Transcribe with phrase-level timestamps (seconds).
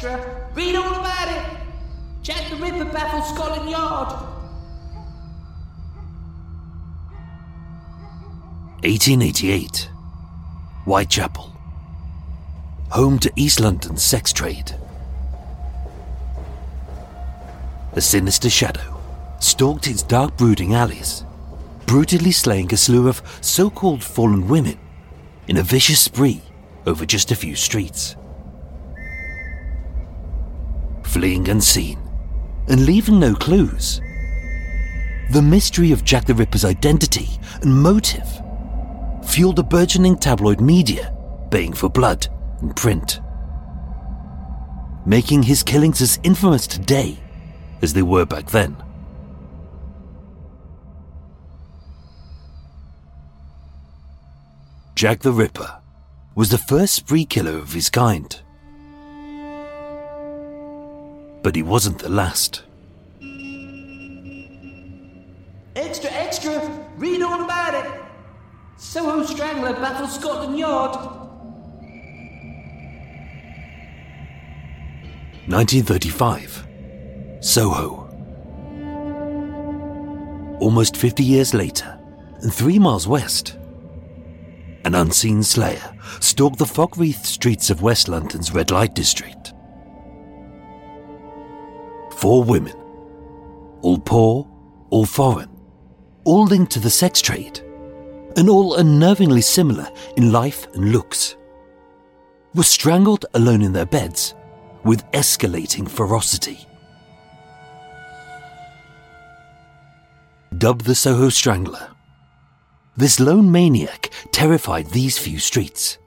[0.00, 0.48] Extra!
[0.54, 1.58] Read all about it!
[2.22, 4.12] Jack the Ripper baffles Scotland Yard!
[8.84, 9.90] 1888.
[10.84, 11.52] Whitechapel.
[12.90, 14.72] Home to East London's sex trade.
[17.94, 19.00] A sinister shadow
[19.40, 21.24] stalked its dark brooding alleys,
[21.86, 24.78] brutally slaying a slew of so called fallen women
[25.48, 26.40] in a vicious spree
[26.86, 28.14] over just a few streets.
[31.08, 31.98] Fleeing unseen
[32.68, 34.02] and leaving no clues,
[35.32, 37.30] the mystery of Jack the Ripper's identity
[37.62, 38.28] and motive
[39.24, 41.16] fueled a burgeoning tabloid media
[41.50, 42.28] baying for blood
[42.60, 43.20] and print,
[45.06, 47.18] making his killings as infamous today
[47.80, 48.76] as they were back then.
[54.94, 55.80] Jack the Ripper
[56.34, 58.42] was the first spree killer of his kind.
[61.42, 62.62] But he wasn't the last.
[65.76, 66.86] Extra, extra!
[66.96, 68.00] Read all about it!
[68.76, 71.18] Soho Strangler battles Scotland Yard!
[75.48, 76.66] 1935.
[77.40, 78.04] Soho.
[80.60, 81.98] Almost 50 years later,
[82.42, 83.56] and three miles west,
[84.84, 89.54] an unseen slayer stalked the fog wreathed streets of West London's red light district.
[92.18, 92.74] Four women,
[93.80, 94.44] all poor,
[94.90, 95.48] all foreign,
[96.24, 97.60] all linked to the sex trade,
[98.36, 101.36] and all unnervingly similar in life and looks,
[102.56, 104.34] were strangled alone in their beds
[104.82, 106.66] with escalating ferocity.
[110.56, 111.88] Dubbed the Soho Strangler,
[112.96, 115.98] this lone maniac terrified these few streets,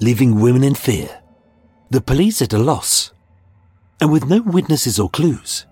[0.00, 1.22] leaving women in fear,
[1.90, 3.12] the police at a loss,
[4.00, 5.66] and with no witnesses or clues.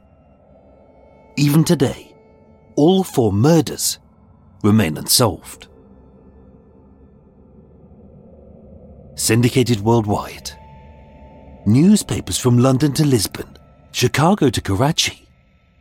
[1.37, 2.15] Even today,
[2.77, 3.99] all four murders
[4.63, 5.69] remain unsolved.
[9.17, 10.51] Syndicated worldwide,
[11.67, 13.57] newspapers from London to Lisbon,
[13.93, 15.29] Chicago to Karachi,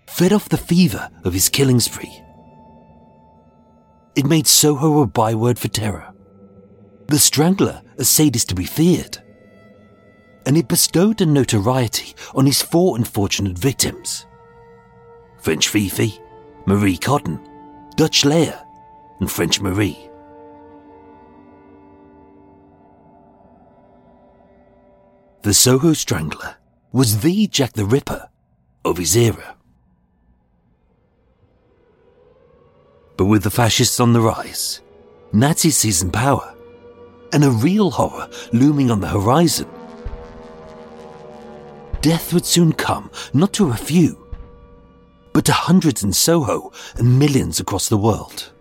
[0.07, 2.21] fed off the fever of his killing spree.
[4.15, 6.13] It made Soho a byword for terror,
[7.07, 9.22] the Strangler a sadist to be feared,
[10.45, 14.25] and it bestowed a notoriety on his four unfortunate victims
[15.39, 16.19] French Fifi,
[16.65, 17.39] Marie Cotton,
[17.97, 18.65] Dutch Leah,
[19.19, 20.09] and French Marie.
[25.41, 26.55] The Soho Strangler
[26.93, 28.29] was the Jack the Ripper
[28.85, 29.57] of his era.
[33.17, 34.81] But with the fascists on the rise,
[35.33, 36.55] Nazis seizing power,
[37.33, 39.67] and a real horror looming on the horizon,
[42.03, 44.27] death would soon come not to a few,
[45.31, 48.51] but to hundreds in Soho and millions across the world.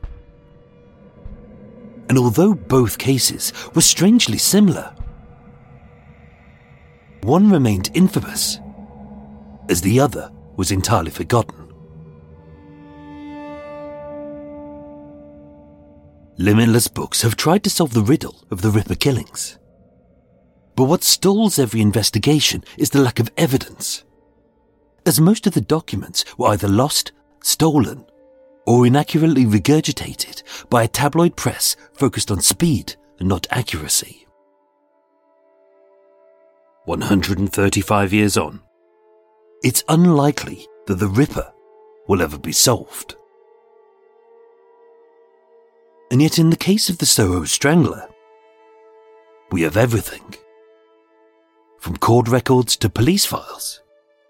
[2.08, 4.94] And although both cases were strangely similar,
[7.22, 8.60] one remained infamous,
[9.68, 11.68] as the other was entirely forgotten.
[16.38, 19.58] Limitless books have tried to solve the riddle of the Ripper killings.
[20.74, 24.04] But what stalls every investigation is the lack of evidence,
[25.04, 28.06] as most of the documents were either lost, stolen,
[28.66, 34.26] or inaccurately regurgitated by a tabloid press focused on speed and not accuracy.
[36.84, 38.60] 135 years on,
[39.62, 41.52] it's unlikely that the Ripper
[42.08, 43.14] will ever be solved.
[46.10, 48.08] And yet, in the case of the Soho Strangler,
[49.50, 50.34] we have everything.
[51.82, 53.82] From court records to police files,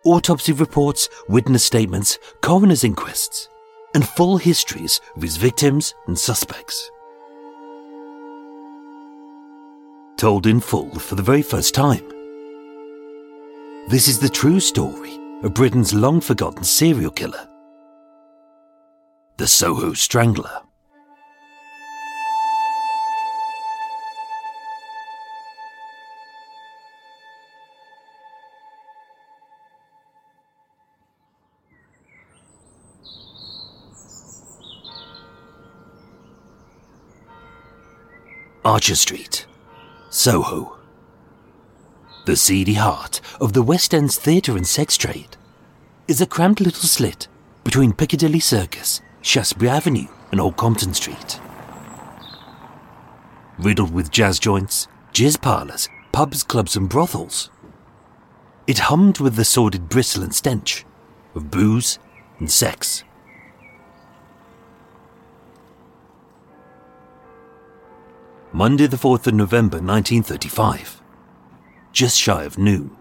[0.06, 3.46] autopsy reports, witness statements, coroner's inquests,
[3.94, 6.90] and full histories of his victims and suspects.
[10.16, 12.08] Told in full for the very first time.
[13.86, 17.46] This is the true story of Britain's long forgotten serial killer,
[19.36, 20.62] the Soho Strangler.
[38.64, 39.44] Archer Street,
[40.08, 40.78] Soho.
[42.26, 45.36] The seedy heart of the West End's theatre and sex trade
[46.06, 47.26] is a cramped little slit
[47.64, 51.40] between Piccadilly Circus, Shaftesbury Avenue, and Old Compton Street.
[53.58, 57.50] Riddled with jazz joints, jizz parlours, pubs, clubs, and brothels.
[58.68, 60.84] It hummed with the sordid bristle and stench
[61.34, 61.98] of booze
[62.38, 63.02] and sex.
[68.54, 71.00] Monday, the 4th of November 1935,
[71.90, 72.94] just shy of noon.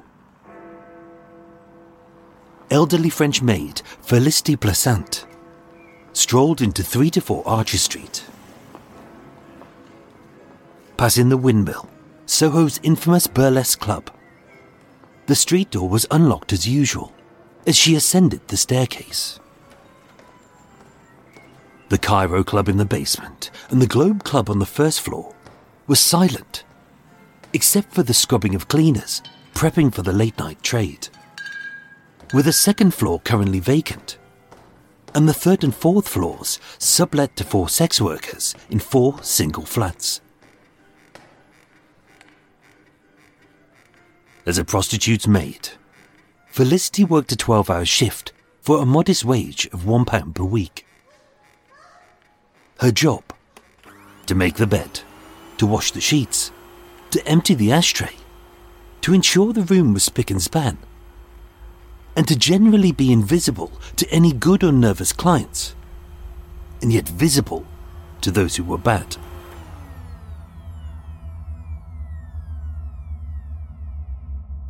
[2.70, 5.26] Elderly French maid Felicity Plassant
[6.14, 8.24] strolled into 3 to 4 Archer Street.
[10.96, 11.90] Passing the windmill,
[12.26, 14.10] Soho's infamous burlesque club,
[15.26, 17.14] the street door was unlocked as usual
[17.68, 19.38] as she ascended the staircase.
[21.90, 25.36] The Cairo Club in the basement and the Globe Club on the first floor
[25.92, 26.64] was silent,
[27.52, 29.22] except for the scrubbing of cleaners
[29.54, 31.10] prepping for the late night trade.
[32.34, 34.18] With the second floor currently vacant,
[35.14, 40.22] and the third and fourth floors sublet to four sex workers in four single flats.
[44.46, 45.72] As a prostitute's maid,
[46.48, 50.88] Felicity worked a 12 hour shift for a modest wage of £1 per week.
[52.80, 53.26] Her job?
[54.28, 55.02] To make the bed
[55.62, 56.52] to wash the sheets,
[57.12, 58.16] to empty the ashtray,
[59.00, 60.76] to ensure the room was spick and span,
[62.16, 65.76] and to generally be invisible to any good or nervous clients,
[66.82, 67.64] and yet visible
[68.22, 69.18] to those who were bad.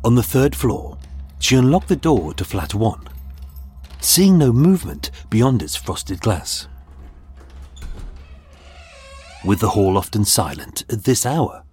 [0.04, 0.98] On the third floor,
[1.38, 3.08] she unlocked the door to flat one,
[3.98, 6.68] seeing no movement beyond its frosted glass
[9.44, 11.64] with the hall often silent at this hour.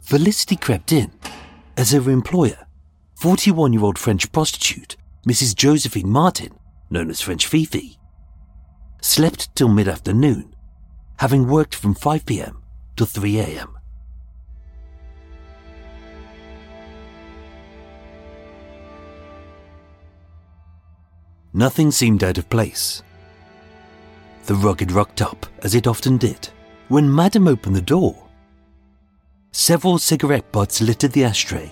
[0.00, 1.12] Felicity crept in
[1.76, 2.66] as her employer,
[3.16, 5.54] 41 year old French prostitute Mrs.
[5.54, 6.58] Josephine Martin,
[6.90, 7.98] known as French Fifi,
[9.00, 10.54] slept till mid afternoon,
[11.18, 12.62] having worked from 5 pm
[12.96, 13.78] to 3 am.
[21.52, 23.02] Nothing seemed out of place.
[24.46, 26.48] The rug had rocked up, as it often did,
[26.88, 28.16] when Madame opened the door.
[29.52, 31.70] Several cigarette butts littered the ashtray,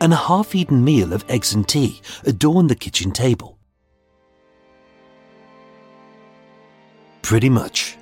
[0.00, 3.58] and a half eaten meal of eggs and tea adorned the kitchen table.
[7.22, 7.96] Pretty much,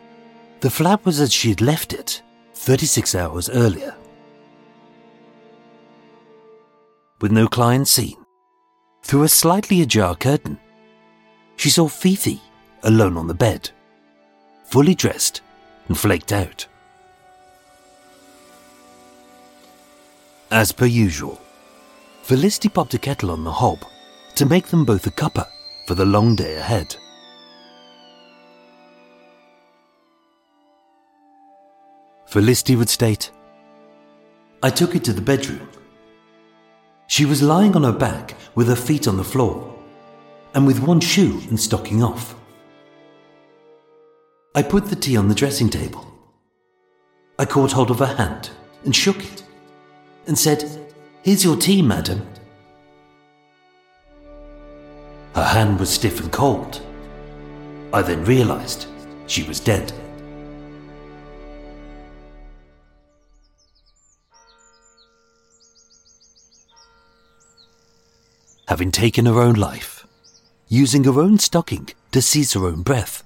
[0.60, 2.22] the flat was as she had left it
[2.54, 3.94] 36 hours earlier.
[7.20, 8.16] With no client seen,
[9.02, 10.58] through a slightly ajar curtain,
[11.56, 12.40] she saw Fifi
[12.82, 13.70] alone on the bed,
[14.66, 15.40] fully dressed
[15.88, 16.66] and flaked out.
[20.50, 21.40] As per usual,
[22.22, 23.84] Felicity popped a kettle on the hob
[24.36, 25.46] to make them both a cuppa
[25.86, 26.96] for the long day ahead.
[32.26, 33.30] Felicity would state,
[34.62, 35.68] I took it to the bedroom.
[37.06, 39.78] She was lying on her back with her feet on the floor
[40.54, 42.34] and with one shoe and stocking off.
[44.56, 46.06] I put the tea on the dressing table.
[47.40, 48.50] I caught hold of her hand
[48.84, 49.42] and shook it
[50.28, 50.64] and said,
[51.22, 52.24] Here's your tea, madam.
[55.34, 56.80] Her hand was stiff and cold.
[57.92, 58.86] I then realized
[59.26, 59.92] she was dead.
[68.68, 70.06] Having taken her own life,
[70.68, 73.24] using her own stocking to seize her own breath.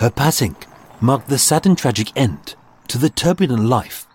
[0.00, 0.56] Her passing
[1.02, 2.54] marked the sad and tragic end
[2.88, 4.06] to the turbulent life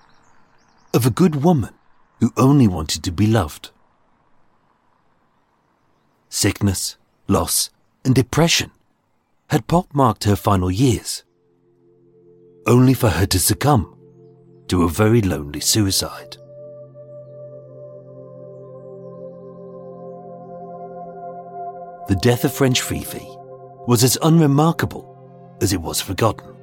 [0.96, 1.76] of a good woman
[2.20, 3.70] who only wanted to be loved.
[6.28, 7.70] Sickness, loss,
[8.04, 8.72] and depression
[9.52, 11.24] had pockmarked her final years,
[12.66, 13.96] only for her to succumb
[14.70, 16.38] to a very lonely suicide.
[22.08, 23.28] The death of French Fifi
[23.86, 25.15] was as unremarkable
[25.62, 26.56] as it was forgotten.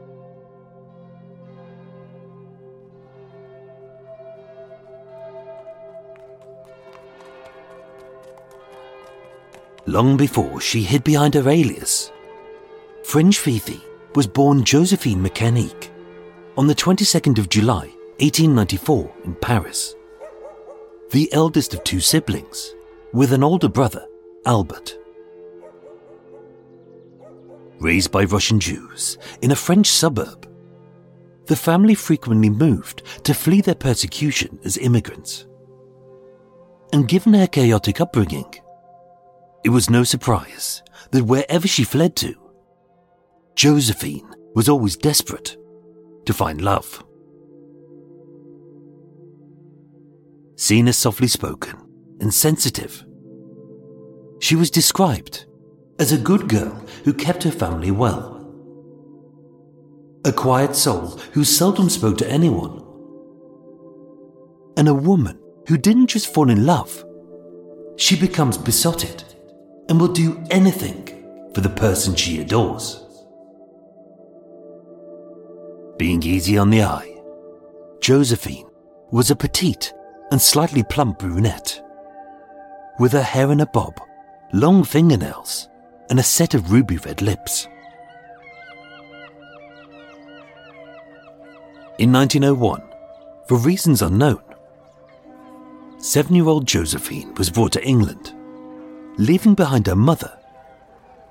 [9.87, 12.13] Long before she hid behind her alias,
[13.03, 13.81] French Fifi
[14.15, 15.91] was born Josephine Mecanique
[16.57, 19.95] on the 22nd of July 1894 in Paris.
[21.11, 22.75] The eldest of two siblings,
[23.13, 24.07] with an older brother,
[24.47, 24.97] Albert.
[27.83, 30.49] Raised by Russian Jews in a French suburb,
[31.47, 35.47] the family frequently moved to flee their persecution as immigrants.
[36.93, 38.55] And given her chaotic upbringing,
[39.65, 42.37] it was no surprise that wherever she fled to,
[43.57, 45.57] Josephine was always desperate
[46.27, 47.03] to find love.
[50.55, 51.77] Seen as softly spoken
[52.21, 53.05] and sensitive,
[54.39, 55.47] she was described
[55.99, 58.33] as a good girl who kept her family well.
[60.25, 62.83] A quiet soul who seldom spoke to anyone.
[64.77, 67.05] And a woman who didn't just fall in love,
[67.97, 69.25] she becomes besotted
[69.89, 71.09] and will do anything
[71.55, 73.05] for the person she adores.
[75.99, 77.21] Being easy on the eye,
[78.01, 78.67] Josephine
[79.11, 79.93] was a petite
[80.31, 81.81] and slightly plump brunette.
[82.99, 84.01] With her hair in a bob,
[84.53, 85.69] long fingernails,
[86.13, 87.69] and a set of ruby red lips.
[91.99, 92.83] In 1901,
[93.49, 94.43] for reasons unknown,
[95.97, 98.35] seven year old Josephine was brought to England
[99.17, 100.39] leaving behind her mother,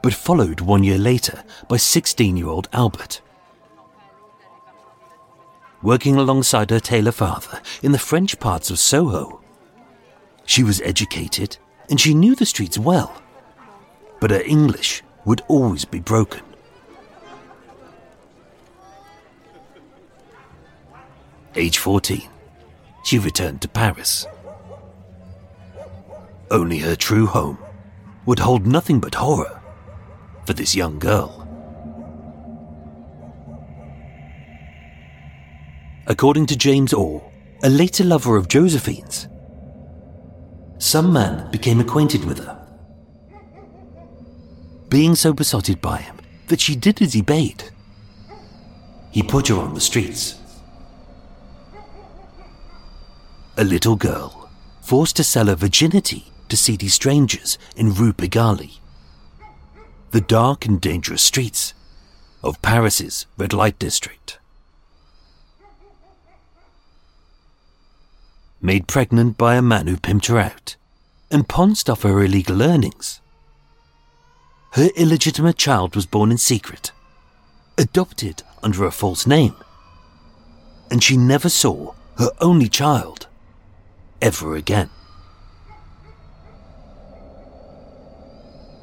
[0.02, 3.22] but followed one year later by 16 year old Albert.
[5.84, 9.42] Working alongside her tailor father in the French parts of Soho,
[10.48, 13.22] she was educated and she knew the streets well,
[14.22, 16.42] but her English would always be broken.
[21.56, 22.30] Age 14,
[23.04, 24.26] she returned to Paris.
[26.50, 27.58] Only her true home
[28.26, 29.60] would hold nothing but horror
[30.46, 31.40] for this young girl.
[36.08, 37.24] According to James Orr,
[37.64, 39.28] a later lover of Josephine's,
[40.78, 42.61] some man became acquainted with her.
[44.92, 46.18] Being so besotted by him
[46.48, 47.64] that she did as he bade,
[49.10, 50.38] he put her on the streets.
[53.56, 54.50] A little girl,
[54.82, 58.80] forced to sell her virginity to seedy strangers in Rue Pigalle.
[60.12, 61.74] The dark and dangerous streets
[62.44, 64.40] of Paris's red light district.
[68.62, 70.76] Made pregnant by a man who pimped her out
[71.32, 73.21] and paunced off her illegal earnings.
[74.72, 76.94] Her illegitimate child was born in secret,
[77.78, 79.54] adopted under a false name,
[80.90, 83.28] and she never saw her only child
[84.22, 84.90] ever again.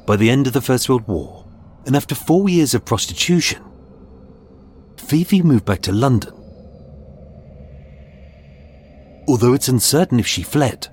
[0.05, 1.45] By the end of the First World War,
[1.87, 3.63] and after four years of prostitution,
[4.95, 6.33] Fifi moved back to London.
[9.27, 10.89] Although it's uncertain if she fled,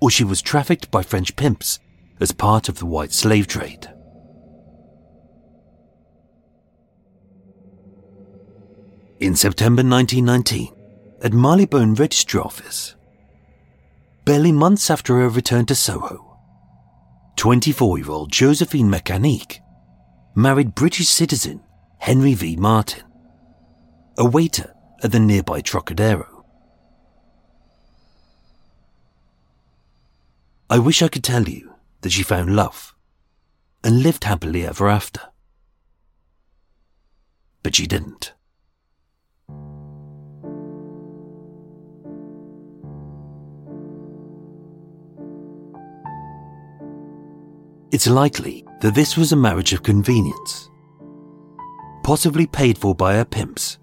[0.00, 1.78] or she was trafficked by French pimps
[2.20, 3.88] as part of the white slave trade.
[9.20, 10.74] In September 1919,
[11.20, 12.96] at Marylebone Registry Office,
[14.24, 16.38] barely months after her return to Soho,
[17.36, 19.58] 24 year old Josephine Mecanique
[20.34, 21.62] married British citizen
[21.98, 22.56] Henry V.
[22.56, 23.04] Martin,
[24.16, 24.72] a waiter
[25.02, 26.46] at the nearby Trocadero.
[30.70, 32.94] I wish I could tell you that she found love
[33.84, 35.20] and lived happily ever after.
[37.62, 38.32] But she didn't.
[47.92, 50.70] It's likely that this was a marriage of convenience,
[52.04, 53.78] possibly paid for by her pimps,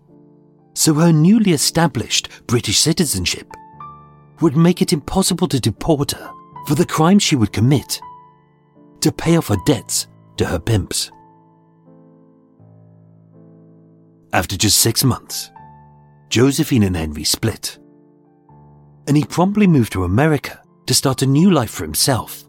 [0.73, 3.51] so her newly established British citizenship
[4.39, 6.31] would make it impossible to deport her
[6.67, 7.99] for the crime she would commit
[9.01, 11.11] to pay off her debts to her pimps.
[14.31, 15.51] After just six months,
[16.29, 17.77] Josephine and Henry split,
[19.07, 22.46] and he promptly moved to America to start a new life for himself,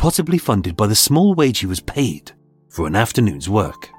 [0.00, 2.32] possibly funded by the small wage he was paid
[2.70, 3.90] for an afternoon's work.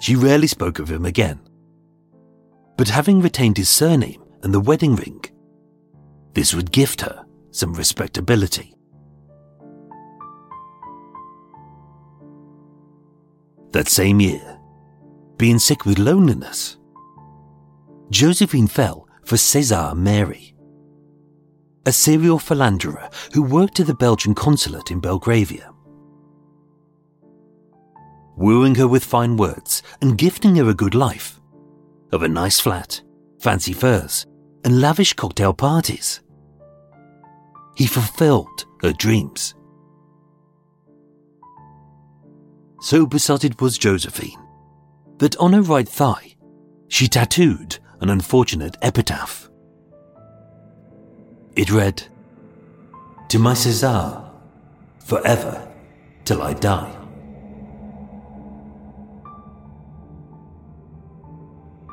[0.00, 1.38] She rarely spoke of him again,
[2.76, 5.24] but having retained his surname and the wedding ring,
[6.32, 8.74] this would gift her some respectability.
[13.70, 14.58] That same year,
[15.36, 16.76] being sick with loneliness,
[18.10, 20.55] Josephine fell for Cesar Mary,
[21.86, 25.72] a serial philanderer who worked at the Belgian consulate in Belgravia.
[28.36, 31.40] Wooing her with fine words and gifting her a good life
[32.12, 33.00] of a nice flat,
[33.40, 34.26] fancy furs,
[34.64, 36.20] and lavish cocktail parties.
[37.76, 39.54] He fulfilled her dreams.
[42.80, 44.42] So besotted was Josephine
[45.18, 46.34] that on her right thigh
[46.88, 49.48] she tattooed an unfortunate epitaph.
[51.56, 52.02] It read,
[53.30, 54.22] To my Cesar,
[55.06, 55.66] forever
[56.26, 56.94] till I die.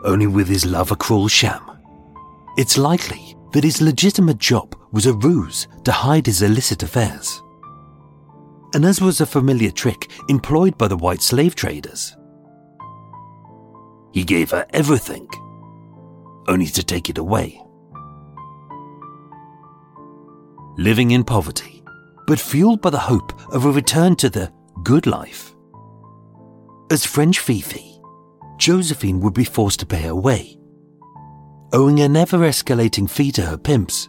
[0.03, 1.61] Only with his love a cruel sham,
[2.57, 7.41] it's likely that his legitimate job was a ruse to hide his illicit affairs.
[8.73, 12.17] And as was a familiar trick employed by the white slave traders,
[14.11, 15.27] he gave her everything,
[16.49, 17.62] only to take it away.
[20.77, 21.83] Living in poverty,
[22.27, 24.51] but fueled by the hope of a return to the
[24.83, 25.53] good life.
[26.91, 27.99] As French Fifi,
[28.57, 30.57] Josephine would be forced to pay her way
[31.73, 34.07] owing a never escalating fee to her pimps,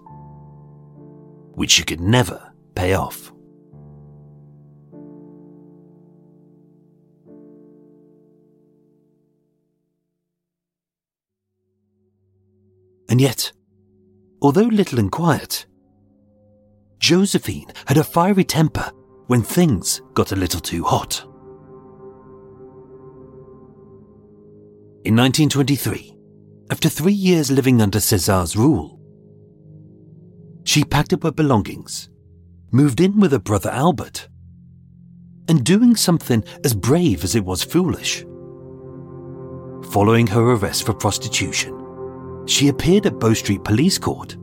[1.54, 3.33] which she could never pay off.
[13.09, 13.53] And yet,
[14.42, 15.66] although little and quiet,
[16.98, 18.90] Josephine had a fiery temper
[19.26, 21.22] when things got a little too hot.
[25.04, 26.14] In 1923,
[26.70, 28.98] after three years living under Cesar's rule.
[30.64, 32.09] She packed up her belongings,
[32.72, 34.28] moved in with her brother Albert,
[35.48, 38.24] and doing something as brave as it was foolish.
[39.92, 44.37] Following her arrest for prostitution, she appeared at Bow Street Police Court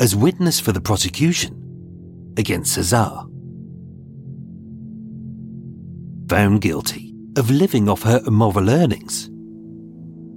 [0.00, 1.63] as witness for the prosecution
[2.36, 3.24] against Cesar.
[6.28, 9.30] Found guilty of living off her immoral earnings,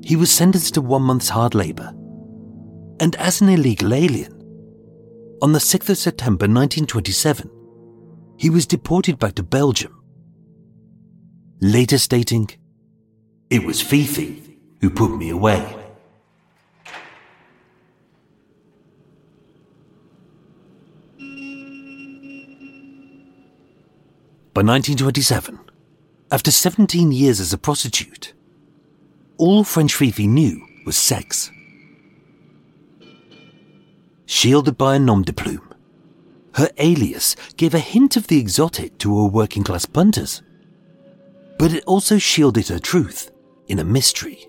[0.03, 1.93] he was sentenced to one month's hard labour.
[2.99, 4.33] And as an illegal alien,
[5.41, 7.49] on the 6th of September 1927,
[8.37, 10.01] he was deported back to Belgium.
[11.61, 12.49] Later stating,
[13.49, 15.86] It was Fifi who put me away.
[24.57, 25.59] By 1927,
[26.31, 28.33] after 17 years as a prostitute,
[29.37, 31.51] all French Fifi knew was sex.
[34.25, 35.75] Shielded by a nom de plume,
[36.55, 40.41] her alias gave a hint of the exotic to her working class punters.
[41.59, 43.29] But it also shielded her truth
[43.67, 44.47] in a mystery.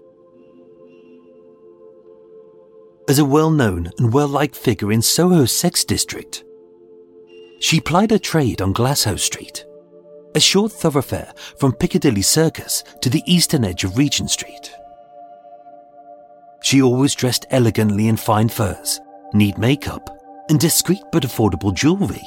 [3.11, 6.45] As a well known and well liked figure in Soho's sex district,
[7.61, 9.67] she plied her trade on Glasshouse Street,
[10.35, 14.73] a short thoroughfare from Piccadilly Circus to the eastern edge of Regent Street.
[16.63, 19.01] She always dressed elegantly in fine furs,
[19.33, 20.11] neat makeup,
[20.49, 22.25] and discreet but affordable jewellery.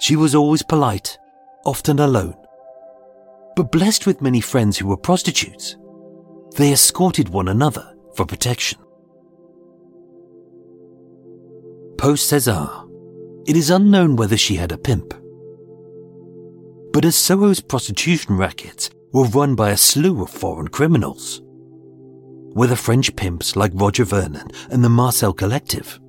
[0.00, 1.18] She was always polite,
[1.64, 2.36] often alone,
[3.56, 5.76] but blessed with many friends who were prostitutes.
[6.56, 8.78] They escorted one another for protection.
[11.98, 12.68] Post Cesar,
[13.46, 15.14] it is unknown whether she had a pimp.
[16.98, 21.40] But as Soho's prostitution rackets were run by a slew of foreign criminals,
[22.54, 26.00] whether French pimps like Roger Vernon and the Marcel Collective,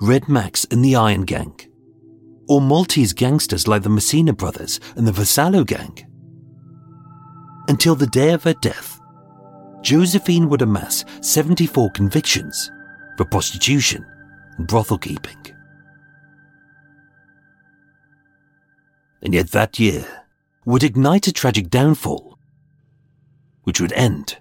[0.00, 1.58] Red Max and the Iron Gang,
[2.48, 5.98] or Maltese gangsters like the Messina Brothers and the Vassallo Gang.
[7.66, 9.00] Until the day of her death,
[9.82, 12.70] Josephine would amass 74 convictions
[13.16, 14.06] for prostitution
[14.58, 15.43] and brothel keeping.
[19.24, 20.06] And yet that year
[20.64, 22.38] would ignite a tragic downfall,
[23.64, 24.38] which would end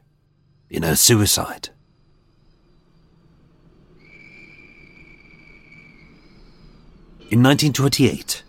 [0.69, 1.69] in her suicide.
[7.31, 8.43] In 1928,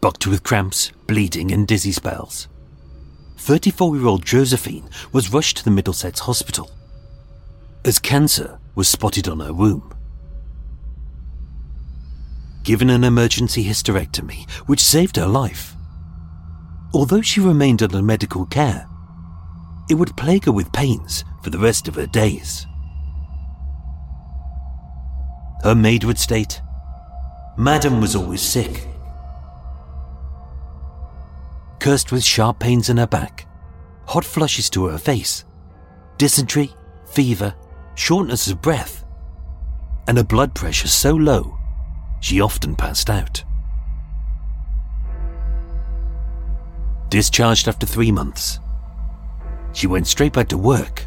[0.00, 2.48] bucked with cramps, bleeding, and dizzy spells,
[3.36, 6.70] 34 year old Josephine was rushed to the Middlesex Hospital
[7.84, 9.93] as cancer was spotted on her womb.
[12.64, 15.76] Given an emergency hysterectomy, which saved her life,
[16.94, 18.88] although she remained under medical care,
[19.90, 22.66] it would plague her with pains for the rest of her days.
[25.62, 26.62] Her maid would state,
[27.58, 28.88] Madam was always sick.
[31.80, 33.46] Cursed with sharp pains in her back,
[34.06, 35.44] hot flushes to her face,
[36.16, 36.72] dysentery,
[37.04, 37.54] fever,
[37.94, 39.04] shortness of breath,
[40.08, 41.58] and a blood pressure so low
[42.24, 43.44] she often passed out.
[47.10, 48.58] Discharged after three months,
[49.74, 51.04] she went straight back to work,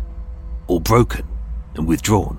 [0.68, 1.26] all broken
[1.74, 2.38] and withdrawn.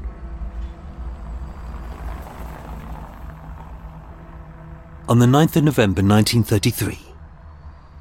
[5.08, 7.00] On the 9th of November 1933,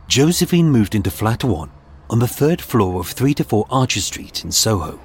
[0.07, 1.71] Josephine moved into flat 1
[2.11, 4.99] on the third floor of 3 to 4 Archer Street in Soho.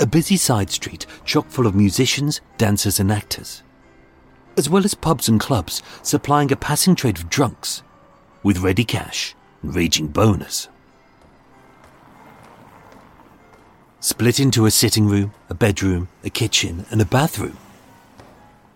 [0.00, 3.62] A busy side street chock full of musicians, dancers, and actors,
[4.58, 7.82] as well as pubs and clubs supplying a passing trade of drunks
[8.42, 10.68] with ready cash and raging boners.
[14.00, 17.56] Split into a sitting room, a bedroom, a kitchen, and a bathroom.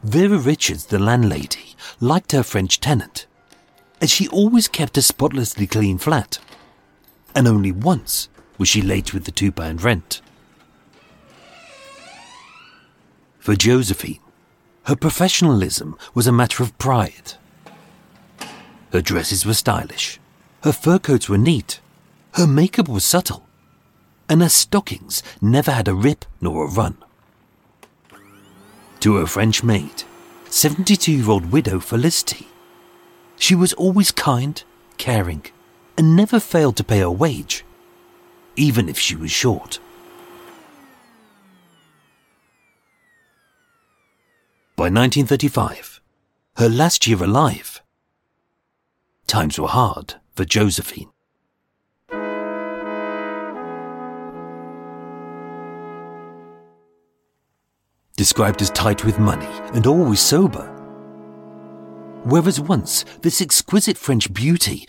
[0.02, 3.26] Vera Richards, the landlady, liked her French tenant,
[4.00, 6.38] and she always kept a spotlessly clean flat.
[7.34, 10.20] And only once was she late with the two pound rent.
[13.38, 14.18] For Josephine,
[14.84, 17.34] her professionalism was a matter of pride.
[18.92, 20.20] Her dresses were stylish,
[20.64, 21.80] her fur coats were neat,
[22.34, 23.46] her makeup was subtle,
[24.28, 26.96] and her stockings never had a rip nor a run.
[29.00, 30.04] To her French maid,
[30.48, 32.48] 72 year old widow Felicity,
[33.36, 34.62] she was always kind,
[34.98, 35.44] caring,
[35.96, 37.64] and never failed to pay her wage,
[38.56, 39.78] even if she was short.
[44.74, 46.00] By 1935,
[46.56, 47.82] her last year alive,
[49.26, 51.10] times were hard for Josephine.
[58.16, 60.66] Described as tight with money and always sober.
[62.24, 64.86] Whereas once this exquisite French beauty,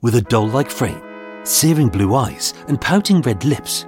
[0.00, 1.00] with a doll like frame,
[1.44, 3.86] searing blue eyes, and pouting red lips,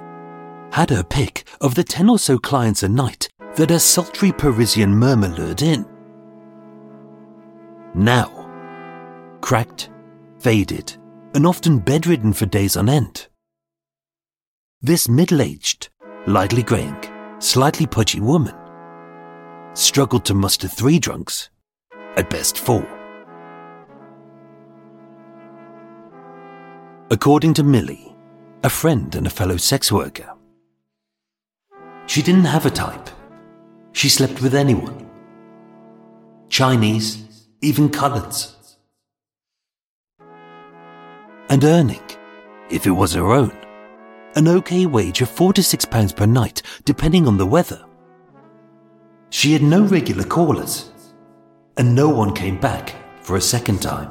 [0.71, 4.93] had her pick of the ten or so clients a night that a sultry Parisian
[4.93, 5.85] murmur lured in.
[7.93, 8.49] Now,
[9.41, 9.89] cracked,
[10.39, 10.97] faded,
[11.33, 13.27] and often bedridden for days on end.
[14.81, 15.89] This middle aged,
[16.27, 16.97] lightly greying,
[17.39, 18.55] slightly pudgy woman
[19.75, 21.49] struggled to muster three drunks,
[22.15, 22.87] at best four.
[27.11, 28.15] According to Millie,
[28.63, 30.31] a friend and a fellow sex worker,
[32.07, 33.09] she didn't have a type.
[33.95, 35.09] She slept with anyone.
[36.49, 38.53] Chinese, even coloureds.
[41.47, 42.03] And earning,
[42.69, 43.57] if it was her own,
[44.35, 47.85] an okay wage of four to six pounds per night, depending on the weather.
[49.29, 50.91] She had no regular callers,
[51.77, 54.09] and no one came back for a second time.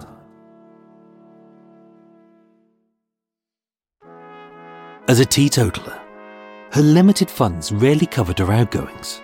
[5.09, 6.01] As a teetotaler,
[6.73, 9.21] her limited funds rarely covered her outgoings.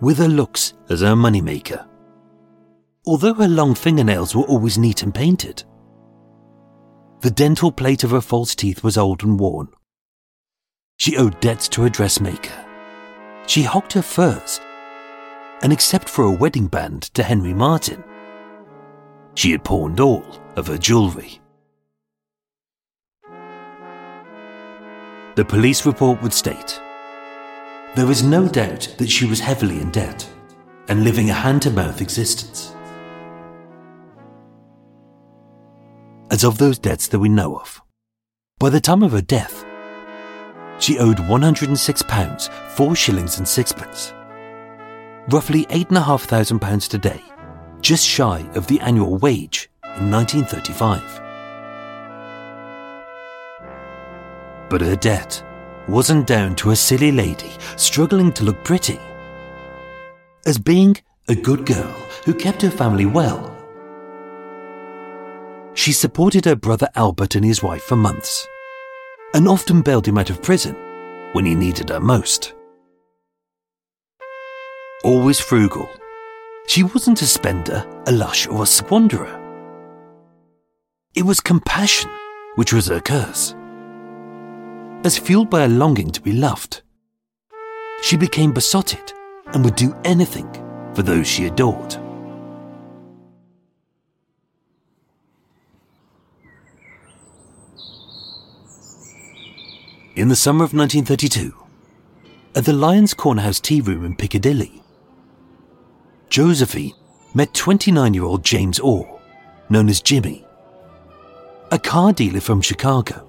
[0.00, 1.84] With her looks as her moneymaker,
[3.04, 5.64] although her long fingernails were always neat and painted,
[7.20, 9.68] the dental plate of her false teeth was old and worn.
[10.98, 12.64] She owed debts to her dressmaker.
[13.48, 14.60] She hogged her furs,
[15.62, 18.04] and except for a wedding band to Henry Martin,
[19.34, 21.40] she had pawned all of her jewellery.
[25.34, 26.80] The police report would state
[27.98, 30.28] there is no doubt that she was heavily in debt
[30.88, 32.74] and living a hand to mouth existence.
[36.30, 37.82] As of those debts that we know of,
[38.58, 39.64] by the time of her death,
[40.78, 44.12] she owed £106, 4 shillings and sixpence,
[45.30, 47.22] roughly £8,500 today,
[47.80, 51.02] just shy of the annual wage in 1935.
[54.70, 55.42] But her debt
[55.88, 58.98] wasn't down to a silly lady struggling to look pretty.
[60.46, 60.96] As being
[61.28, 61.92] a good girl
[62.24, 63.54] who kept her family well,
[65.74, 68.46] she supported her brother Albert and his wife for months,
[69.34, 70.74] and often bailed him out of prison
[71.32, 72.54] when he needed her most.
[75.04, 75.88] Always frugal
[76.68, 79.40] she wasn't a spender, a lush, or a squanderer.
[81.14, 82.10] It was compassion
[82.56, 83.54] which was her curse.
[85.04, 86.82] As fueled by a longing to be loved,
[88.02, 89.12] she became besotted
[89.46, 90.50] and would do anything
[90.92, 91.94] for those she adored.
[100.16, 101.54] In the summer of 1932,
[102.56, 104.82] at the Lyons Corner House Tea Room in Piccadilly,
[106.28, 106.94] Josephine
[107.34, 109.20] met 29 year old James Orr,
[109.70, 110.44] known as Jimmy,
[111.70, 113.27] a car dealer from Chicago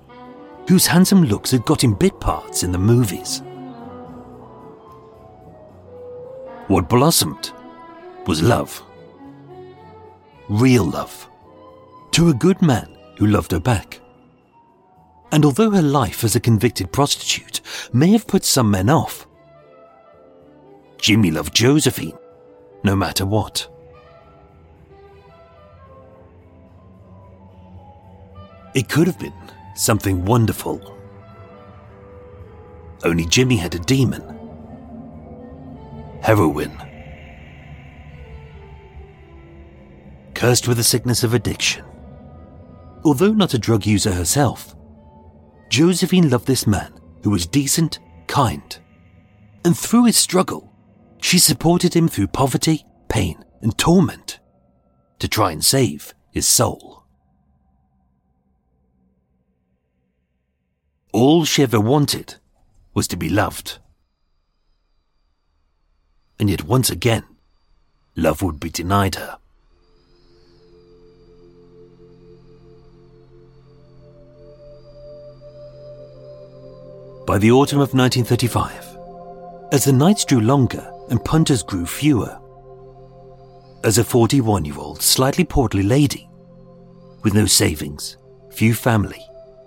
[0.70, 3.42] whose handsome looks had got him bit parts in the movies.
[6.68, 7.52] What blossomed
[8.28, 8.80] was love.
[10.48, 11.28] Real love.
[12.12, 14.00] To a good man who loved her back.
[15.32, 19.26] And although her life as a convicted prostitute may have put some men off,
[21.00, 22.18] Jimmy loved Josephine,
[22.84, 23.68] no matter what.
[28.76, 29.34] It could have been
[29.80, 30.96] something wonderful.
[33.04, 34.22] Only Jimmy had a demon.
[36.22, 36.78] Heroin.
[40.34, 41.86] Cursed with the sickness of addiction.
[43.06, 44.76] Although not a drug user herself,
[45.70, 48.78] Josephine loved this man who was decent, kind,
[49.64, 50.74] and through his struggle,
[51.22, 54.40] she supported him through poverty, pain, and torment
[55.20, 56.99] to try and save his soul.
[61.12, 62.36] All she ever wanted
[62.94, 63.80] was to be loved.
[66.40, 67.24] And yet, once again,
[68.16, 69.38] love would be denied her.
[77.26, 78.88] By the autumn of 1935,
[79.72, 82.40] as the nights drew longer and punters grew fewer,
[83.84, 86.30] as a 41 year old, slightly portly lady
[87.24, 88.18] with no savings,
[88.52, 89.22] few family,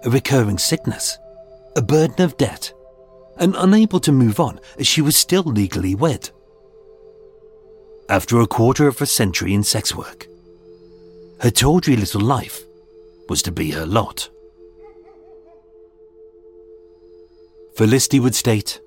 [0.04, 1.18] a recurring sickness,
[1.76, 2.72] a burden of debt,
[3.36, 6.30] and unable to move on as she was still legally wed.
[8.08, 10.26] After a quarter of a century in sex work,
[11.40, 12.62] her tawdry little life
[13.28, 14.28] was to be her lot.
[17.76, 18.80] Felicity would state,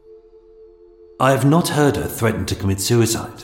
[1.19, 3.43] I have not heard her threaten to commit suicide.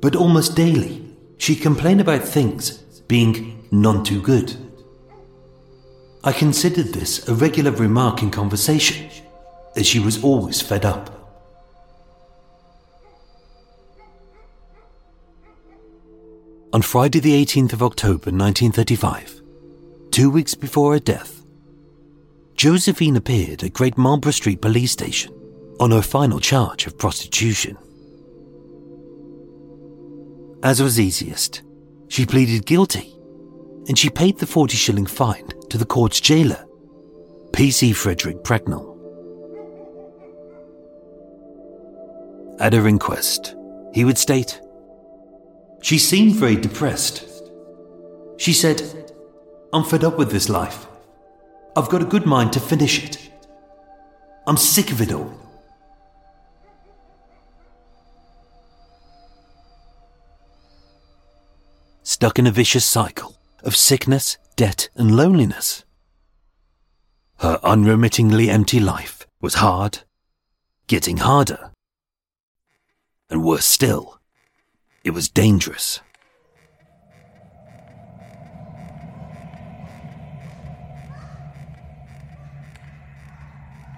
[0.00, 1.04] But almost daily,
[1.36, 4.56] she complained about things being none too good.
[6.24, 9.10] I considered this a regular remark in conversation,
[9.74, 11.18] as she was always fed up.
[16.72, 19.42] On Friday, the 18th of October 1935,
[20.12, 21.44] two weeks before her death,
[22.54, 25.34] Josephine appeared at Great Marlborough Street Police Station
[25.80, 27.76] on her final charge of prostitution.
[30.62, 31.62] As was easiest,
[32.06, 33.12] she pleaded guilty
[33.88, 36.64] and she paid the 40 shilling fine to the court's jailer,
[37.52, 37.92] P.C.
[37.92, 38.88] Frederick Bracknell.
[42.60, 43.56] At her inquest,
[43.92, 44.60] he would state,
[45.82, 47.28] She seemed very depressed.
[48.36, 48.82] She said,
[49.72, 50.86] I'm fed up with this life.
[51.74, 53.30] I've got a good mind to finish it.
[54.46, 55.32] I'm sick of it all.
[62.04, 65.84] Stuck in a vicious cycle of sickness, debt, and loneliness.
[67.38, 70.00] Her unremittingly empty life was hard,
[70.86, 71.72] getting harder,
[73.30, 74.20] and worse still,
[75.04, 76.00] it was dangerous.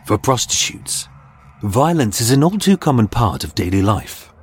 [0.07, 1.09] For prostitutes,
[1.63, 4.34] violence is an all too common part of daily life.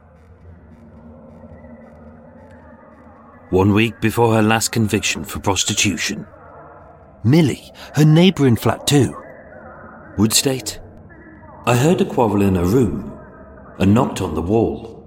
[3.51, 6.25] One week before her last conviction for prostitution,
[7.25, 9.13] Millie, her neighbour in flat 2,
[10.17, 10.79] would state,
[11.65, 13.11] I heard a quarrel in her room
[13.77, 15.03] and knocked on the wall.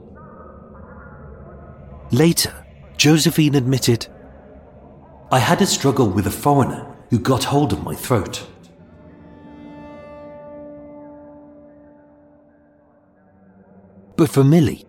[2.13, 2.53] Later,
[2.99, 4.09] Josephine admitted,
[5.33, 8.47] I had a struggle with a foreigner who got hold of my throat.
[14.17, 14.85] But for Millie,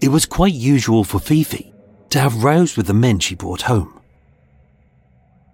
[0.00, 1.73] it was quite usual for Fifi
[2.14, 4.00] to have rows with the men she brought home.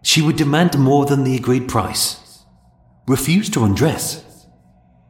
[0.02, 2.44] She would demand more than the agreed price,
[3.08, 4.46] refuse to undress,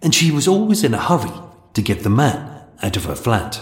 [0.01, 1.33] and she was always in a hurry
[1.75, 3.61] to get the man out of her flat.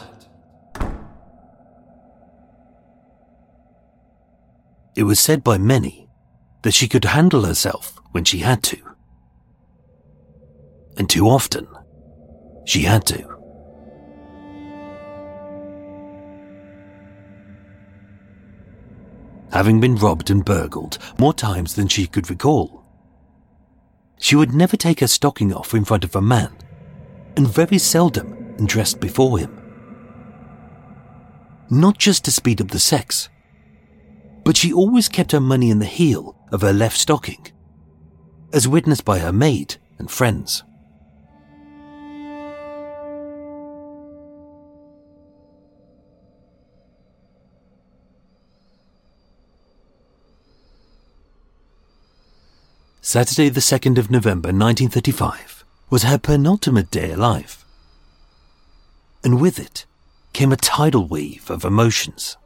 [4.95, 6.11] It was said by many
[6.65, 8.77] that she could handle herself when she had to.
[10.99, 11.67] And too often,
[12.67, 13.38] she had to.
[19.53, 22.85] Having been robbed and burgled more times than she could recall.
[24.19, 26.53] She would never take her stocking off in front of a man,
[27.37, 29.55] and very seldom undressed before him.
[31.71, 33.29] Not just to speed up the sex,
[34.45, 37.47] but she always kept her money in the heel of her left stocking,
[38.53, 40.65] as witnessed by her maid and friends.
[53.09, 57.65] Saturday, the 2nd of November 1935, was her penultimate day alive.
[59.25, 59.87] And with it
[60.35, 62.37] came a tidal wave of emotions.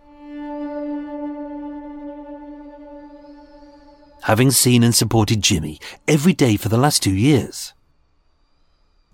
[4.23, 7.73] Having seen and supported Jimmy every day for the last two years,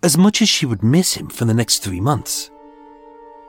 [0.02, 2.50] as much as she would miss him for the next three months,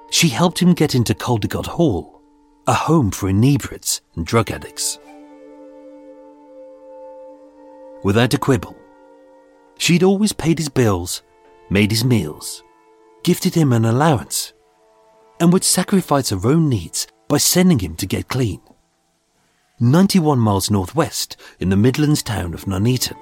[0.10, 2.22] she helped him get into Caldecote Hall,
[2.66, 4.98] a home for inebriates and drug addicts
[8.04, 8.76] without a quibble.
[9.78, 11.24] She'd always paid his bills,
[11.70, 12.64] made his meals,
[13.24, 14.54] gifted him an allowance,
[15.40, 18.62] and would sacrifice her own needs by sending him to get clean.
[19.80, 23.18] 91 miles northwest in the Midlands town of Nuneaton.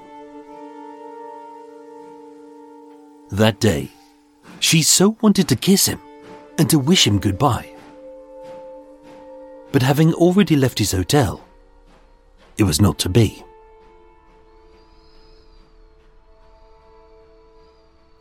[3.30, 3.90] That day,
[4.58, 6.00] she so wanted to kiss him
[6.58, 7.72] and to wish him goodbye.
[9.70, 11.44] But having already left his hotel,
[12.56, 13.44] it was not to be.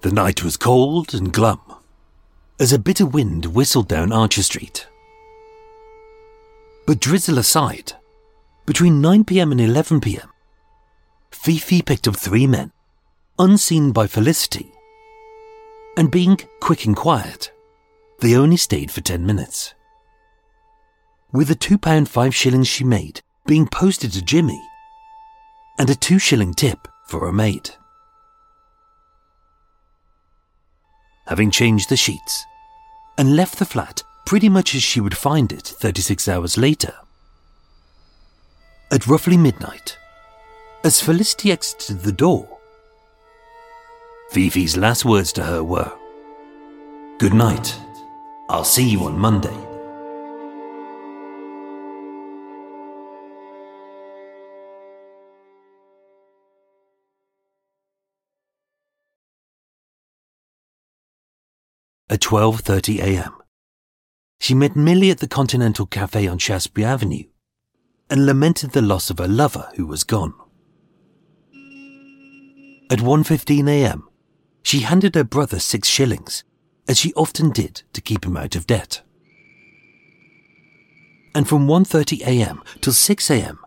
[0.02, 1.60] The night was cold and glum,
[2.60, 4.88] as a bitter wind whistled down Archer Street.
[6.86, 7.94] But drizzle aside,
[8.66, 10.30] between 9pm and 11pm,
[11.32, 12.72] Fifi picked up three men,
[13.40, 14.72] unseen by Felicity,
[15.98, 17.52] and being quick and quiet,
[18.20, 19.74] they only stayed for 10 minutes.
[21.32, 24.62] With the £2 5 shillings she made being posted to Jimmy,
[25.80, 27.72] and a 2 shilling tip for a maid.
[31.28, 32.46] Having changed the sheets,
[33.18, 36.94] and left the flat pretty much as she would find it 36 hours later.
[38.92, 39.98] At roughly midnight,
[40.84, 42.58] as Felicity exited the door,
[44.32, 45.92] Fifi's last words to her were,
[47.18, 47.78] Good night.
[48.50, 49.67] I'll see you on Monday.
[62.10, 63.34] At 12:30 a.m.
[64.40, 67.24] She met Millie at the Continental Cafe on Shaftesbury Avenue
[68.10, 70.34] and lamented the loss of her lover who was gone.
[72.90, 74.08] At 1:15 a.m.,
[74.64, 76.44] she handed her brother 6 shillings
[76.88, 79.02] as she often did to keep him out of debt.
[81.36, 82.64] And from 1:30 a.m.
[82.82, 83.60] till 6 a.m.,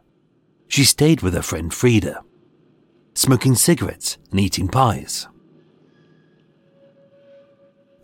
[0.69, 2.23] she stayed with her friend Frida,
[3.15, 5.29] smoking cigarettes and eating pies.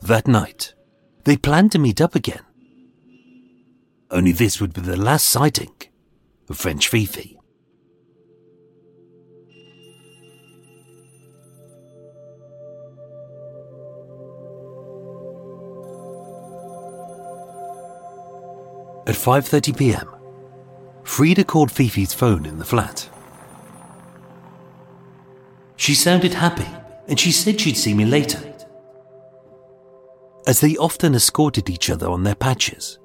[0.02, 0.74] That night,
[1.24, 2.42] they planned to meet up again.
[4.10, 5.74] Only this would be the last sighting
[6.48, 7.38] of French Fifi.
[19.08, 20.08] At 5:30 p.m.,
[21.04, 23.08] Frida called Fifi's phone in the flat.
[25.76, 26.66] She sounded happy
[27.08, 28.55] and she said she'd see me later
[30.46, 32.98] as they often escorted each other on their patches.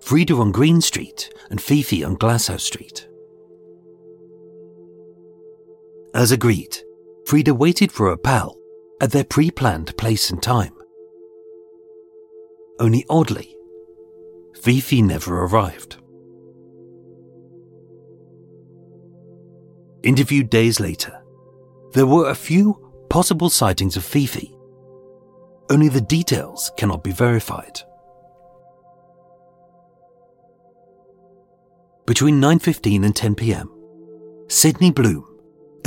[0.00, 3.08] Frida on Green Street and Fifi on Glasshouse Street.
[6.14, 6.76] As agreed,
[7.26, 8.56] Frida waited for her pal
[9.00, 10.74] at their pre planned place and time.
[12.78, 13.56] Only oddly,
[14.60, 15.96] Fifi never arrived.
[20.02, 21.22] Interviewed days later,
[21.92, 24.51] there were a few possible sightings of Fifi
[25.72, 27.80] only the details cannot be verified.
[32.06, 33.70] Between 9:15 and 10 p.m.,
[34.48, 35.24] Sidney Bloom,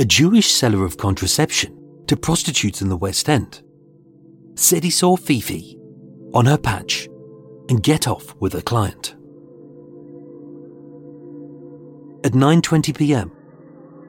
[0.00, 1.72] a Jewish seller of contraception
[2.08, 3.62] to prostitutes in the West End,
[4.56, 5.78] said he saw Fifi
[6.34, 7.08] on her patch
[7.68, 9.14] and get off with a client.
[12.24, 13.30] At 9:20 p.m.,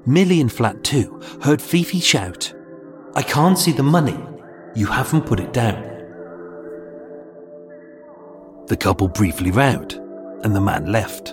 [0.07, 2.51] Millie in flat 2 heard Fifi shout,
[3.13, 4.17] "I can't see the money.
[4.78, 5.82] You haven't put it down.
[8.67, 9.93] The couple briefly rowed,
[10.43, 11.30] and the man left.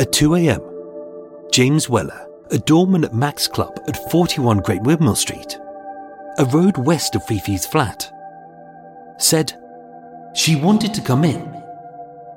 [0.00, 0.62] At 2 a.m.,
[1.52, 5.58] James Weller, a doorman at Max Club at 41 Great Windmill Street,
[6.38, 8.10] a road west of Fifi's flat,
[9.18, 9.52] said
[10.34, 11.62] she wanted to come in,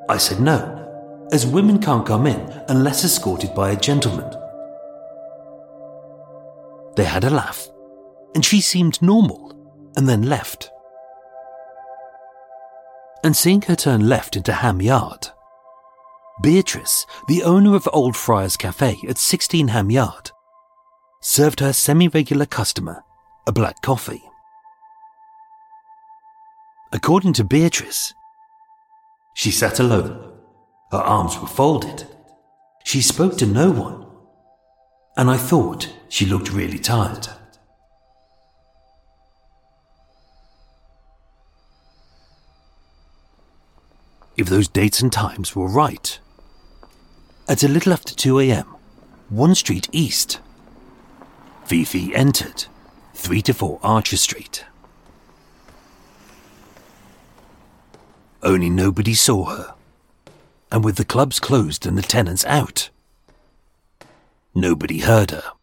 [0.10, 4.43] I said no, as women can't come in unless escorted by a gentleman.
[6.96, 7.68] They had a laugh,
[8.36, 10.70] and she seemed normal, and then left.
[13.24, 15.28] And seeing her turn left into Ham Yard,
[16.42, 20.32] Beatrice, the owner of Old Friars Cafe at 16 Ham Yard,
[21.22, 23.04] served her semi regular customer
[23.48, 24.24] a black coffee.
[26.92, 28.14] According to Beatrice,
[29.34, 30.32] she sat alone.
[30.92, 32.08] Her arms were folded.
[32.84, 34.03] She spoke to no one.
[35.16, 37.28] And I thought she looked really tired.
[44.36, 46.20] If those dates and times were right,
[47.48, 48.66] at a little after 2 a.m.,
[49.30, 50.40] one street east,
[51.66, 52.66] Fifi entered
[53.14, 54.66] 3 to 4 Archer Street.
[58.42, 59.76] Only nobody saw her.
[60.72, 62.90] And with the clubs closed and the tenants out,
[64.56, 65.54] nobody heard her.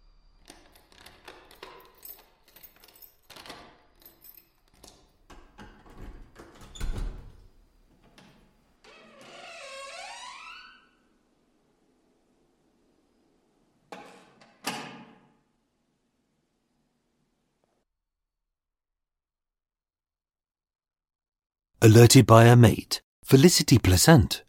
[21.82, 24.43] alerted by her mate, Felicity Pleasant.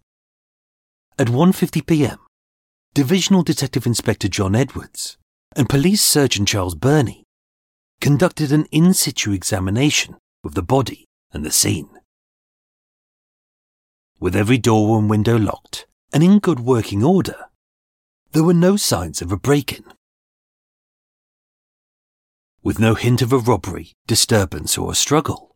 [1.18, 2.18] At 1.50 p.m.,
[2.94, 5.18] Divisional Detective Inspector John Edwards
[5.56, 7.24] and Police Surgeon Charles Burney
[8.02, 11.90] conducted an in situ examination of the body and the scene.
[14.20, 17.46] With every door and window locked and in good working order,
[18.34, 19.86] there were no signs of a break in.
[22.62, 25.56] With no hint of a robbery, disturbance, or a struggle,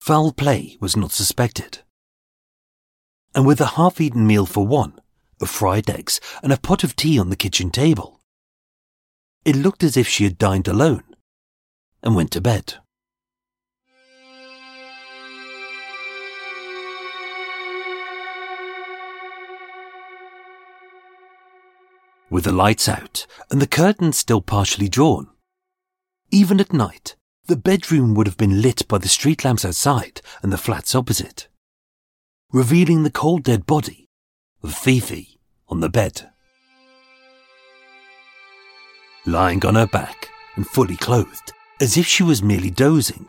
[0.00, 1.80] Foul play was not suspected.
[3.34, 5.01] And with a half eaten meal for one,
[5.42, 8.20] of fried eggs, and a pot of tea on the kitchen table,
[9.44, 11.02] it looked as if she had dined alone
[12.02, 12.74] and went to bed.
[22.30, 25.28] With the lights out and the curtains still partially drawn,
[26.30, 27.14] even at night,
[27.44, 31.48] the bedroom would have been lit by the street lamps outside and the flats opposite,
[32.52, 34.08] revealing the cold dead body
[34.62, 35.31] of Fifi
[35.72, 36.30] on the bed.
[39.26, 43.28] Lying on her back and fully clothed, as if she was merely dozing.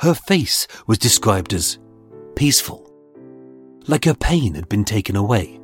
[0.00, 1.78] Her face was described as
[2.36, 2.88] peaceful,
[3.88, 5.58] like her pain had been taken away.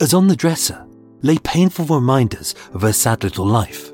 [0.00, 0.86] As on the dresser
[1.22, 3.92] lay painful reminders of her sad little life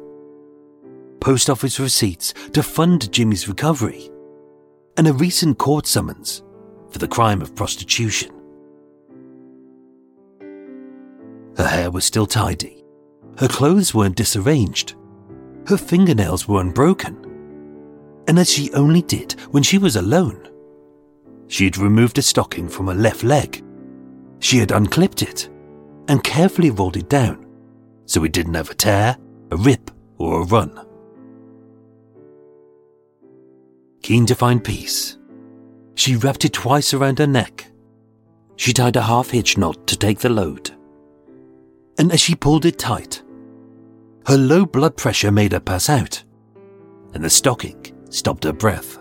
[1.21, 4.09] post office receipts to fund Jimmy's recovery,
[4.97, 6.45] and a recent court summons
[6.91, 8.36] for the crime of prostitution.
[11.57, 12.85] Her hair was still tidy,
[13.39, 14.95] her clothes weren't disarranged,
[15.67, 17.17] her fingernails were unbroken,
[18.29, 20.49] and as she only did when she was alone,
[21.49, 23.63] she had removed a stocking from her left leg.
[24.41, 25.49] She had unclipped it
[26.09, 27.47] and carefully rolled it down
[28.07, 29.17] so it didn't have a tear,
[29.51, 30.81] a rip, or a run.
[34.03, 35.19] Keen to find peace,
[35.97, 37.67] she wrapped it twice around her neck.
[38.55, 40.76] She tied a half hitch knot to take the load.
[41.99, 43.23] And as she pulled it tight,
[44.27, 46.23] her low blood pressure made her pass out,
[47.15, 48.99] and the stocking stopped her breath.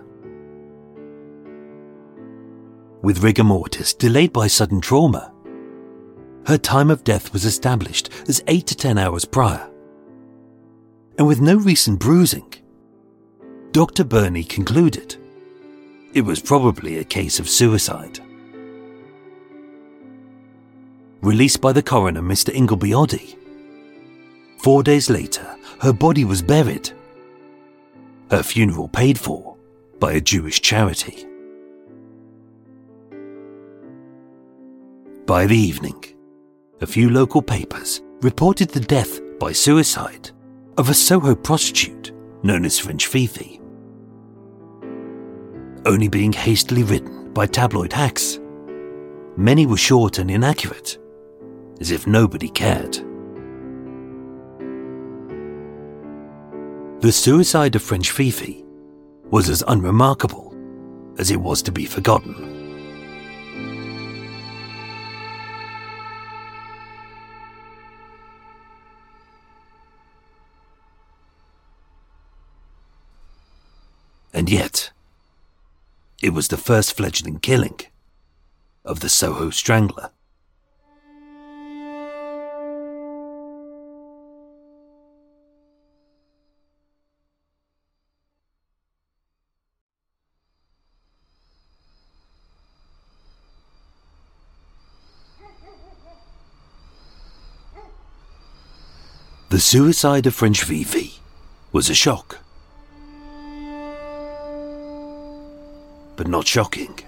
[3.02, 5.34] With rigor mortis delayed by sudden trauma,
[6.48, 9.70] her time of death was established as 8 to 10 hours prior.
[11.18, 12.54] And with no recent bruising,
[13.72, 14.04] Dr.
[14.04, 15.18] Burney concluded
[16.14, 18.20] it was probably a case of suicide.
[21.26, 22.54] Released by the coroner, Mr.
[22.54, 23.36] Ingleby Oddie.
[24.60, 26.92] Four days later, her body was buried.
[28.30, 29.58] Her funeral paid for
[30.00, 31.26] by a Jewish charity.
[35.26, 36.04] By the evening,
[36.82, 40.30] a few local papers reported the death by suicide
[40.78, 42.12] of a Soho prostitute
[42.44, 43.60] known as French Fifi
[45.86, 48.40] only being hastily written by tabloid hacks.
[49.38, 50.98] Many were short and inaccurate,
[51.80, 52.94] as if nobody cared.
[57.02, 58.66] The suicide of French Fifi
[59.30, 60.56] was as unremarkable
[61.18, 62.56] as it was to be forgotten.
[74.34, 74.92] And yet,
[76.22, 77.80] it was the first fledgling killing
[78.84, 80.12] of the Soho Strangler.
[99.56, 101.14] The suicide of French Fifi
[101.72, 102.40] was a shock.
[106.18, 107.00] But not shocking.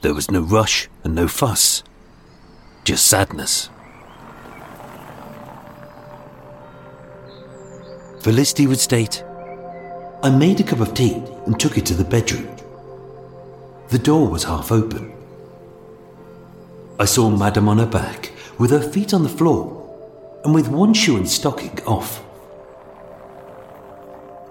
[0.00, 1.84] There was no rush and no fuss,
[2.82, 3.70] just sadness.
[8.22, 9.22] Felicity would state,
[10.24, 12.48] I made a cup of tea and took it to the bedroom.
[13.90, 15.12] The door was half open.
[16.98, 18.32] I saw Madame on her back
[18.62, 19.60] with her feet on the floor
[20.44, 22.22] and with one shoe and stocking off.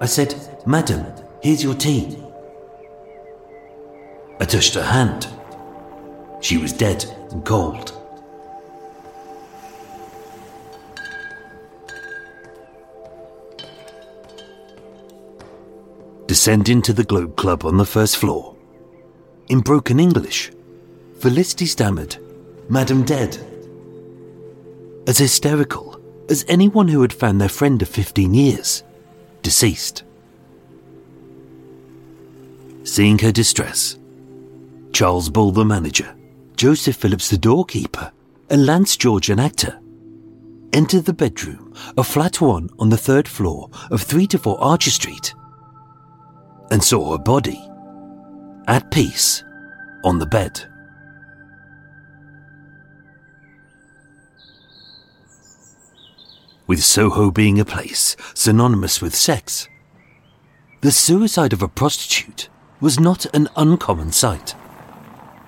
[0.02, 0.36] I said,
[0.66, 1.06] Madam,
[1.42, 2.22] here's your tea.
[4.42, 5.30] I touched her hand.
[6.42, 7.94] She was dead and cold.
[16.28, 18.58] Descending to the Globe Club on the first floor.
[19.48, 20.52] In broken English,
[21.20, 22.18] Felicity stammered,
[22.68, 23.51] Madam dead
[25.08, 26.00] as hysterical
[26.30, 28.84] as anyone who had found their friend of 15 years
[29.42, 30.04] deceased.
[32.84, 33.98] Seeing her distress,
[34.94, 36.16] Charles Bull, the manager,
[36.56, 38.12] Joseph Phillips, the doorkeeper,
[38.50, 39.80] and Lance George, an actor,
[40.74, 44.92] entered the bedroom of flat one on the third floor of 3 to 4 Archer
[44.92, 45.34] Street
[46.70, 47.62] and saw her body
[48.68, 49.44] at peace
[50.04, 50.71] on the bed.
[56.72, 59.68] With Soho being a place synonymous with sex.
[60.80, 62.48] The suicide of a prostitute
[62.80, 64.56] was not an uncommon sight,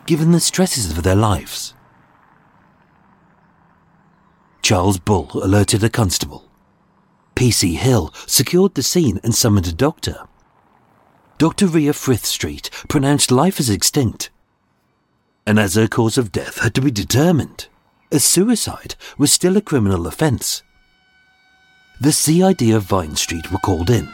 [0.05, 1.75] given the stresses of their lives.
[4.61, 6.51] Charles Bull alerted a constable.
[7.37, 10.27] PC Hill secured the scene and summoned a doctor.
[11.37, 11.67] Dr.
[11.67, 14.29] Rhea Frith Street pronounced life as extinct.
[15.47, 17.69] And as her cause of death had to be determined,
[18.11, 20.63] a suicide was still a criminal offence
[22.01, 24.09] the CID of Vine Street were called in.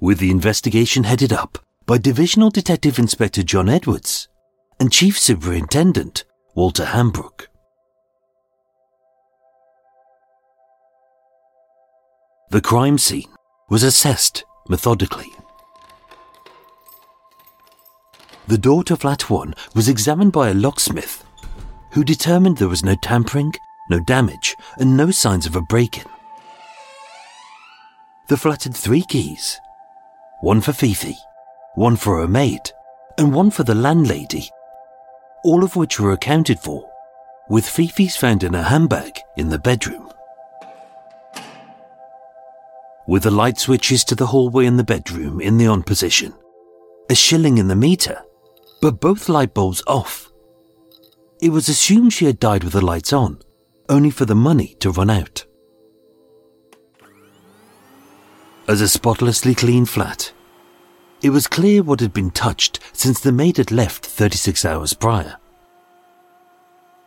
[0.00, 4.28] With the investigation headed up by Divisional Detective Inspector John Edwards
[4.78, 6.24] and Chief Superintendent
[6.54, 7.48] Walter Hambrook.
[12.50, 13.28] The crime scene
[13.68, 15.32] was assessed methodically.
[18.46, 21.24] The door to flat one was examined by a locksmith
[21.92, 23.52] who determined there was no tampering
[23.88, 26.04] no damage, and no signs of a break in.
[28.28, 29.58] The flat had three keys
[30.40, 31.16] one for Fifi,
[31.74, 32.70] one for her maid,
[33.16, 34.48] and one for the landlady,
[35.42, 36.88] all of which were accounted for,
[37.48, 40.08] with Fifi's found in a handbag in the bedroom.
[43.06, 46.34] With the light switches to the hallway and the bedroom in the on position,
[47.10, 48.22] a shilling in the meter,
[48.80, 50.30] but both light bulbs off.
[51.40, 53.40] It was assumed she had died with the lights on,
[53.88, 55.44] only for the money to run out.
[58.66, 60.32] As a spotlessly clean flat,
[61.22, 65.36] it was clear what had been touched since the maid had left 36 hours prior.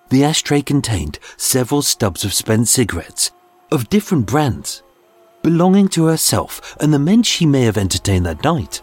[0.10, 3.32] The ashtray contained several stubs of spent cigarettes
[3.72, 4.84] of different brands,
[5.44, 8.82] belonging to herself and the men she may have entertained that night,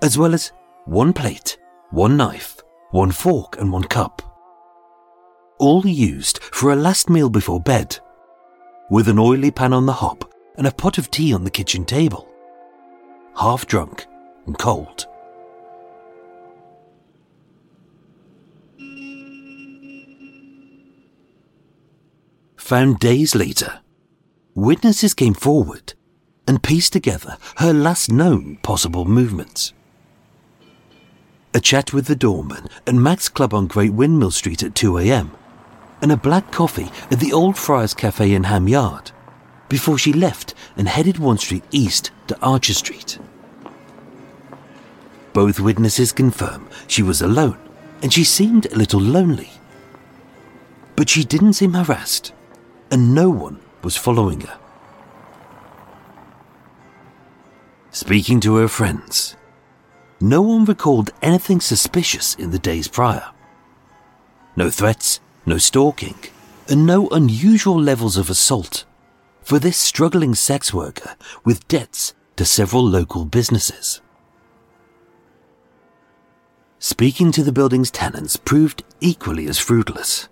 [0.00, 0.52] as well as
[0.86, 1.58] one plate,
[1.90, 4.31] one knife, one fork, and one cup
[5.62, 7.96] all used for a last meal before bed,
[8.90, 11.84] with an oily pan on the hob and a pot of tea on the kitchen
[11.84, 12.28] table,
[13.36, 14.04] half drunk
[14.46, 15.06] and cold.
[22.56, 23.80] Found days later,
[24.56, 25.94] witnesses came forward
[26.48, 29.72] and pieced together her last known possible movements.
[31.54, 35.36] A chat with the doorman and Max Club on Great Windmill Street at 2 a.m
[36.02, 39.12] and a black coffee at the Old Friars Cafe in Ham Yard
[39.68, 43.18] before she left and headed one street east to Archer Street.
[45.32, 47.56] Both witnesses confirm she was alone
[48.02, 49.50] and she seemed a little lonely.
[50.94, 52.34] But she didn't seem harassed
[52.90, 54.58] and no one was following her.
[57.92, 59.36] Speaking to her friends,
[60.20, 63.30] no one recalled anything suspicious in the days prior.
[64.54, 66.16] No threats, no stalking,
[66.68, 68.84] and no unusual levels of assault
[69.42, 74.00] for this struggling sex worker with debts to several local businesses.
[76.78, 80.28] Speaking to the building's tenants proved equally as fruitless.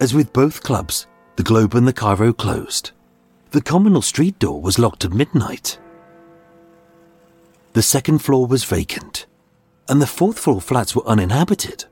[0.00, 1.06] As with both clubs,
[1.36, 2.92] the Globe and the Cairo closed.
[3.50, 5.78] The communal street door was locked at midnight.
[7.74, 9.26] The second floor was vacant,
[9.88, 11.84] and the fourth floor flats were uninhabited.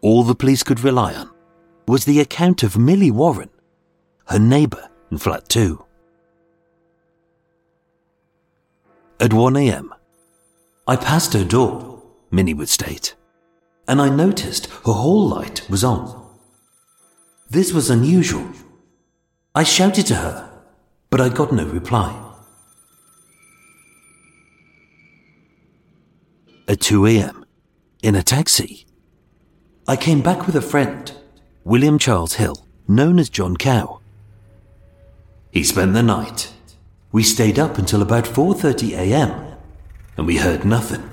[0.00, 1.30] All the police could rely on
[1.86, 3.50] was the account of Millie Warren,
[4.26, 5.84] her neighbour in flat 2.
[9.20, 9.92] At 1 a.m.,
[10.86, 13.16] I passed her door, Minnie would state,
[13.88, 16.30] and I noticed her hall light was on.
[17.50, 18.46] This was unusual.
[19.54, 20.48] I shouted to her,
[21.10, 22.14] but I got no reply.
[26.68, 27.44] At 2 a.m.,
[28.02, 28.86] in a taxi,
[29.88, 31.10] I came back with a friend,
[31.64, 34.00] William Charles Hill, known as John Cow.
[35.50, 36.52] He spent the night.
[37.10, 39.56] We stayed up until about 4:30 a.m.
[40.18, 41.08] and we heard nothing.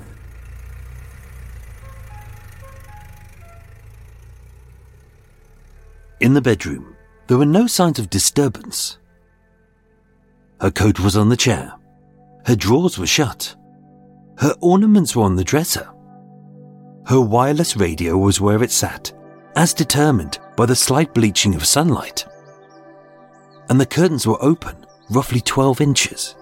[6.20, 6.94] In the bedroom,
[7.28, 8.98] there were no signs of disturbance.
[10.60, 11.72] Her coat was on the chair.
[12.44, 13.56] Her drawers were shut.
[14.36, 15.88] Her ornaments were on the dresser.
[17.06, 19.12] Her wireless radio was where it sat,
[19.54, 22.26] as determined by the slight bleaching of sunlight.
[23.68, 26.34] And the curtains were open, roughly 12 inches.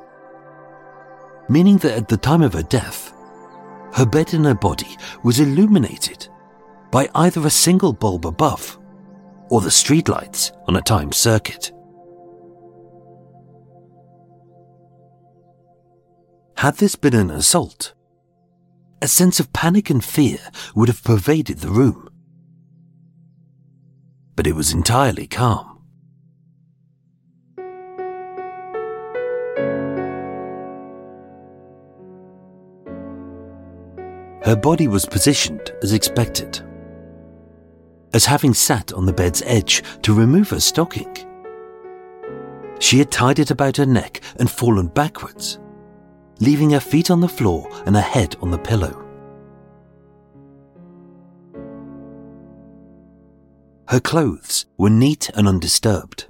[1.51, 3.13] Meaning that at the time of her death,
[3.93, 6.29] her bed and her body was illuminated
[6.91, 8.79] by either a single bulb above
[9.51, 11.73] or the streetlights on a timed circuit.
[16.57, 17.94] Had this been an assault,
[19.05, 20.39] a sense of panic and fear
[20.75, 22.09] would have pervaded the room.
[24.35, 25.83] But it was entirely calm.
[34.43, 36.63] Her body was positioned as expected
[38.15, 41.15] as having sat on the bed's edge to remove her stocking.
[42.79, 45.59] She had tied it about her neck and fallen backwards,
[46.41, 49.01] leaving her feet on the floor and her head on the pillow.
[53.89, 56.27] Her clothes were neat and undisturbed.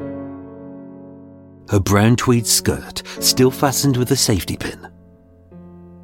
[1.70, 4.90] Her brown tweed skirt still fastened with a safety pin.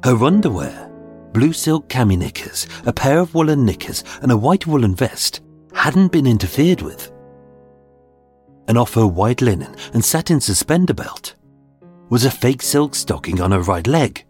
[0.03, 0.89] Her underwear,
[1.33, 5.41] blue silk cami knickers, a pair of woolen knickers, and a white woolen vest
[5.73, 7.11] hadn't been interfered with.
[8.67, 11.35] And off her white linen and satin suspender belt
[12.11, 14.25] was a fake silk stocking on her right leg.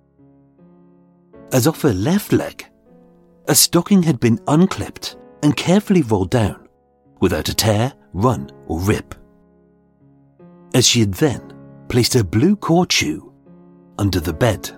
[1.51, 2.63] As off her left leg,
[3.47, 6.69] a stocking had been unclipped and carefully rolled down
[7.19, 9.15] without a tear, run, or rip.
[10.75, 11.53] As she had then
[11.89, 13.33] placed her blue court shoe
[13.97, 14.69] under the bed.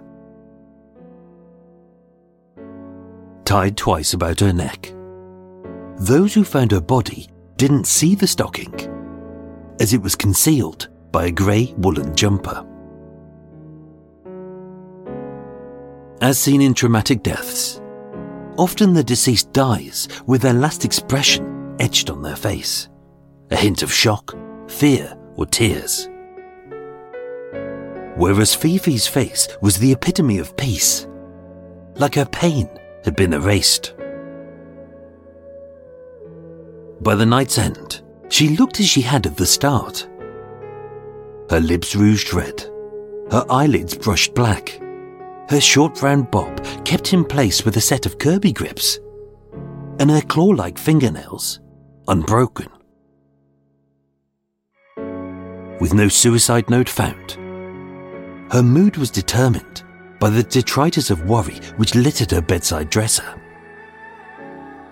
[3.43, 4.93] Tied twice about her neck
[5.99, 8.73] those who found her body didn't see the stocking,
[9.79, 12.65] as it was concealed by a grey woolen jumper.
[16.23, 17.81] As seen in traumatic deaths,
[18.57, 22.87] often the deceased dies with their last expression etched on their face,
[23.51, 24.33] a hint of shock,
[24.69, 26.07] fear, or tears.
[28.15, 31.07] Whereas Fifi's face was the epitome of peace,
[31.95, 32.69] like her pain
[33.03, 33.93] had been erased.
[37.01, 40.07] By the night's end, she looked as she had at the start.
[41.49, 42.61] Her lips rouged red,
[43.29, 44.79] her eyelids brushed black,
[45.53, 48.99] her short brown bob kept in place with a set of Kirby grips,
[49.99, 51.59] and her claw like fingernails
[52.07, 52.67] unbroken.
[55.79, 57.33] With no suicide note found,
[58.51, 59.83] her mood was determined
[60.19, 63.39] by the detritus of worry which littered her bedside dresser.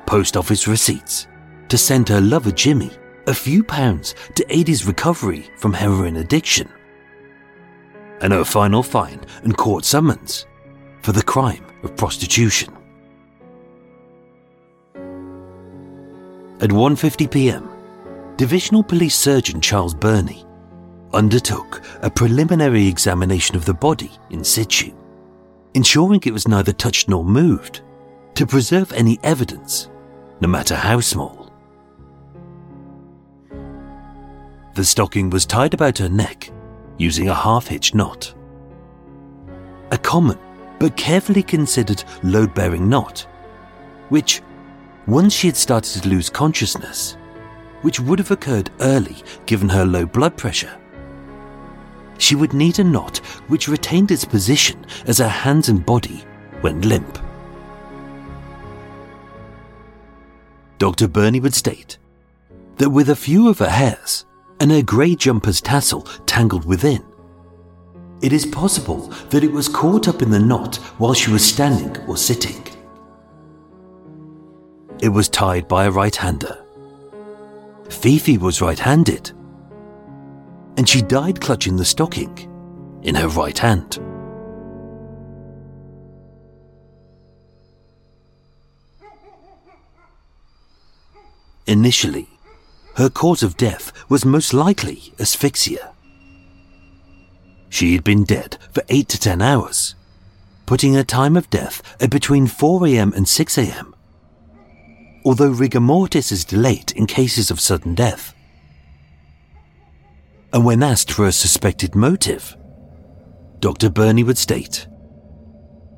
[0.06, 1.28] Post office receipts,
[1.70, 2.92] to send her lover Jimmy
[3.26, 6.70] a few pounds to aid his recovery from heroin addiction.
[8.22, 10.46] And her final fine and court summons
[11.02, 12.74] for the crime of prostitution.
[16.60, 17.70] At 1:50 p.m.,
[18.38, 20.46] Divisional Police Surgeon Charles Burney
[21.14, 24.94] undertook a preliminary examination of the body in situ,
[25.74, 27.82] ensuring it was neither touched nor moved
[28.36, 29.90] to preserve any evidence,
[30.40, 31.52] no matter how small.
[34.76, 36.52] The stocking was tied about her neck
[36.98, 38.34] using a half hitch knot.
[39.92, 40.40] A common
[40.82, 43.20] but carefully considered load bearing knot,
[44.10, 44.42] which,
[45.06, 47.18] once she had started to lose consciousness,
[47.84, 50.76] which would have occurred early given her low blood pressure,
[52.18, 56.24] she would need a knot which retained its position as her hands and body
[56.64, 57.20] went limp.
[60.80, 61.08] Dr.
[61.08, 62.00] Burney would state
[62.78, 64.26] that with a few of her hairs
[64.60, 67.04] and her grey jumper's tassel tangled within,
[68.22, 71.98] it is possible that it was caught up in the knot while she was standing
[72.08, 72.64] or sitting.
[75.02, 76.64] It was tied by a right hander.
[77.90, 79.32] Fifi was right handed,
[80.78, 82.48] and she died clutching the stocking
[83.02, 84.00] in her right hand.
[91.68, 92.28] Initially,
[92.96, 95.91] her cause of death was most likely asphyxia.
[97.72, 99.96] She had been dead for 8 to 10 hours,
[100.68, 103.94] putting her time of death at between 4am and 6am.
[105.26, 108.36] Although rigor mortis is delayed in cases of sudden death.
[110.54, 112.56] And when asked for a suspected motive,
[113.60, 113.90] Dr.
[113.90, 114.86] Burney would state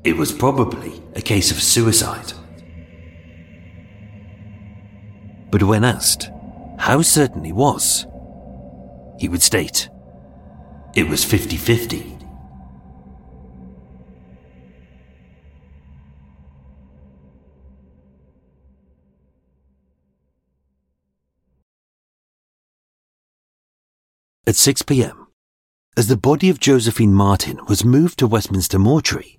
[0.04, 2.34] it was probably a case of suicide.
[5.50, 6.30] But when asked
[6.78, 8.06] how certain he was,
[9.18, 9.88] he would state
[10.94, 12.10] it was 50 50.
[24.46, 25.26] At 6 pm,
[25.96, 29.38] as the body of Josephine Martin was moved to Westminster Mortuary,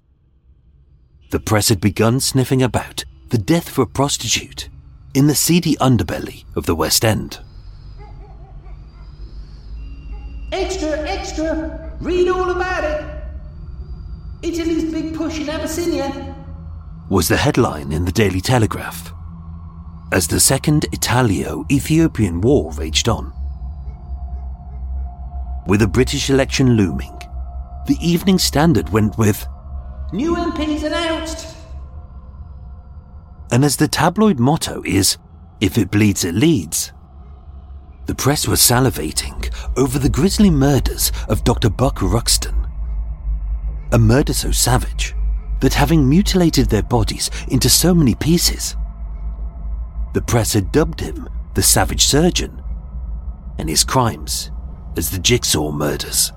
[1.30, 4.68] the press had begun sniffing about the death of a prostitute
[5.14, 7.45] in the seedy underbelly of the West End.
[10.52, 11.96] Extra, extra!
[12.00, 13.06] Read all about it!
[14.41, 16.36] Italy's big push in Abyssinia.
[17.10, 19.12] Was the headline in the Daily Telegraph
[20.12, 23.34] as the Second Italo Ethiopian War raged on.
[25.68, 27.20] With a British election looming,
[27.88, 29.46] the Evening Standard went with
[30.14, 31.56] New MPs announced!
[33.52, 35.18] And as the tabloid motto is,
[35.60, 36.93] if it bleeds, it leads,
[38.06, 41.70] the press was salivating over the grisly murders of Dr.
[41.70, 42.56] Buck Ruxton.
[43.91, 45.16] A murder so savage
[45.62, 48.76] that having mutilated their bodies into so many pieces,
[50.14, 52.62] the press had dubbed him the Savage Surgeon
[53.58, 54.51] and his crimes
[54.97, 56.32] as the Jigsaw Murders.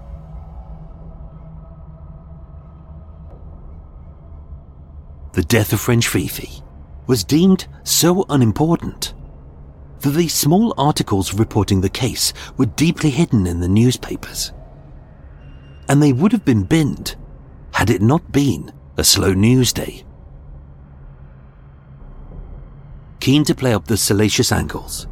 [5.34, 6.62] The death of French Fifi
[7.06, 9.14] was deemed so unimportant
[10.00, 14.52] that these small articles reporting the case were deeply hidden in the newspapers.
[15.88, 17.16] And they would have been binned
[17.72, 20.04] had it not been a slow news day.
[23.20, 25.06] Keen to play up the salacious angles,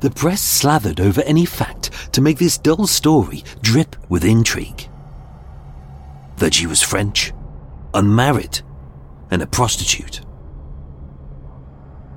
[0.00, 4.88] the press slathered over any fact to make this dull story drip with intrigue.
[6.38, 7.32] That she was French,
[7.94, 8.60] unmarried,
[9.30, 10.22] and a prostitute.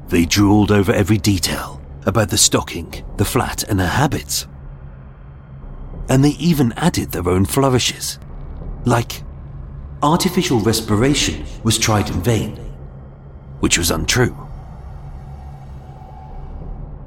[0.08, 1.75] They drooled over every detail
[2.06, 4.48] about the stocking, the flat, and her habits.
[6.10, 8.20] And they even added their own flourishes,
[8.86, 9.24] like
[10.04, 12.56] artificial respiration was tried in vain,
[13.60, 14.38] which was untrue.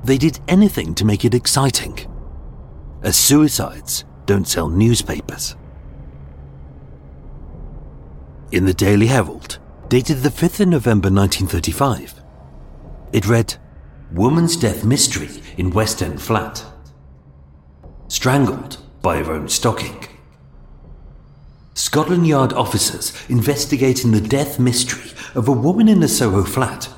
[0.02, 1.98] They did anything to make it exciting,
[3.02, 5.54] as suicides don't sell newspapers.
[8.50, 12.22] In the Daily Herald, dated the 5th of November 1935,
[13.12, 13.56] it read,
[14.12, 16.64] Woman's death mystery in West End flat.
[18.08, 20.06] Strangled by her own stocking.
[21.74, 26.88] Scotland Yard officers investigating the death mystery of a woman in a Soho flat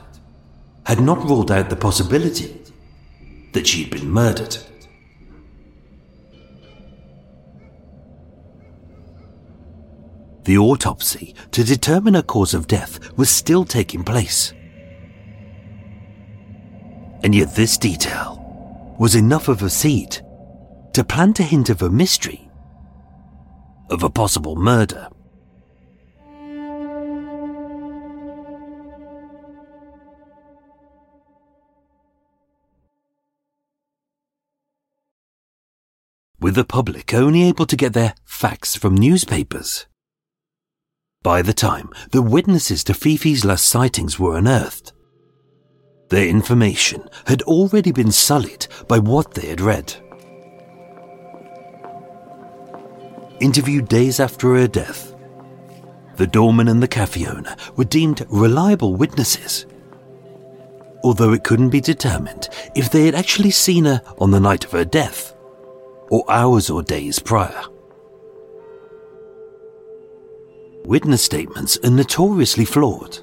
[0.86, 2.56] had not ruled out the possibility
[3.52, 4.56] that she'd been murdered.
[10.44, 14.52] The autopsy to determine her cause of death was still taking place.
[17.22, 18.38] And yet, this detail
[18.98, 20.20] was enough of a seed
[20.94, 22.50] to plant a hint of a mystery,
[23.90, 25.08] of a possible murder.
[36.40, 39.86] With the public only able to get their facts from newspapers.
[41.22, 44.94] By the time the witnesses to Fifi's last sightings were unearthed,
[46.10, 49.94] their information had already been sullied by what they had read.
[53.40, 55.14] Interviewed days after her death,
[56.16, 59.64] the doorman and the cafe owner were deemed reliable witnesses,
[61.02, 64.72] although it couldn't be determined if they had actually seen her on the night of
[64.72, 65.34] her death
[66.10, 67.64] or hours or days prior.
[70.90, 73.18] witness statements are notoriously flawed,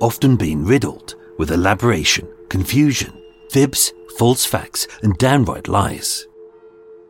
[0.00, 3.12] often being riddled with elaboration, confusion,
[3.50, 6.26] fibs, false facts, and downright lies.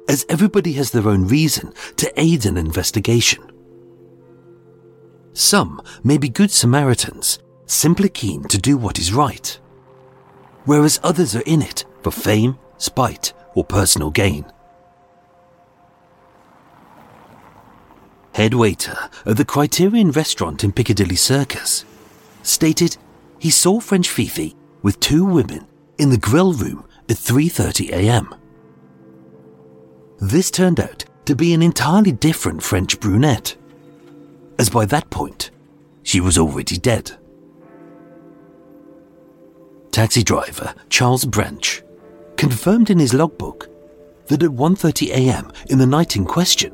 [0.09, 3.51] As everybody has their own reason to aid an investigation.
[5.33, 9.59] Some may be good Samaritans, simply keen to do what is right,
[10.65, 14.45] whereas others are in it for fame, spite, or personal gain.
[18.35, 21.85] Head waiter at the Criterion restaurant in Piccadilly Circus
[22.43, 22.97] stated
[23.45, 25.67] he saw French Fifi with two women
[25.99, 28.35] in the grill room at 3:30 a.m.
[30.19, 33.55] This turned out to be an entirely different French brunette,
[34.59, 35.51] as by that point
[36.05, 37.13] she was already dead.
[39.91, 41.83] Taxi driver Charles Branch
[42.39, 43.69] confirmed in his logbook
[44.29, 45.53] that at 1:30 a.m.
[45.69, 46.73] in the night in question,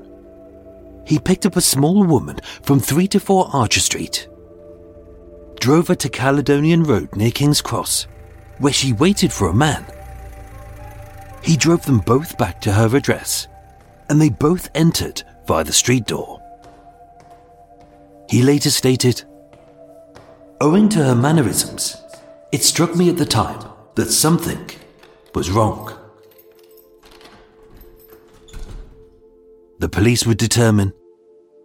[1.04, 4.28] he picked up a small woman from 3 to 4 Archer Street,
[5.60, 8.06] drove her to Caledonian Road near King's Cross,
[8.58, 9.84] where she waited for a man.
[11.42, 13.46] He drove them both back to her address,
[14.08, 16.42] and they both entered via the street door.
[18.28, 19.22] He later stated,
[20.60, 21.96] Owing to her mannerisms,
[22.52, 24.70] it struck me at the time that something
[25.34, 25.96] was wrong.
[29.78, 30.92] The police would determine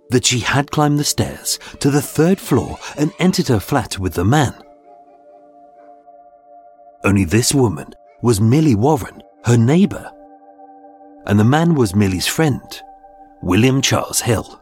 [0.10, 4.14] that she had climbed the stairs to the third floor and entered her flat with
[4.14, 4.54] the man.
[7.04, 10.12] Only this woman was Millie Warren, her neighbour,
[11.26, 12.62] and the man was Millie's friend,
[13.42, 14.62] William Charles Hill.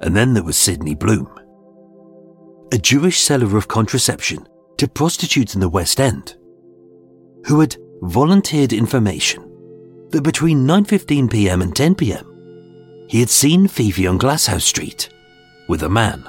[0.00, 1.30] And then there was Sidney Bloom,
[2.72, 4.48] a Jewish seller of contraception
[4.78, 6.34] to prostitutes in the West End,
[7.46, 9.51] who had volunteered information
[10.12, 11.62] that between 9:15 p.m.
[11.62, 13.06] and 10 p.m.
[13.08, 15.08] he had seen Fifi on Glasshouse Street
[15.68, 16.28] with a man.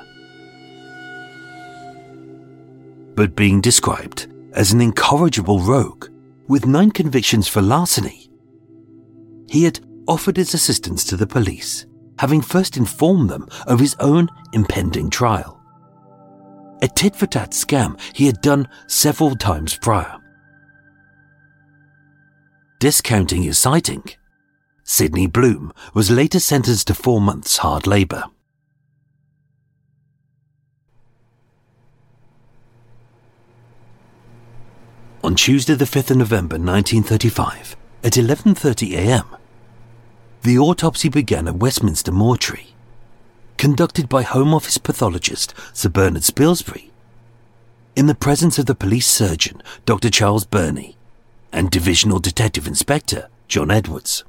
[3.16, 6.08] But being described as an incorrigible rogue
[6.48, 8.30] with nine convictions for larceny,
[9.48, 11.86] he had offered his assistance to the police,
[12.20, 15.62] having first informed them of his own impending trial.
[16.82, 20.20] A tit for tat scam he had done several times prior
[22.84, 24.04] discounting his sighting.
[24.84, 28.26] Sidney Bloom was later sentenced to four months hard labour.
[35.24, 39.28] On Tuesday the 5th of November 1935, at 11.30am,
[40.42, 42.76] the autopsy began at Westminster Mortuary,
[43.56, 46.90] conducted by Home Office pathologist Sir Bernard Spilsbury,
[47.96, 50.10] in the presence of the police surgeon Dr.
[50.10, 50.98] Charles Burney
[51.54, 54.24] and Divisional Detective Inspector John Edwards.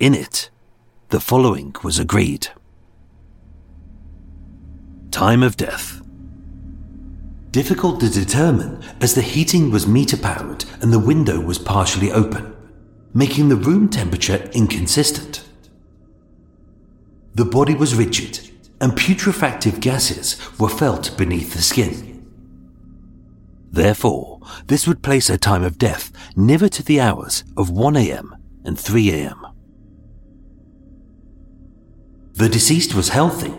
[0.00, 0.48] In it,
[1.10, 2.48] the following was agreed
[5.10, 6.00] Time of death.
[7.50, 12.56] Difficult to determine as the heating was meter powered and the window was partially open,
[13.12, 15.44] making the room temperature inconsistent.
[17.34, 18.50] The body was rigid
[18.80, 22.09] and putrefactive gases were felt beneath the skin.
[23.70, 28.32] Therefore, this would place her time of death nearer to the hours of 1am
[28.64, 29.54] and 3am.
[32.32, 33.54] The deceased was healthy,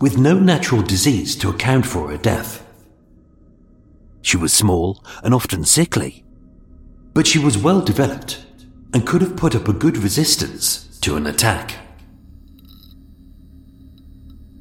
[0.00, 2.64] with no natural disease to account for her death.
[4.22, 6.24] She was small and often sickly,
[7.14, 8.44] but she was well developed
[8.92, 11.76] and could have put up a good resistance to an attack.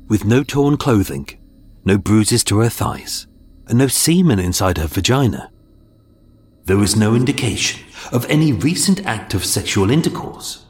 [0.07, 1.27] With no torn clothing,
[1.83, 3.27] no bruises to her thighs,
[3.67, 5.51] and no semen inside her vagina.
[6.65, 10.65] There was no indication of any recent act of sexual intercourse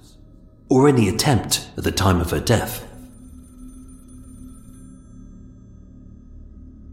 [0.70, 2.86] or any attempt at the time of her death.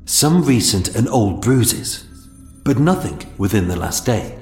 [0.05, 2.05] Some recent and old bruises,
[2.65, 4.39] but nothing within the last day.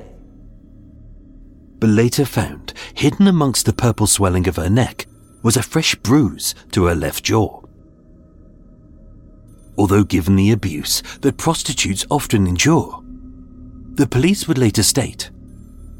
[1.78, 5.06] But later found, hidden amongst the purple swelling of her neck,
[5.42, 7.59] was a fresh bruise to her left jaw
[9.80, 13.02] although given the abuse that prostitutes often endure.
[13.94, 15.30] The police would later state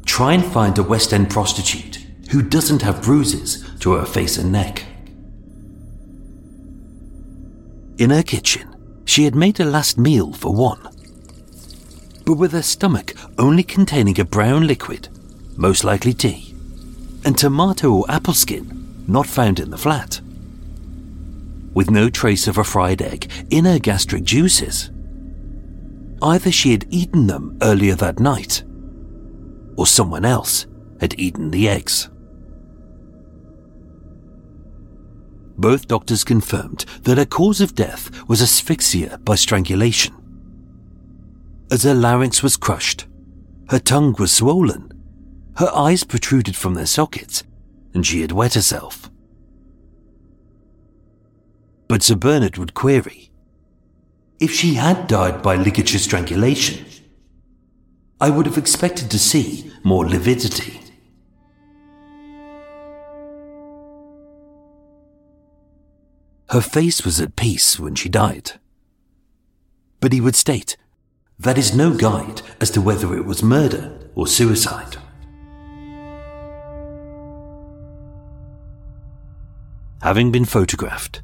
[0.05, 1.95] try and find a West End prostitute
[2.29, 4.85] who doesn't have bruises to her face and neck.
[7.97, 8.67] In her kitchen,
[9.05, 10.87] she had made a last meal for one,
[12.23, 15.09] but with her stomach only containing a brown liquid,
[15.57, 16.53] most likely tea,
[17.25, 20.21] and tomato or apple skin not found in the flat
[21.73, 24.91] with no trace of a fried egg in her gastric juices.
[26.21, 28.63] Either she had eaten them earlier that night,
[29.77, 30.67] or someone else
[30.99, 32.09] had eaten the eggs.
[35.57, 40.15] Both doctors confirmed that her cause of death was asphyxia by strangulation.
[41.71, 43.05] As her larynx was crushed,
[43.69, 44.91] her tongue was swollen,
[45.57, 47.43] her eyes protruded from their sockets,
[47.93, 49.10] and she had wet herself.
[51.91, 53.31] But Sir Bernard would query
[54.39, 56.85] if she had died by ligature strangulation,
[58.21, 60.79] I would have expected to see more lividity.
[66.51, 68.53] Her face was at peace when she died.
[69.99, 70.77] But he would state
[71.39, 74.95] that is no guide as to whether it was murder or suicide.
[80.01, 81.21] Having been photographed,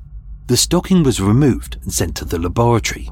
[0.47, 3.09] the stocking was removed and sent to the laboratory.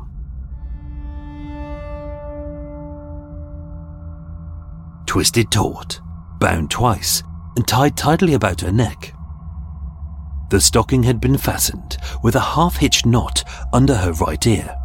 [5.05, 5.99] Twisted taut,
[6.39, 7.23] bound twice,
[7.57, 9.13] and tied tightly about her neck.
[10.49, 14.75] The stocking had been fastened with a half hitched knot under her right ear,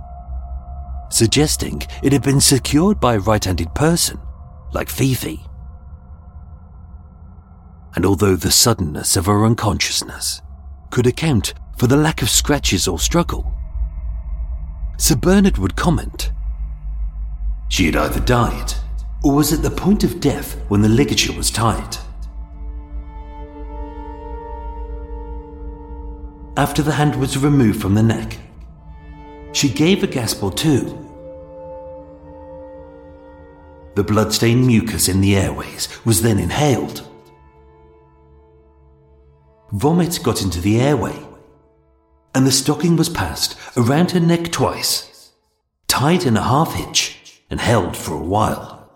[1.10, 4.18] suggesting it had been secured by a right handed person,
[4.72, 5.40] like Fifi.
[7.94, 10.42] And although the suddenness of her unconsciousness
[10.90, 13.50] could account for the lack of scratches or struggle,
[14.98, 16.30] Sir Bernard would comment
[17.70, 18.74] she had either died
[19.24, 21.96] or was at the point of death when the ligature was tied.
[26.56, 28.36] after the hand was removed from the neck.
[29.52, 30.82] She gave a gasp or two.
[33.94, 37.08] The blood-stained mucus in the airways was then inhaled.
[39.72, 41.16] Vomit got into the airway,
[42.34, 45.32] and the stocking was passed around her neck twice,
[45.88, 48.88] tied in a half hitch, and held for a while.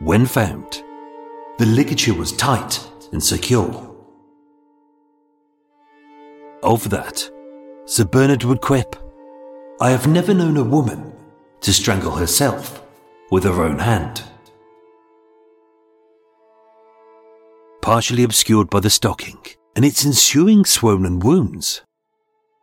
[0.00, 0.82] When found,
[1.58, 3.96] the ligature was tight and secure.
[6.62, 7.30] Of that,
[7.86, 8.96] Sir Bernard would quip,
[9.80, 11.12] I have never known a woman
[11.62, 12.84] to strangle herself
[13.30, 14.22] with her own hand.
[17.80, 19.38] Partially obscured by the stocking
[19.78, 21.82] and its ensuing swollen wounds,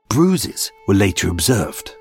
[0.09, 1.95] bruises were later observed.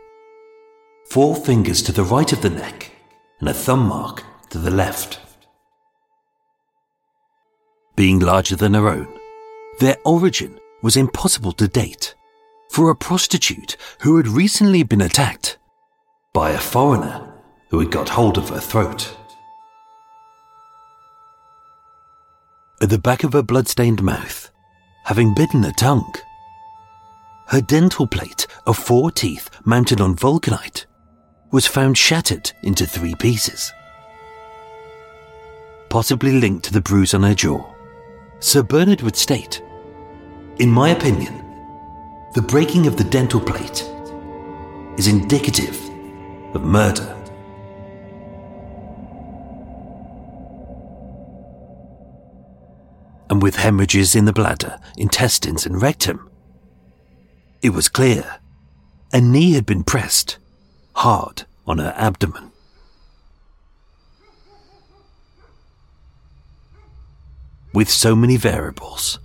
[1.08, 2.90] Four fingers to the right of the neck
[3.38, 5.20] and a thumb mark to the left.
[7.94, 9.06] Being larger than her own,
[9.78, 12.16] their origin was impossible to date
[12.70, 15.58] for a prostitute who had recently been attacked
[16.32, 17.32] by a foreigner
[17.68, 19.16] who had got hold of her throat.
[22.82, 24.50] At the back of her blood-stained mouth,
[25.04, 26.14] having bitten her tongue,
[27.48, 30.86] her dental plate of four teeth mounted on vulcanite
[31.52, 33.72] was found shattered into three pieces.
[35.88, 37.62] Possibly linked to the bruise on her jaw,
[38.40, 39.62] Sir Bernard would state
[40.58, 41.34] in my opinion,
[42.34, 43.90] the breaking of the dental plate
[44.96, 45.76] is indicative
[46.54, 47.13] of murder.
[53.34, 56.30] And with hemorrhages in the bladder, intestines, and rectum,
[57.62, 58.38] it was clear
[59.12, 60.38] a knee had been pressed
[60.94, 62.52] hard on her abdomen.
[67.72, 69.18] With so many variables,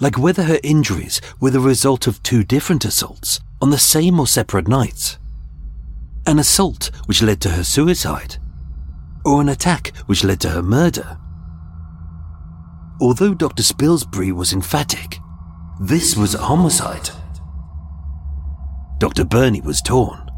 [0.00, 4.26] like whether her injuries were the result of two different assaults on the same or
[4.26, 5.18] separate nights.
[6.26, 8.38] An assault which led to her suicide,
[9.24, 11.19] or an attack which led to her murder.
[13.00, 13.62] Although Dr.
[13.62, 15.18] Spilsbury was emphatic,
[15.80, 17.08] this was a homicide.
[18.98, 19.24] Dr.
[19.24, 20.30] Burney was torn,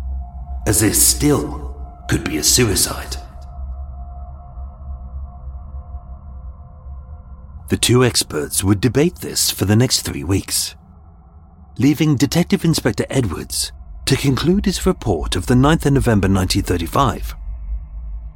[0.68, 3.16] as this still could be a suicide.
[7.68, 10.76] The two experts would debate this for the next three weeks,
[11.78, 13.72] leaving Detective Inspector Edwards
[14.06, 17.34] to conclude his report of the 9th of November 1935,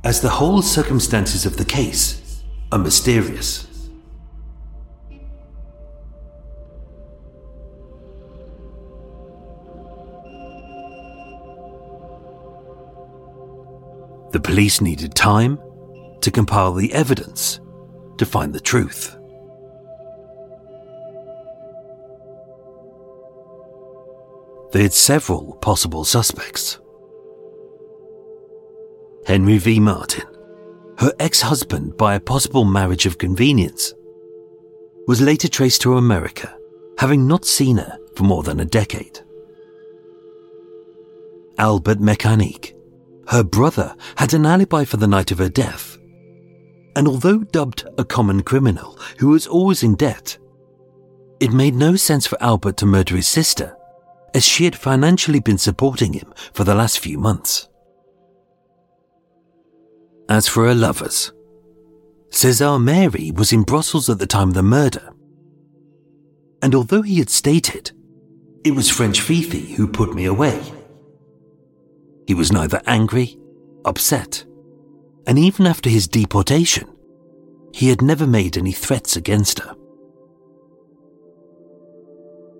[0.02, 3.65] as the whole circumstances of the case are mysterious.
[14.36, 15.58] The police needed time
[16.20, 17.58] to compile the evidence
[18.18, 19.16] to find the truth.
[24.72, 26.78] They had several possible suspects.
[29.26, 29.80] Henry V.
[29.80, 30.26] Martin,
[30.98, 33.94] her ex husband by a possible marriage of convenience,
[35.06, 36.54] was later traced to America,
[36.98, 39.18] having not seen her for more than a decade.
[41.56, 42.75] Albert Mechanique,
[43.28, 45.96] her brother, had an alibi for the night of her death
[46.96, 50.38] And although dubbed a common criminal who was always in debt,
[51.40, 53.76] it made no sense for Albert to murder his sister,
[54.34, 57.68] as she had financially been supporting him for the last few months.
[60.30, 61.32] As for her lovers,
[62.30, 65.12] Cesar Mary was in Brussels at the time of the murder.
[66.62, 67.92] And although he had stated,
[68.64, 70.62] it was French Fifi who put me away,
[72.26, 73.38] he was neither angry,
[73.84, 74.44] upset,
[75.26, 76.88] and even after his deportation,
[77.72, 79.74] he had never made any threats against her.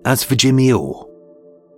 [0.05, 1.07] As for Jimmy Orr,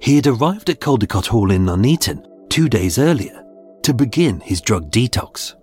[0.01, 3.43] he had arrived at Caldecote Hall in Nuneaton two days earlier
[3.83, 5.55] to begin his drug detox.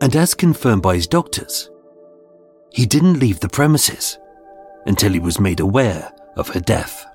[0.00, 1.70] And as confirmed by his doctors,
[2.72, 4.18] he didn't leave the premises
[4.86, 7.06] until he was made aware of her death.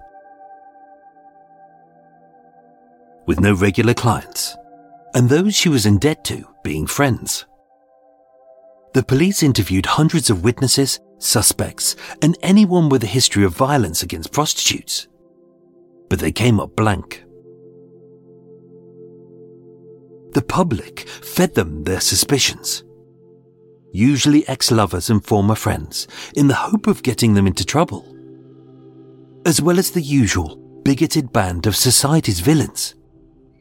[3.26, 4.56] With no regular clients,
[5.14, 7.46] and those she was in debt to being friends.
[8.94, 14.34] The police interviewed hundreds of witnesses, suspects, and anyone with a history of violence against
[14.34, 15.08] prostitutes.
[16.10, 17.24] But they came up blank.
[20.34, 22.84] The public fed them their suspicions.
[23.94, 28.06] Usually ex lovers and former friends, in the hope of getting them into trouble.
[29.46, 32.96] As well as the usual bigoted band of society's villains,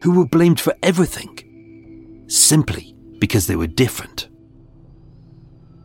[0.03, 4.28] who were blamed for everything, simply because they were different.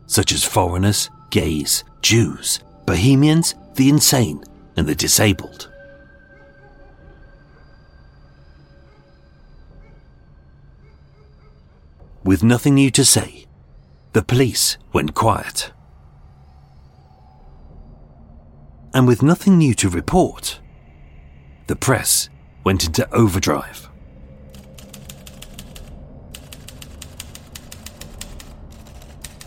[0.06, 4.42] Such as foreigners, gays, Jews, Bohemians, the insane,
[4.76, 5.70] and the disabled.
[12.24, 13.46] With nothing new to say,
[14.14, 15.72] the police went quiet.
[18.92, 20.58] And with nothing new to report,
[21.68, 22.28] the press
[22.64, 23.87] went into overdrive.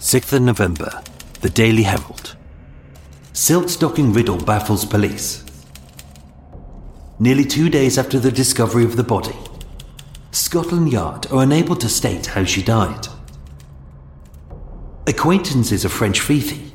[0.03, 1.03] Sixth of November,
[1.41, 2.35] the Daily Herald.
[3.33, 5.45] Silk stocking riddle baffles police.
[7.19, 9.37] Nearly two days after the discovery of the body,
[10.31, 13.09] Scotland Yard are unable to state how she died.
[15.05, 16.73] Acquaintances of French Fifi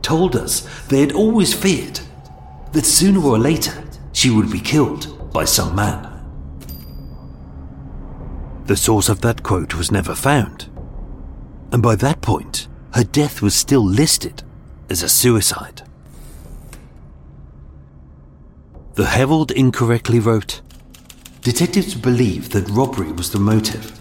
[0.00, 1.98] told us they had always feared
[2.70, 6.06] that sooner or later she would be killed by some man.
[8.66, 10.69] The source of that quote was never found,
[11.72, 14.42] and by that point, her death was still listed
[14.88, 15.82] as a suicide.
[18.94, 20.60] The Herald incorrectly wrote
[21.42, 23.98] Detectives believe that robbery was the motive.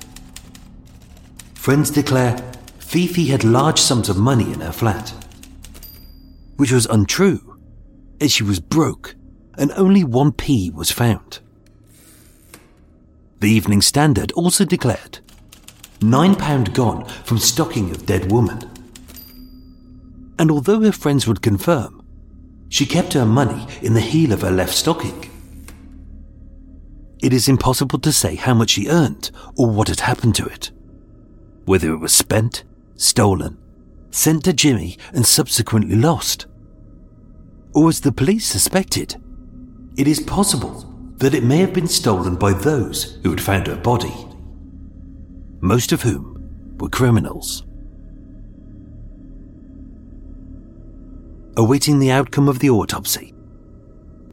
[1.54, 2.38] Friends declare
[2.80, 5.14] Fifi had large sums of money in her flat,
[6.58, 7.58] which was untrue,
[8.20, 9.16] as she was broke
[9.58, 11.40] and only one p was found.
[13.40, 15.20] The Evening Standard also declared
[16.00, 18.60] £9 gone from stocking of dead woman.
[20.38, 22.02] And although her friends would confirm,
[22.70, 25.30] she kept her money in the heel of her left stocking
[27.22, 30.72] it is impossible to say how much she earned or what had happened to it.
[31.66, 32.64] Whether it was spent,
[32.96, 33.58] stolen,
[34.10, 36.48] sent to Jimmy, and subsequently lost.
[37.76, 39.22] Or as the police suspected,
[39.98, 40.86] it is possible
[41.18, 44.14] that it may have been stolen by those who had found her body,
[45.62, 47.66] most of whom were criminals.
[51.58, 53.34] Awaiting the outcome of the autopsy,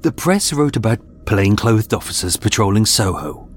[0.02, 3.48] the press wrote about plainclothed officers patrolling Soho,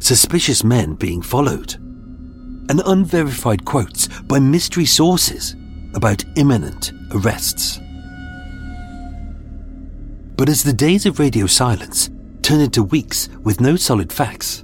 [0.00, 5.54] suspicious men being followed, and unverified quotes by mystery sources
[5.94, 7.78] about imminent arrests.
[10.36, 12.10] But as the days of radio silence
[12.42, 14.63] turned into weeks with no solid facts,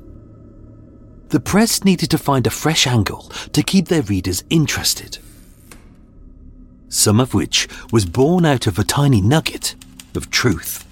[1.31, 5.19] the press needed to find a fresh angle to keep their readers interested.
[6.89, 9.74] Some of which was born out of a tiny nugget
[10.15, 10.86] of truth.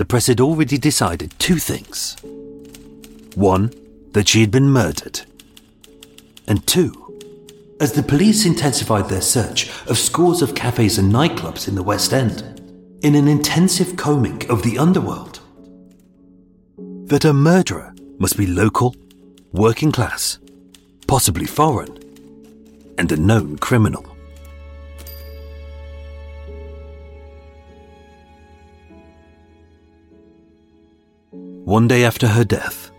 [0.00, 2.16] the press had already decided two things.
[3.34, 3.70] One,
[4.12, 5.20] that she had been murdered.
[6.48, 7.20] And two,
[7.78, 12.14] as the police intensified their search of scores of cafes and nightclubs in the West
[12.14, 12.40] End,
[13.02, 15.39] in an intensive combing of the underworld,
[17.10, 18.94] that a murderer must be local,
[19.50, 20.38] working class,
[21.08, 21.98] possibly foreign,
[22.98, 24.04] and a known criminal.
[31.64, 32.92] One day after her death,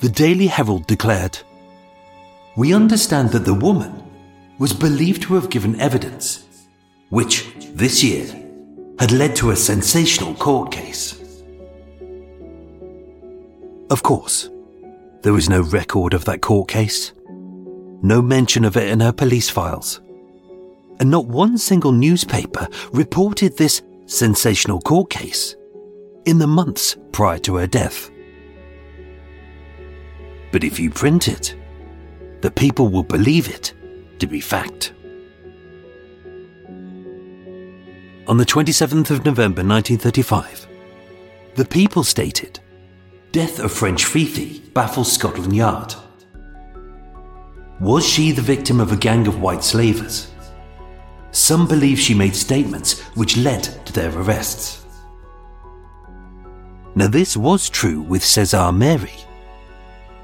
[0.00, 1.38] the Daily Herald declared
[2.56, 3.94] We understand that the woman
[4.58, 6.44] was believed to have given evidence,
[7.08, 8.26] which, this year,
[8.98, 11.23] had led to a sensational court case.
[13.94, 14.50] Of course,
[15.22, 17.12] there was no record of that court case,
[18.02, 20.00] no mention of it in her police files,
[20.98, 25.54] and not one single newspaper reported this sensational court case
[26.24, 28.10] in the months prior to her death.
[30.50, 31.54] But if you print it,
[32.40, 33.74] the people will believe it
[34.18, 34.92] to be fact.
[38.26, 40.66] On the 27th of November 1935,
[41.54, 42.58] the People stated,
[43.34, 45.92] Death of French Fifi baffles Scotland Yard.
[47.80, 50.30] Was she the victim of a gang of white slavers?
[51.32, 54.86] Some believe she made statements which led to their arrests.
[56.94, 59.18] Now, this was true with César Mary,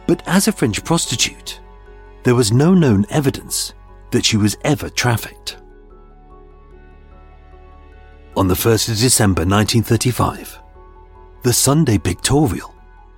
[0.06, 1.58] but as a French prostitute,
[2.22, 3.74] there was no known evidence
[4.12, 5.56] that she was ever trafficked.
[8.36, 10.60] On the 1st of December 1935,
[11.42, 12.72] the Sunday Pictorial,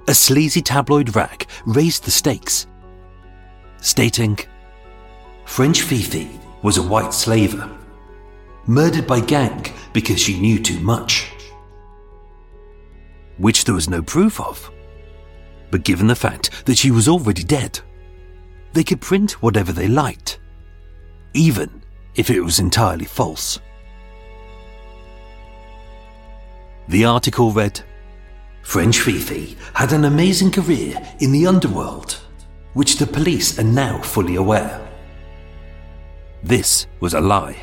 [0.09, 2.67] a sleazy tabloid rag, raised the stakes,
[3.81, 4.39] stating
[5.45, 6.31] French Fifi
[6.63, 7.71] was a white slaver,
[8.67, 11.31] murdered by gang because she knew too much.
[13.39, 14.71] Which there was no proof of.
[15.71, 17.81] But given the fact that she was already dead,
[18.73, 20.39] they could print whatever they liked,
[21.35, 21.83] even
[22.15, 23.59] if it was entirely false.
[26.89, 27.83] The article read
[28.63, 32.21] French Fifi had an amazing career in the underworld,
[32.75, 34.81] which the police are now fully aware.
[36.43, 37.57] This was a lie.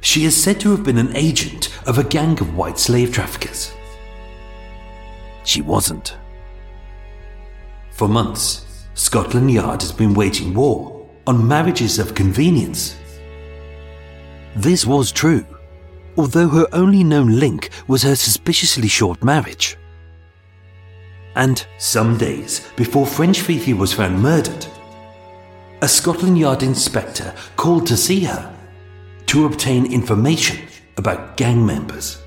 [0.00, 3.72] She is said to have been an agent of a gang of white slave traffickers.
[5.44, 6.16] She wasn't.
[7.92, 12.96] For months, Scotland Yard has been waging war on marriages of convenience.
[14.54, 15.44] This was true,
[16.16, 19.76] although her only known link was her suspiciously short marriage.
[21.34, 24.66] And some days before French Fifi was found murdered,
[25.82, 28.54] a Scotland Yard inspector called to see her
[29.26, 30.66] to obtain information
[30.96, 32.22] about gang members.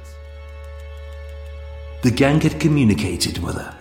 [2.04, 3.76] The gang had communicated with her,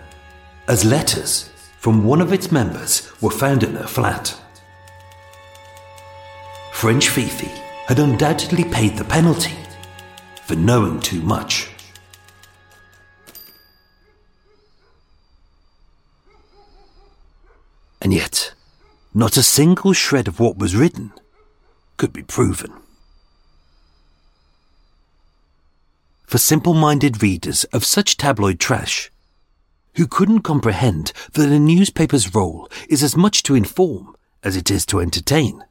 [0.67, 4.35] as letters from one of its members were found in her flat.
[6.73, 7.51] French Fifi
[7.87, 9.55] had undoubtedly paid the penalty
[10.49, 11.69] for knowing too much.
[18.01, 18.55] And yet,
[19.13, 21.11] not a single shred of what was written
[21.97, 22.73] could be proven.
[26.25, 29.11] For simple minded readers of such tabloid trash,
[29.97, 34.83] who couldn't comprehend that a newspaper's role is as much to inform as it is
[34.87, 35.63] to entertain,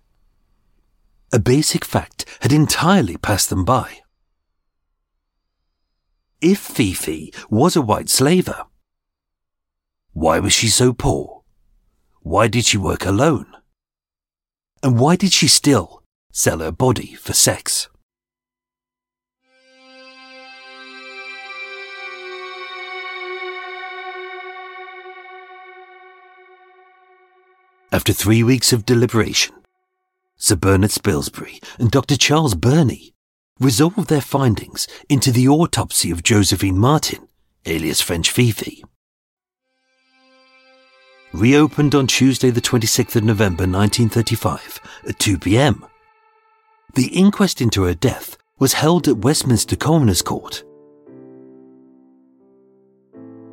[1.33, 4.03] a basic fact had entirely passed them by.
[6.41, 8.67] If Fifi was a white slaver,
[10.13, 11.43] why was she so poor?
[12.21, 13.47] Why did she work alone?
[14.81, 17.89] And why did she still sell her body for sex?
[27.91, 29.57] After three weeks of deliberation,
[30.37, 32.17] Sir Bernard Spilsbury and Dr.
[32.17, 33.13] Charles Burney
[33.61, 37.29] resolved their findings into the autopsy of Josephine Martin,
[37.67, 38.85] alias French Fifi.
[41.33, 45.85] Reopened on Tuesday, the 26th of November 1935 at 2 pm,
[46.95, 50.65] the inquest into her death was held at Westminster Coroner's Court.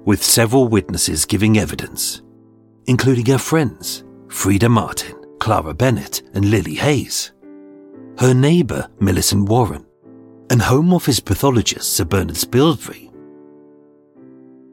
[0.05, 2.21] With several witnesses giving evidence,
[2.87, 7.33] including her friends, Frida Martin, Clara Bennett, and Lily Hayes.
[8.17, 9.84] Her neighbour, Millicent Warren,
[10.49, 13.11] and Home Office pathologist Sir Bernard Spilsbury.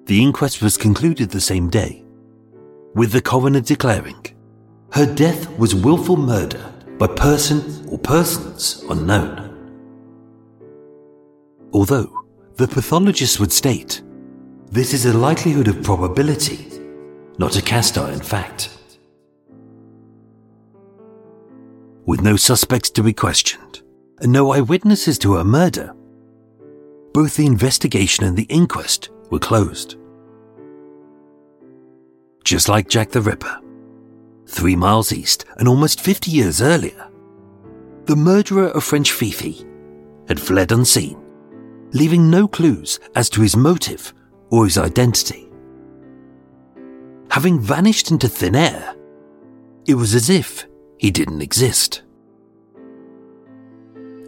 [0.07, 2.05] The inquest was concluded the same day,
[2.95, 4.27] with the coroner declaring
[4.93, 9.49] her death was wilful murder by person or persons unknown.
[11.73, 12.25] Although
[12.57, 14.03] the pathologist would state
[14.71, 16.67] this is a likelihood of probability,
[17.39, 18.71] not a cast iron fact.
[22.05, 23.72] with no suspects to be questioned
[24.31, 25.95] no eyewitnesses to her murder.
[27.13, 29.97] Both the investigation and the inquest were closed.
[32.45, 33.61] Just like Jack the Ripper,
[34.47, 37.09] three miles east and almost 50 years earlier,
[38.05, 39.65] the murderer of French Fifi
[40.29, 41.21] had fled unseen,
[41.93, 44.13] leaving no clues as to his motive
[44.51, 45.49] or his identity.
[47.31, 48.95] Having vanished into thin air,
[49.87, 50.67] it was as if
[50.99, 52.03] he didn't exist.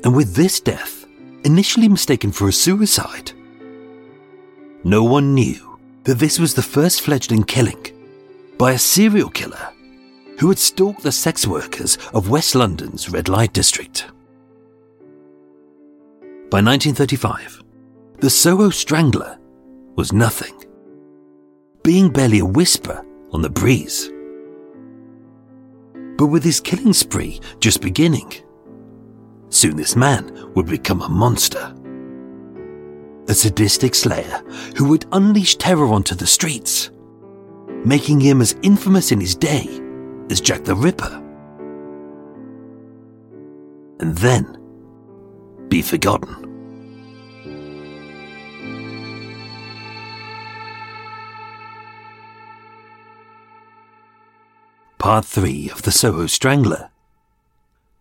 [0.04, 1.06] And with this death,
[1.44, 3.32] initially mistaken for a suicide,
[4.84, 7.82] no one knew that this was the first fledgling killing
[8.58, 9.72] by a serial killer
[10.38, 14.04] who had stalked the sex workers of West London's red light district.
[16.50, 17.62] By 1935,
[18.18, 19.38] the Soho Strangler
[19.96, 20.54] was nothing,
[21.82, 24.10] being barely a whisper on the breeze.
[26.18, 28.32] But with his killing spree just beginning,
[29.64, 31.74] soon this man would become a monster.
[33.28, 34.42] A sadistic slayer
[34.76, 36.90] who would unleash terror onto the streets,
[37.82, 39.66] making him as infamous in his day
[40.28, 41.18] as Jack the Ripper.
[44.00, 44.58] And then
[45.70, 46.28] be forgotten.
[54.98, 56.90] Part 3 of The Soho Strangler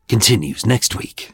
[0.10, 1.34] continues next week.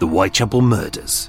[0.00, 1.28] The Whitechapel murders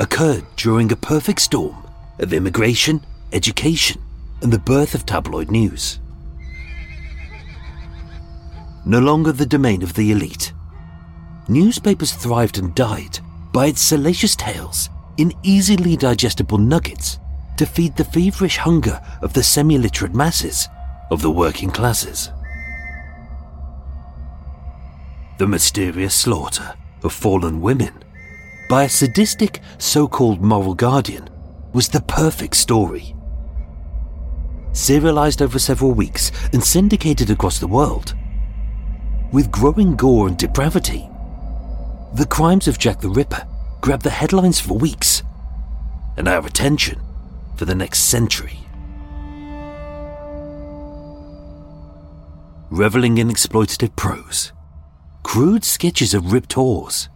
[0.00, 1.86] occurred during a perfect storm
[2.18, 4.02] of immigration, education,
[4.42, 6.00] and the birth of tabloid news.
[8.84, 10.52] No longer the domain of the elite,
[11.46, 13.20] newspapers thrived and died
[13.52, 17.20] by its salacious tales in easily digestible nuggets
[17.56, 20.66] to feed the feverish hunger of the semi literate masses
[21.12, 22.30] of the working classes.
[25.38, 26.74] The mysterious slaughter
[27.04, 28.02] of fallen women
[28.68, 31.28] by a sadistic so called moral guardian
[31.72, 33.14] was the perfect story.
[34.72, 38.14] Serialized over several weeks and syndicated across the world.
[39.32, 41.08] With growing gore and depravity,
[42.14, 43.46] the crimes of Jack the Ripper
[43.80, 45.22] grabbed the headlines for weeks
[46.16, 47.00] and our attention
[47.56, 48.58] for the next century.
[52.70, 54.52] Reveling in exploitative prose,
[55.22, 57.08] crude sketches of ripped whores,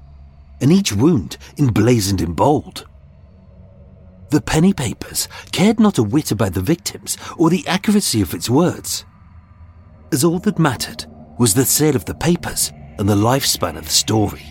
[0.60, 2.86] and each wound emblazoned in bold.
[4.30, 8.50] The penny papers cared not a whit about the victims or the accuracy of its
[8.50, 9.04] words,
[10.12, 11.06] as all that mattered
[11.38, 14.44] was the sale of the papers and the lifespan of the story.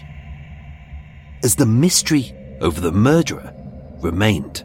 [1.43, 3.53] As the mystery over the murderer
[4.01, 4.63] remained.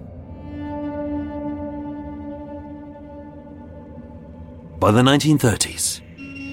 [4.79, 6.01] By the 1930s,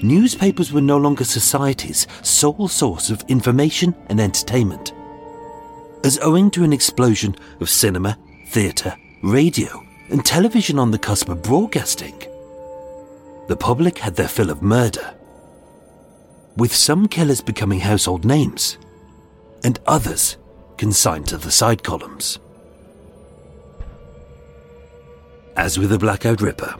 [0.02, 4.92] newspapers were no longer society's sole source of information and entertainment.
[6.04, 8.18] As owing to an explosion of cinema,
[8.48, 12.18] theatre, radio, and television on the cusp of broadcasting,
[13.48, 15.14] the public had their fill of murder.
[16.56, 18.78] With some killers becoming household names,
[19.64, 20.36] and others
[20.76, 22.38] consigned to the side columns.
[25.56, 26.74] As with the Blackout Ripper,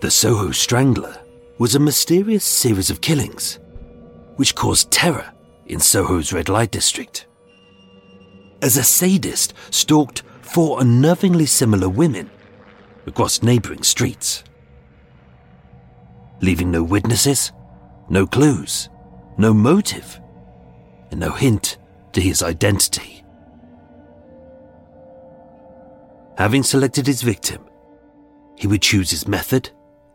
[0.00, 1.16] the Soho Strangler
[1.60, 3.58] was a mysterious series of killings,
[4.36, 5.30] which caused terror
[5.66, 7.26] in Soho's red light district.
[8.62, 12.30] As a sadist stalked four unnervingly similar women
[13.06, 14.42] across neighboring streets,
[16.40, 17.52] leaving no witnesses,
[18.08, 18.88] no clues,
[19.36, 20.18] no motive,
[21.10, 21.76] and no hint
[22.14, 23.22] to his identity.
[26.38, 27.62] Having selected his victim,
[28.56, 29.68] he would choose his method,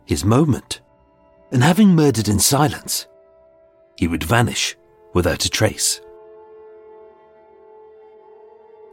[0.08, 0.82] his moment,
[1.56, 3.08] and having murdered in silence,
[3.96, 4.76] he would vanish
[5.14, 6.02] without a trace.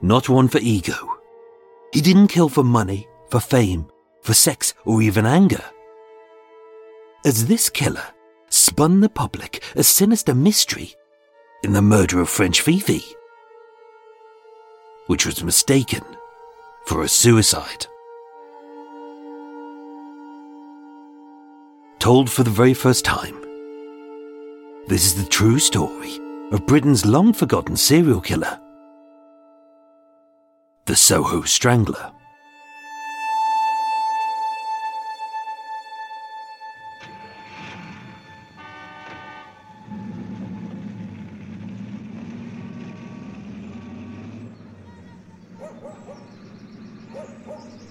[0.01, 0.95] Not one for ego.
[1.93, 3.91] He didn't kill for money, for fame,
[4.21, 5.65] for sex, or even anger.
[7.25, 8.07] As this killer
[8.49, 10.95] spun the public a sinister mystery
[11.65, 13.03] in the murder of French Fifi,
[15.09, 16.05] which was mistaken
[16.87, 17.89] for a suicide.
[22.03, 23.41] Told for the very first time,
[24.89, 26.19] this is the true story
[26.51, 28.59] of Britain's long forgotten serial killer,
[30.87, 32.11] the Soho Strangler.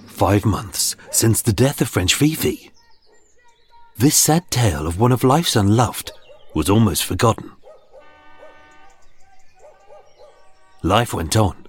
[0.07, 2.70] Five months since the death of French Fifi.
[4.01, 6.11] This sad tale of one of life's unloved
[6.55, 7.51] was almost forgotten.
[10.81, 11.67] Life went on,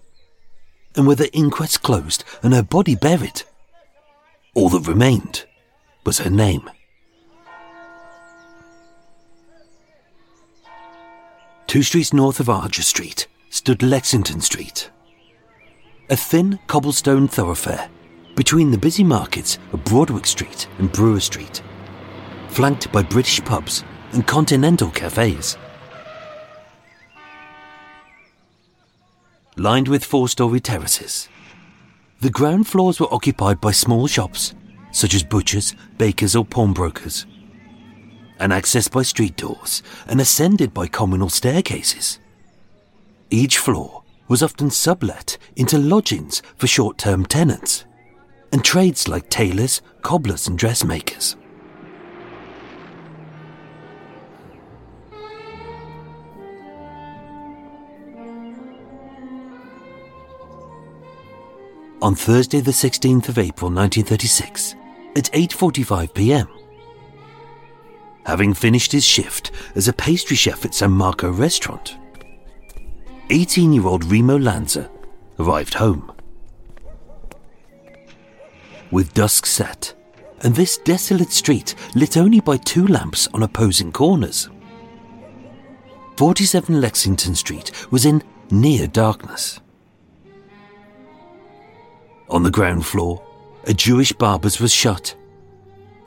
[0.97, 3.43] and with the inquest closed and her body buried,
[4.55, 5.45] all that remained
[6.07, 6.71] was her name.
[11.67, 14.89] Two streets north of Archer Street stood Lexington Street,
[16.09, 17.91] a thin cobblestone thoroughfare
[18.37, 21.61] between the busy markets of Broadwick Street and Brewer Street,
[22.53, 25.57] flanked by British pubs and continental cafes.
[29.57, 31.31] Lined with four story terraces,
[32.21, 34.55] the ground floors were occupied by small shops
[34.91, 37.25] such as butchers, bakers, or pawnbrokers,
[38.39, 42.19] and accessed by street doors and ascended by communal staircases.
[43.31, 47.87] Each floor was often sublet into lodgings for short term tenants
[48.53, 51.37] and trades like tailors, cobblers, and dressmakers.
[62.03, 64.75] On Thursday the 16th of April 1936
[65.15, 66.49] at 8:45 p.m.
[68.27, 71.97] Having finished his shift as a pastry chef at San Marco restaurant,
[73.29, 74.91] 18-year-old Remo Lanza
[75.39, 76.11] arrived home
[78.91, 79.95] with dusk set,
[80.41, 84.51] and this desolate street lit only by two lamps on opposing corners.
[86.17, 89.61] 47 Lexington Street was in near darkness.
[92.33, 93.23] On the ground floor,
[93.65, 95.15] a Jewish barber's was shut.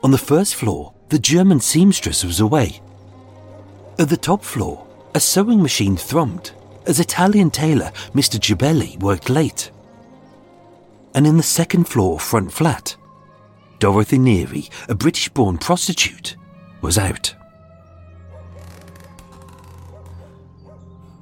[0.02, 2.82] On the first floor, the German seamstress was away.
[3.98, 6.50] At the top floor, a sewing machine thrummed
[6.86, 8.38] as Italian tailor Mr.
[8.38, 9.70] Gibelli worked late
[11.16, 12.94] and in the second floor front flat,
[13.78, 16.36] Dorothy Neary, a British born prostitute,
[16.82, 17.34] was out.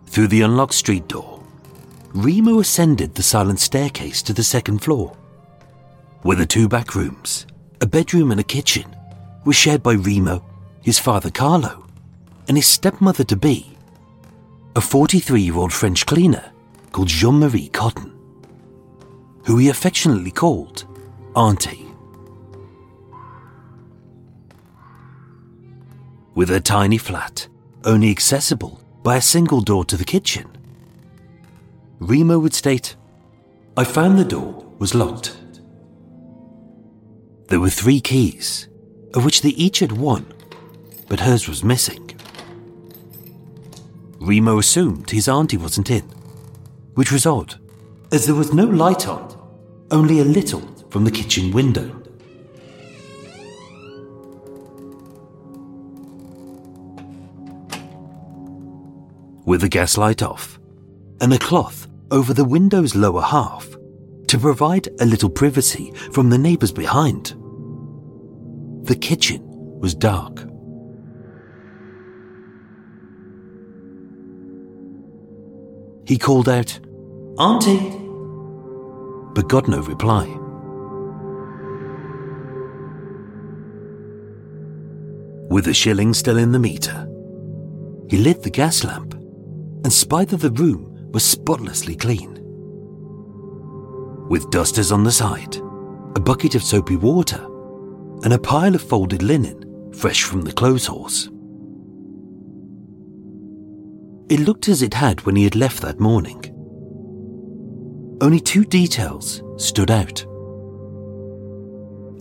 [0.07, 1.34] Through the unlocked street door,
[2.15, 5.17] Remo ascended the silent staircase to the second floor,
[6.23, 7.47] where the two back rooms,
[7.81, 8.85] a bedroom and a kitchen,
[9.45, 10.43] were shared by Remo,
[10.81, 11.87] his father Carlo,
[12.49, 13.77] and his stepmother to be,
[14.77, 16.53] a 43 year old French cleaner
[16.93, 18.15] called Jean Marie Cotton
[19.45, 20.85] who he affectionately called
[21.37, 21.87] Auntie.
[26.35, 27.47] With a tiny flat,
[27.85, 30.49] only accessible by a single door to the kitchen,
[31.99, 32.97] Remo would state,
[33.77, 35.37] I found the door was locked.
[37.49, 38.69] There were three keys,
[39.15, 40.27] of which they each had one,
[41.09, 42.19] but hers was missing.
[44.21, 46.05] Remo assumed his auntie wasn't in,
[46.95, 47.57] which was odd,
[48.13, 49.35] as there was no light on
[49.91, 51.91] only a little from the kitchen window.
[59.45, 60.54] With the gaslight off
[61.25, 63.67] and a cloth over the window's lower half
[64.27, 67.35] to provide a little privacy from the neighbours behind.
[68.87, 69.41] The kitchen
[69.81, 70.41] was dark.
[76.07, 76.79] He called out,
[77.39, 77.99] Auntie!
[79.35, 80.27] but got no reply.
[85.49, 87.09] With the shilling still in the meter,
[88.11, 92.39] he lit the gas lamp and spied that the room was spotlessly clean.
[94.29, 95.57] With dusters on the side,
[96.17, 97.43] a bucket of soapy water,
[98.23, 101.31] and a pile of folded linen fresh from the clothes horse.
[104.29, 106.51] It looked as it had when he had left that morning
[108.21, 110.25] only two details stood out.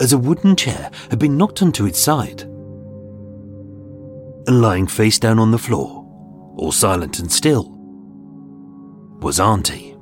[0.00, 2.42] As a wooden chair had been knocked onto its side,
[4.46, 6.02] and lying face down on the floor
[6.56, 7.73] all silent and still,
[9.20, 9.94] was Auntie.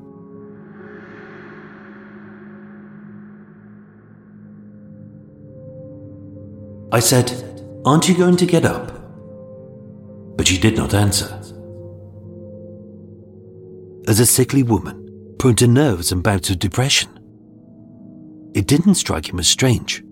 [6.92, 7.32] I said,
[7.86, 8.92] Aren't you going to get up?
[10.36, 11.38] But she did not answer.
[14.06, 17.18] As a sickly woman, prone to nerves and bouts of depression,
[18.54, 20.04] it didn't strike him as strange.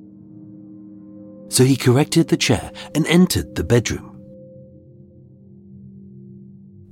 [1.51, 4.17] So he corrected the chair and entered the bedroom.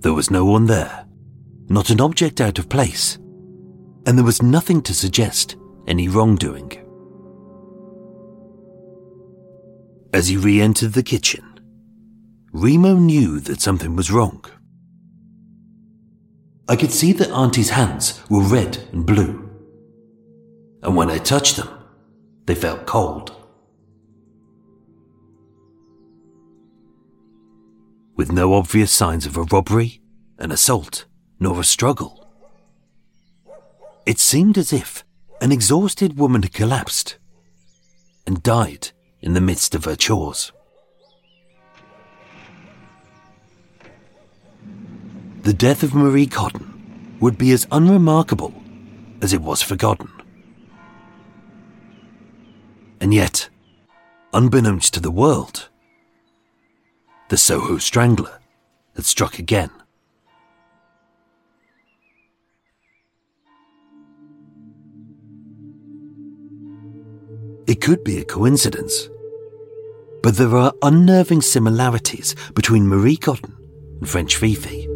[0.00, 1.06] There was no one there,
[1.68, 3.16] not an object out of place,
[4.06, 6.72] and there was nothing to suggest any wrongdoing.
[10.12, 11.44] As he re entered the kitchen,
[12.52, 14.44] Remo knew that something was wrong.
[16.68, 19.50] I could see that Auntie's hands were red and blue,
[20.82, 21.68] and when I touched them,
[22.46, 23.34] they felt cold.
[28.18, 30.02] with no obvious signs of a robbery,
[30.40, 31.06] an assault,
[31.40, 32.26] nor a struggle.
[34.06, 35.04] It seemed as if
[35.40, 37.18] an exhausted woman had collapsed
[38.26, 38.90] and died
[39.20, 40.52] in the midst of her chores.
[45.42, 48.52] The death of Marie Cotton would be as unremarkable
[49.22, 50.10] as it was forgotten.
[53.00, 53.48] And yet,
[54.32, 55.68] unbeknownst to the world,
[57.28, 58.38] the Soho Strangler
[58.96, 59.70] had struck again.
[67.68, 69.10] It could be a coincidence,
[70.22, 73.54] but there are unnerving similarities between Marie Cotton
[74.00, 74.88] and French Fifi.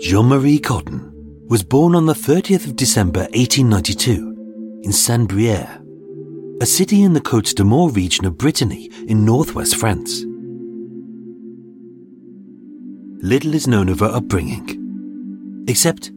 [0.00, 1.12] Jean Marie Cotton
[1.46, 5.68] was born on the 30th of December 1892 in Saint Brieuc,
[6.60, 10.24] a city in the Côte d'Armor region of Brittany in northwest France.
[13.22, 16.10] Little is known of her upbringing, except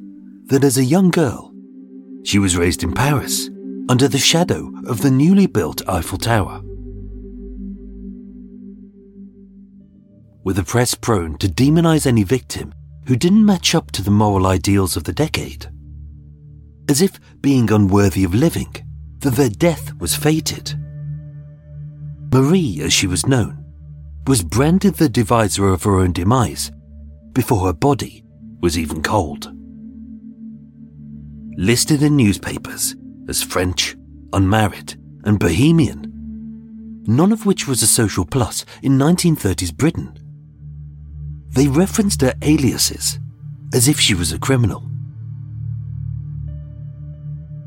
[0.47, 1.50] that as a young girl,
[2.23, 3.49] she was raised in Paris
[3.89, 6.61] under the shadow of the newly built Eiffel Tower.
[10.43, 12.73] With a press prone to demonize any victim
[13.07, 15.67] who didn't match up to the moral ideals of the decade,
[16.89, 18.73] as if being unworthy of living
[19.19, 20.73] that their death was fated.
[22.33, 23.65] Marie, as she was known,
[24.27, 26.71] was branded the deviser of her own demise
[27.33, 28.23] before her body
[28.61, 29.51] was even cold.
[31.57, 32.95] Listed in newspapers
[33.27, 33.95] as French,
[34.33, 34.95] unmarried,
[35.25, 40.17] and bohemian, none of which was a social plus in 1930s Britain.
[41.49, 43.19] They referenced her aliases
[43.73, 44.89] as if she was a criminal.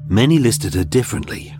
[0.06, 1.55] Many listed her differently.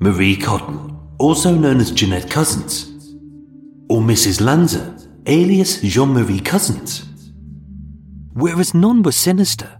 [0.00, 3.14] Marie Cotton, also known as Jeanette Cousins,
[3.88, 4.40] or Mrs.
[4.40, 4.96] Lanza,
[5.26, 7.04] alias Jean Marie Cousins.
[8.32, 9.78] Whereas none were sinister,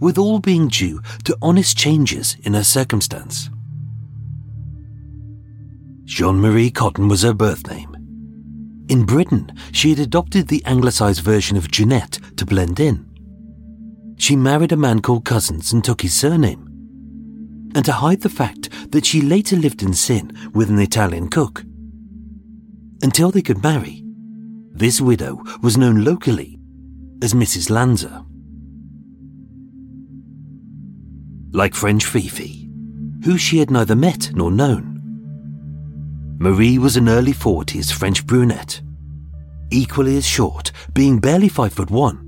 [0.00, 3.50] with all being due to honest changes in her circumstance.
[6.04, 7.92] Jean Marie Cotton was her birth name.
[8.88, 13.04] In Britain, she had adopted the anglicised version of Jeanette to blend in.
[14.18, 16.66] She married a man called Cousins and took his surname
[17.76, 21.62] and to hide the fact that she later lived in sin with an Italian cook.
[23.02, 24.02] Until they could marry,
[24.72, 26.58] this widow was known locally
[27.22, 27.68] as Mrs.
[27.68, 28.25] Lanza.
[31.52, 32.68] Like French Fifi,
[33.24, 34.96] who she had neither met nor known.
[36.38, 38.82] Marie was an early 40s French brunette,
[39.70, 42.22] equally as short, being barely five foot one.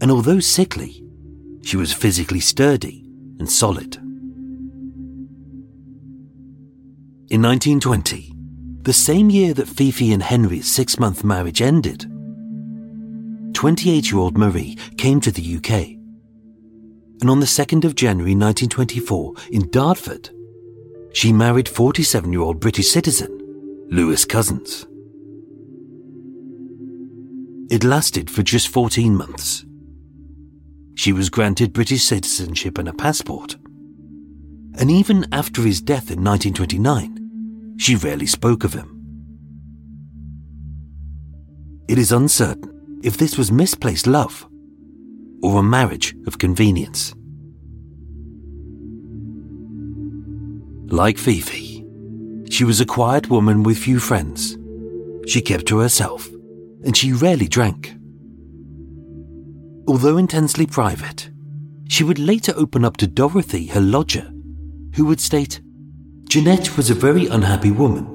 [0.00, 1.02] And although sickly,
[1.62, 3.04] she was physically sturdy
[3.38, 3.96] and solid.
[7.30, 8.32] In 1920,
[8.82, 12.04] the same year that Fifi and Henry's six month marriage ended,
[13.54, 15.93] 28 year old Marie came to the UK.
[17.24, 20.28] And on the 2nd of January 1924, in Dartford,
[21.14, 24.84] she married 47 year old British citizen Lewis Cousins.
[27.72, 29.64] It lasted for just 14 months.
[30.96, 33.56] She was granted British citizenship and a passport
[34.76, 38.90] and even after his death in 1929, she rarely spoke of him.
[41.88, 44.46] It is uncertain if this was misplaced love
[45.44, 47.14] or a marriage of convenience.
[50.90, 51.84] Like Fifi,
[52.50, 54.56] she was a quiet woman with few friends.
[55.26, 56.26] She kept to herself,
[56.82, 57.94] and she rarely drank.
[59.86, 61.30] Although intensely private,
[61.88, 64.32] she would later open up to Dorothy, her lodger,
[64.94, 65.60] who would state,
[66.26, 68.06] Jeanette was a very unhappy woman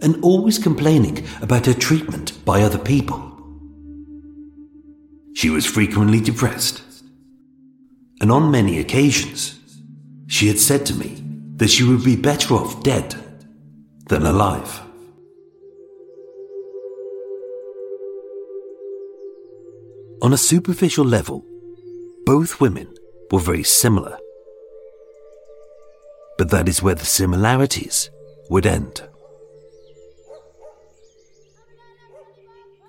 [0.00, 3.29] and always complaining about her treatment by other people.
[5.34, 6.82] She was frequently depressed,
[8.20, 9.58] and on many occasions,
[10.26, 11.22] she had said to me
[11.56, 13.14] that she would be better off dead
[14.08, 14.80] than alive.
[20.22, 21.44] On a superficial level,
[22.26, 22.92] both women
[23.30, 24.18] were very similar.
[26.36, 28.10] But that is where the similarities
[28.50, 29.09] would end.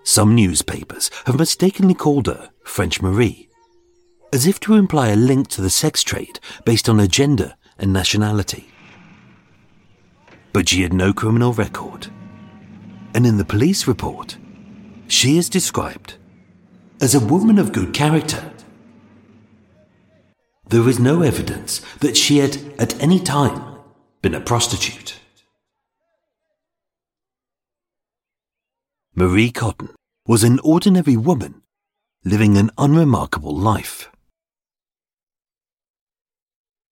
[0.04, 3.50] Some newspapers have mistakenly called her French Marie,
[4.34, 7.94] as if to imply a link to the sex trade based on her gender and
[7.94, 8.68] nationality.
[10.54, 12.08] But she had no criminal record,
[13.14, 14.38] and in the police report,
[15.08, 16.16] she is described
[17.00, 18.52] as a woman of good character.
[20.68, 23.80] There is no evidence that she had at any time
[24.22, 25.21] been a prostitute.
[29.14, 29.90] Marie Cotton
[30.26, 31.62] was an ordinary woman
[32.24, 34.10] living an unremarkable life.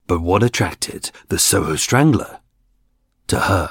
[0.06, 2.40] But what attracted the Soho Strangler
[3.28, 3.70] to her?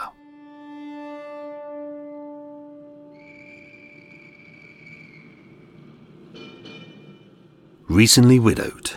[7.91, 8.93] Recently widowed.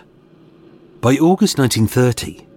[1.01, 2.47] By August 1930,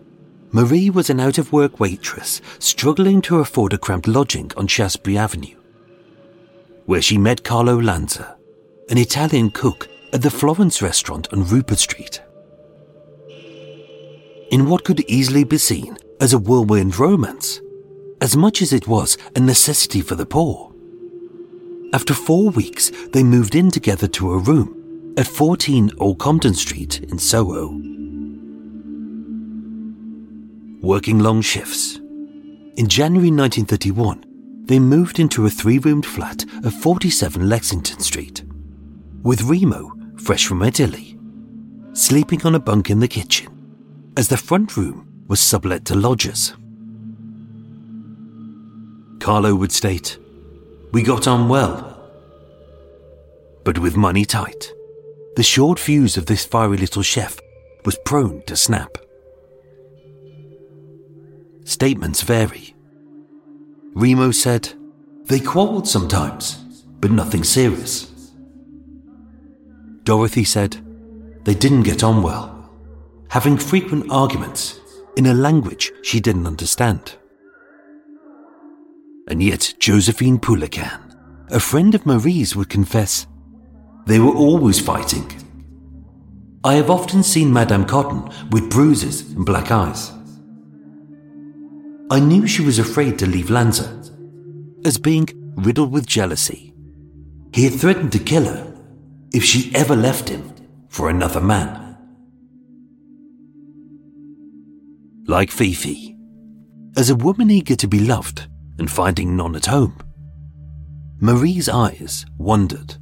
[0.52, 5.18] Marie was an out of work waitress struggling to afford a cramped lodging on Shaftesbury
[5.18, 5.56] Avenue,
[6.86, 8.36] where she met Carlo Lanza,
[8.90, 12.22] an Italian cook at the Florence restaurant on Rupert Street.
[14.50, 17.60] In what could easily be seen as a whirlwind romance,
[18.20, 20.72] as much as it was a necessity for the poor.
[21.92, 27.00] After four weeks, they moved in together to a room at 14 Old Compton Street
[27.00, 27.68] in Soho.
[30.80, 31.96] Working long shifts.
[32.76, 34.24] In January 1931,
[34.64, 38.42] they moved into a three roomed flat at 47 Lexington Street,
[39.22, 41.18] with Remo, fresh from Italy,
[41.92, 46.54] sleeping on a bunk in the kitchen, as the front room was sublet to lodgers.
[49.20, 50.18] Carlo would state,
[50.92, 51.90] We got on well.
[53.64, 54.72] But with money tight,
[55.36, 57.38] the short fuse of this fiery little chef
[57.84, 58.98] was prone to snap.
[61.64, 62.73] Statements vary.
[63.94, 64.72] Remo said,
[65.24, 66.56] They quarrelled sometimes,
[67.00, 68.10] but nothing serious.
[70.02, 70.76] Dorothy said,
[71.44, 72.70] They didn't get on well,
[73.30, 74.80] having frequent arguments
[75.16, 77.16] in a language she didn't understand.
[79.28, 81.00] And yet Josephine Poulican,
[81.50, 83.26] a friend of Marie's, would confess
[84.06, 85.30] they were always fighting.
[86.62, 90.13] I have often seen Madame Cotton with bruises and black eyes.
[92.10, 94.02] I knew she was afraid to leave Lanza,
[94.84, 96.74] as being riddled with jealousy.
[97.52, 98.74] He had threatened to kill her
[99.32, 100.52] if she ever left him
[100.88, 101.96] for another man.
[105.26, 106.16] Like Fifi,
[106.96, 108.48] as a woman eager to be loved
[108.78, 109.96] and finding none at home,
[111.20, 112.96] Marie's eyes wandered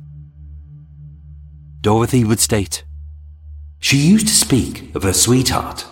[1.82, 2.84] Dorothy would state.
[3.80, 5.84] She used to speak of her sweetheart,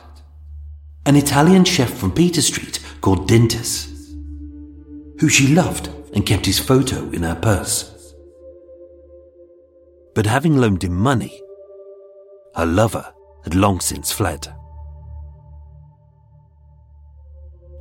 [1.05, 3.89] an Italian chef from Peter Street called Dintis,
[5.21, 8.15] who she loved and kept his photo in her purse.
[10.15, 11.41] But having loaned him money,
[12.57, 13.13] her lover
[13.45, 14.53] had long since fled.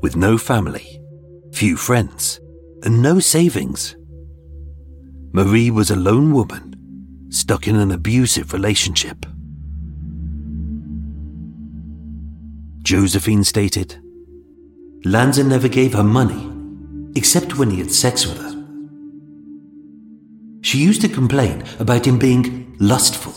[0.02, 1.02] With no family,
[1.52, 2.40] few friends,
[2.84, 3.96] and no savings,
[5.34, 9.26] Marie was a lone woman stuck in an abusive relationship.
[12.82, 14.02] Josephine stated,
[15.06, 16.52] Lanza never gave her money,
[17.16, 18.50] except when he had sex with her.
[20.62, 23.34] She used to complain about him being lustful.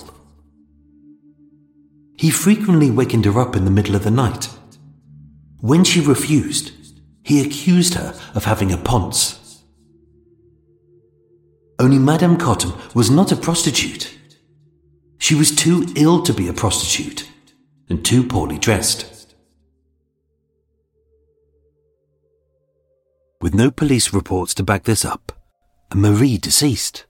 [2.17, 4.49] He frequently wakened her up in the middle of the night.
[5.61, 6.73] When she refused,
[7.23, 9.63] he accused her of having a ponce.
[11.79, 14.13] Only Madame Cotton was not a prostitute.
[15.19, 17.29] She was too ill to be a prostitute
[17.89, 19.12] and too poorly dressed.
[23.43, 25.33] With no police reports to back this up,
[25.91, 27.07] and Marie deceased,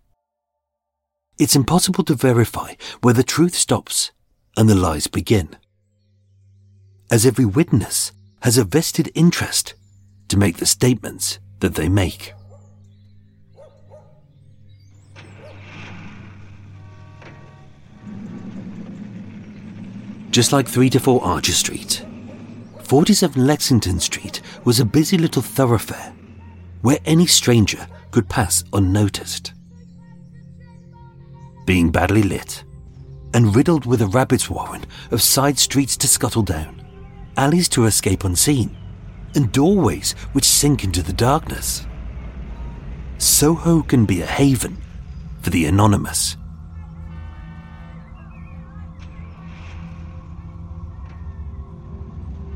[1.38, 2.72] it's impossible to verify
[3.02, 4.12] where the truth stops
[4.56, 5.50] and the lies begin.
[7.10, 9.74] As every witness has a vested interest
[10.28, 12.32] to make the statements that they make.
[20.30, 22.06] just like 3 to 4 Archer Street.
[22.84, 26.14] 47 Lexington Street was a busy little thoroughfare
[26.82, 29.54] where any stranger could pass unnoticed.
[31.64, 32.64] Being badly lit
[33.34, 36.84] and riddled with a rabbit's warren of side streets to scuttle down,
[37.36, 38.76] alleys to escape unseen,
[39.34, 41.86] and doorways which sink into the darkness.
[43.16, 44.76] Soho can be a haven
[45.40, 46.36] for the anonymous.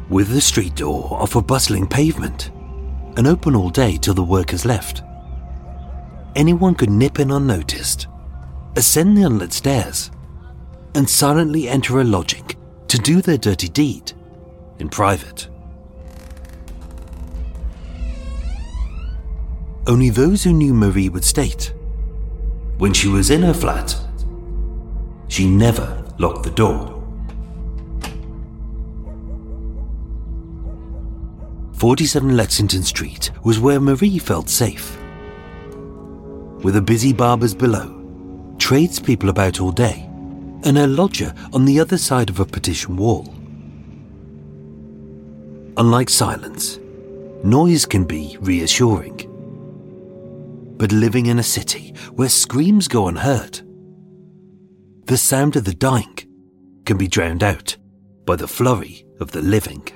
[0.08, 2.50] With the street door off a bustling pavement
[3.16, 5.02] and open all day till the workers left,
[6.34, 8.06] anyone could nip in unnoticed,
[8.76, 10.10] ascend the unlit stairs,
[10.94, 12.48] and silently enter a lodging
[12.88, 14.12] to do their dirty deed
[14.78, 15.48] in private.
[19.86, 21.72] Only those who knew Marie would state
[22.78, 23.96] when she was in her flat,
[25.28, 26.95] she never locked the door.
[31.76, 34.96] 47 Lexington Street was where Marie felt safe.
[36.62, 40.04] With a busy barber's below, tradespeople about all day,
[40.64, 43.26] and her lodger on the other side of a partition wall.
[45.76, 46.78] Unlike silence,
[47.44, 49.18] noise can be reassuring.
[50.78, 53.60] But living in a city where screams go unheard,
[55.04, 56.16] the sound of the dying
[56.86, 57.76] can be drowned out
[58.24, 59.86] by the flurry of the living.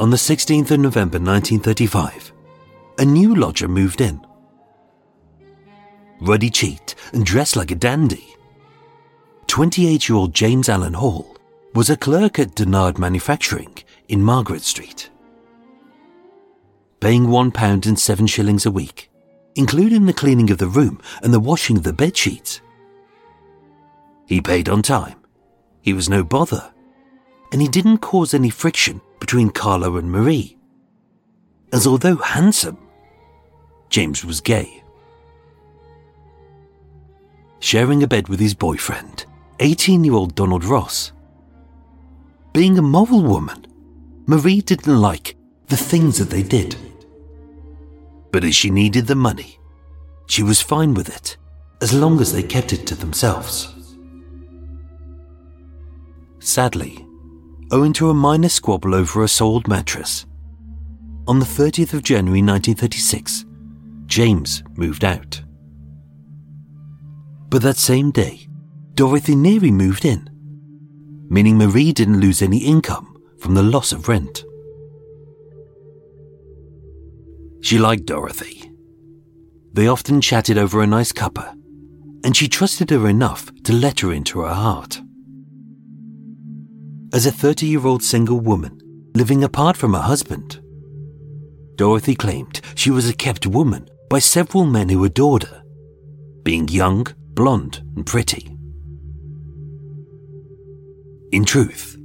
[0.00, 2.32] On the 16th of November 1935,
[2.96, 4.26] a new lodger moved in.
[6.22, 8.34] Ruddy cheeked and dressed like a dandy.
[9.46, 11.36] 28 year old James Allen Hall
[11.74, 13.76] was a clerk at Dennard Manufacturing
[14.08, 15.10] in Margaret Street.
[17.00, 19.10] Paying one pound and seven shillings a week,
[19.54, 22.62] including the cleaning of the room and the washing of the bed sheets.
[24.24, 25.18] He paid on time.
[25.82, 26.72] He was no bother.
[27.52, 30.56] And he didn't cause any friction between Carlo and Marie.
[31.72, 32.78] As although handsome,
[33.88, 34.82] James was gay.
[37.58, 39.26] Sharing a bed with his boyfriend,
[39.60, 41.12] 18 year old Donald Ross.
[42.52, 43.66] Being a moral woman,
[44.26, 45.36] Marie didn't like
[45.68, 46.76] the things that they did.
[48.32, 49.58] But as she needed the money,
[50.26, 51.36] she was fine with it
[51.80, 53.74] as long as they kept it to themselves.
[56.38, 57.06] Sadly,
[57.72, 60.26] owing to a minor squabble over a sold mattress.
[61.28, 63.44] On the 30th of January 1936,
[64.06, 65.40] James moved out.
[67.48, 68.48] But that same day,
[68.94, 70.28] Dorothy Neary moved in,
[71.28, 74.44] meaning Marie didn't lose any income from the loss of rent.
[77.62, 78.72] She liked Dorothy.
[79.72, 81.52] They often chatted over a nice cuppa,
[82.24, 85.00] and she trusted her enough to let her into her heart
[87.12, 88.80] as a 30 year old single woman
[89.14, 90.60] living apart from her husband.
[91.76, 95.62] Dorothy claimed she was a kept woman by several men who adored her,
[96.42, 98.56] being young, blonde, and pretty.
[101.32, 101.96] In truth,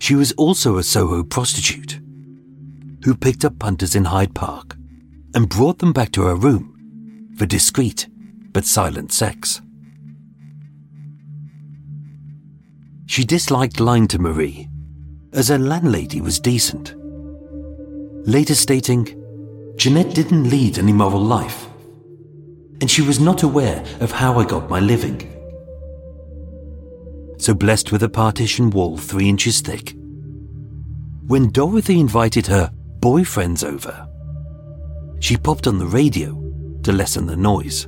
[0.00, 2.00] she was also a Soho prostitute
[3.04, 4.76] who picked up punters in Hyde Park
[5.34, 8.08] and brought them back to her room for discreet
[8.52, 9.60] but silent sex.
[13.06, 14.68] She disliked lying to Marie,
[15.32, 16.94] as her landlady was decent.
[18.26, 19.18] Later stating,
[19.76, 21.66] Jeanette didn't lead an immoral life,
[22.80, 25.28] and she was not aware of how I got my living.
[27.38, 29.94] So blessed with a partition wall three inches thick,
[31.26, 32.70] when Dorothy invited her
[33.00, 34.08] boyfriends over,
[35.20, 36.32] she popped on the radio
[36.82, 37.86] to lessen the noise.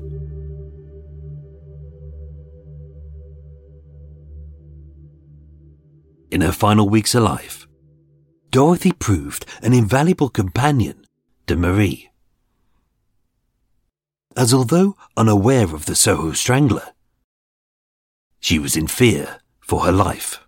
[6.34, 7.68] In her final weeks alive,
[8.50, 11.06] Dorothy proved an invaluable companion
[11.46, 12.10] to Marie.
[14.36, 16.88] As although unaware of the Soho Strangler,
[18.40, 20.40] she was in fear for her life.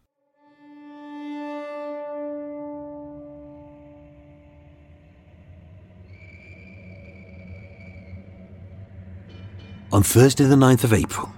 [9.92, 11.30] On Thursday, the 9th of April,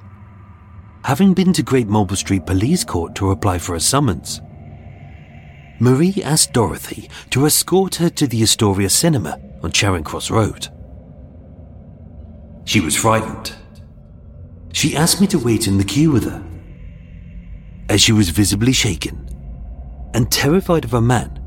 [1.04, 4.40] having been to Great Marlborough Street Police Court to apply for a summons.
[5.80, 10.68] Marie asked Dorothy to escort her to the Astoria Cinema on Charing Cross Road.
[12.64, 13.54] She was frightened.
[14.72, 16.44] She asked me to wait in the queue with her,
[17.88, 19.28] as she was visibly shaken
[20.14, 21.40] and terrified of a man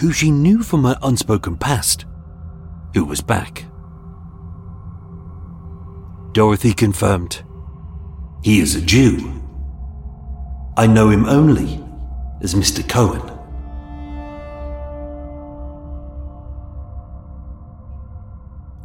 [0.00, 2.06] who she knew from her unspoken past,
[2.94, 3.64] who was back.
[6.32, 7.42] Dorothy confirmed
[8.42, 9.40] he is a Jew.
[10.76, 11.82] I know him only
[12.40, 12.86] as Mr.
[12.88, 13.22] Cohen.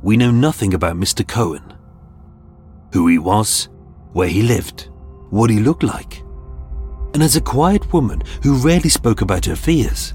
[0.03, 1.27] We know nothing about Mr.
[1.27, 1.73] Cohen.
[2.93, 3.67] Who he was,
[4.13, 4.89] where he lived,
[5.31, 6.21] what he looked like.
[7.15, 10.13] And as a quiet woman who rarely spoke about her fears,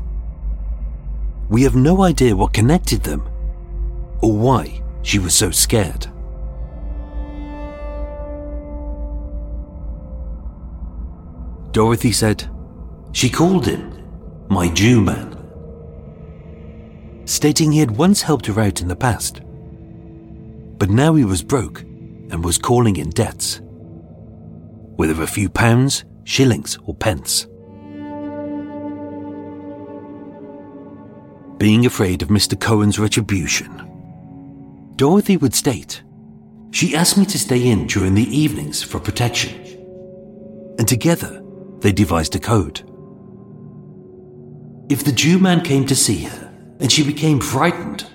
[1.49, 3.29] we have no idea what connected them
[4.23, 6.12] or why she was so scared.
[11.73, 12.49] Dorothy said
[13.13, 13.93] she called him
[14.49, 15.37] my Jew man,
[17.25, 19.41] stating he had once helped her out in the past.
[20.79, 23.61] But now he was broke and was calling in debts,
[24.97, 27.47] whether a few pounds, shillings, or pence.
[31.59, 32.59] Being afraid of Mr.
[32.59, 33.89] Cohen's retribution,
[34.97, 36.03] Dorothy would state,
[36.73, 39.55] She asked me to stay in during the evenings for protection.
[40.79, 41.42] And together,
[41.83, 42.81] they devised a code.
[44.89, 48.07] If the Jew man came to see her and she became frightened,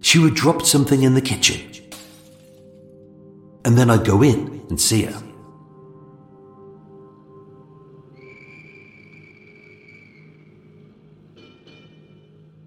[0.00, 1.60] she would drop something in the kitchen.
[3.64, 5.22] And then I'd go in and see her.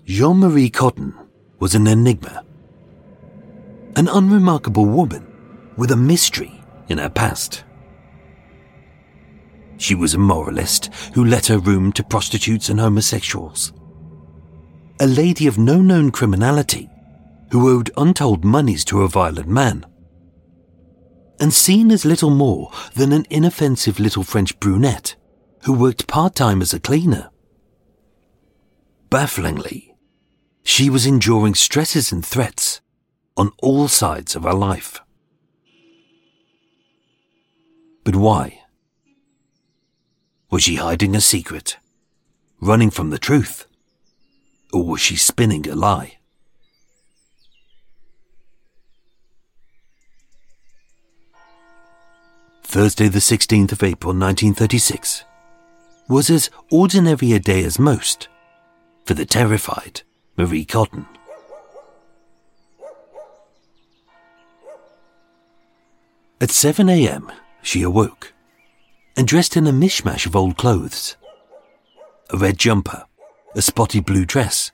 [0.06, 1.14] Jean Marie Cotton
[1.60, 2.44] was an enigma.
[3.96, 5.28] An unremarkable woman
[5.76, 7.64] with a mystery in her past.
[9.78, 13.74] She was a moralist who let her room to prostitutes and homosexuals.
[15.00, 16.90] A lady of no known criminality
[17.52, 19.86] who owed untold moneys to a violent man.
[21.40, 25.16] And seen as little more than an inoffensive little French brunette
[25.64, 27.30] who worked part time as a cleaner.
[29.10, 29.96] Bafflingly,
[30.64, 32.82] she was enduring stresses and threats
[33.38, 35.00] on all sides of her life.
[38.04, 38.62] But why?
[40.50, 41.78] Was she hiding a secret?
[42.62, 43.66] Running from the truth?
[44.72, 46.20] Or was she spinning a lie?
[52.64, 55.26] Thursday, the 16th of April 1936,
[56.08, 58.30] was as ordinary a day as most
[59.06, 60.02] for the terrified
[60.38, 61.06] Marie Cotton.
[66.40, 68.34] At 7 a.m., she awoke
[69.18, 71.18] and dressed in a mishmash of old clothes.
[72.30, 73.06] A red jumper,
[73.56, 74.72] a spotty blue dress,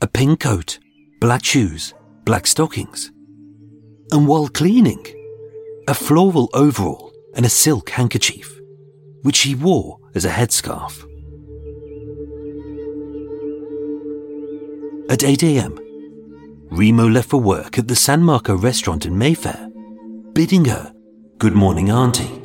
[0.00, 0.78] a pink coat,
[1.20, 1.94] black shoes,
[2.24, 3.12] black stockings.
[4.10, 5.06] And while cleaning,
[5.86, 8.60] a floral overall and a silk handkerchief,
[9.22, 11.04] which she wore as a headscarf.
[15.08, 15.78] At 8 a.m.,
[16.70, 19.70] Remo left for work at the San Marco restaurant in Mayfair,
[20.32, 20.92] bidding her
[21.38, 22.43] good morning, Auntie.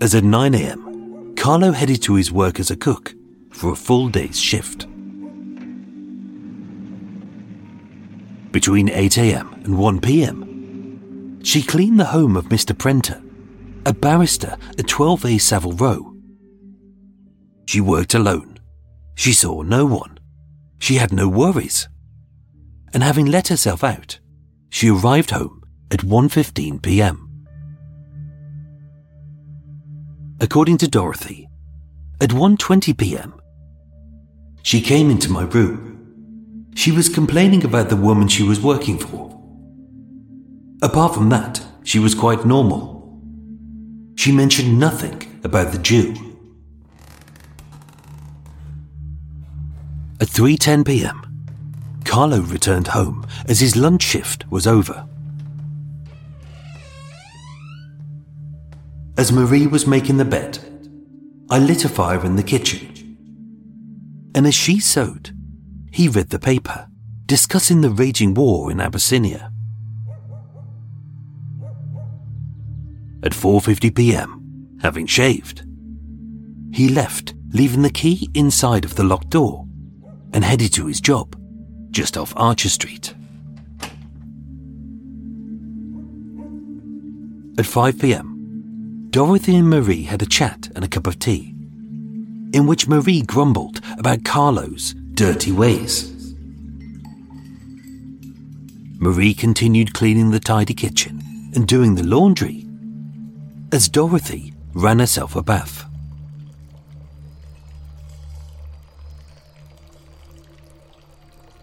[0.00, 3.14] As at 9 a.m., Carlo headed to his work as a cook
[3.50, 4.86] for a full day's shift.
[8.52, 9.52] Between 8 a.m.
[9.64, 12.76] and 1 p.m., she cleaned the home of Mr.
[12.76, 13.22] Prenter,
[13.86, 16.14] a barrister at 12A Savile Row.
[17.66, 18.58] She worked alone.
[19.14, 20.18] She saw no one.
[20.78, 21.88] She had no worries.
[22.92, 24.18] And having let herself out,
[24.68, 27.25] she arrived home at 1:15 p.m.
[30.38, 31.48] According to Dorothy,
[32.20, 33.40] at 1:20 p.m.,
[34.62, 36.68] she came into my room.
[36.74, 39.32] She was complaining about the woman she was working for.
[40.82, 43.18] Apart from that, she was quite normal.
[44.16, 46.14] She mentioned nothing about the Jew.
[50.20, 51.18] At 3:10 p.m.,
[52.04, 55.08] Carlo returned home as his lunch shift was over.
[59.18, 60.58] As Marie was making the bed,
[61.48, 63.16] I lit a fire in the kitchen.
[64.34, 65.34] And as she sewed,
[65.90, 66.88] he read the paper,
[67.24, 69.50] discussing the raging war in Abyssinia.
[73.22, 75.64] At 4:50 p.m., having shaved,
[76.70, 79.66] he left, leaving the key inside of the locked door,
[80.34, 81.34] and headed to his job,
[81.90, 83.14] just off Archer Street.
[87.58, 88.35] At 5 p.m.,
[89.16, 91.54] Dorothy and Marie had a chat and a cup of tea,
[92.52, 96.34] in which Marie grumbled about Carlo's dirty ways.
[98.98, 101.22] Marie continued cleaning the tidy kitchen
[101.54, 102.66] and doing the laundry,
[103.72, 105.86] as Dorothy ran herself a bath.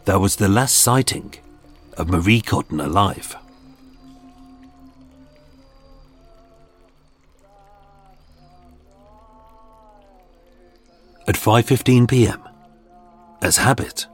[0.06, 1.36] That was the last sighting
[2.00, 3.36] of Marie Cotton alive.
[11.26, 12.44] At 5:15 p.m.,
[13.42, 14.08] as habit,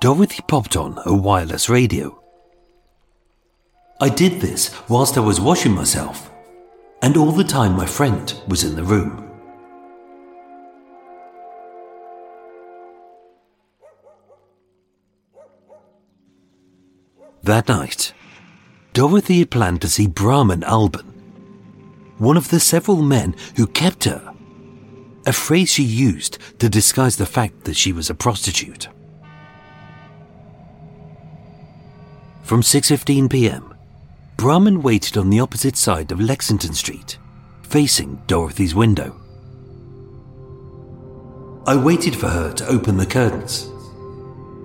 [0.00, 2.18] Dorothy popped on a wireless radio.
[4.00, 6.30] I did this whilst I was washing myself,
[7.02, 9.30] and all the time my friend was in the room.
[17.42, 18.14] That night,
[18.94, 21.06] Dorothy had planned to see Brahman Alban,
[22.16, 24.31] one of the several men who kept her,
[25.26, 28.88] a phrase she used to disguise the fact that she was a prostitute.
[32.42, 33.74] From 6:15 p.m.,
[34.36, 37.18] Brahman waited on the opposite side of Lexington Street,
[37.62, 39.16] facing Dorothy's window.
[41.66, 43.70] I waited for her to open the curtains,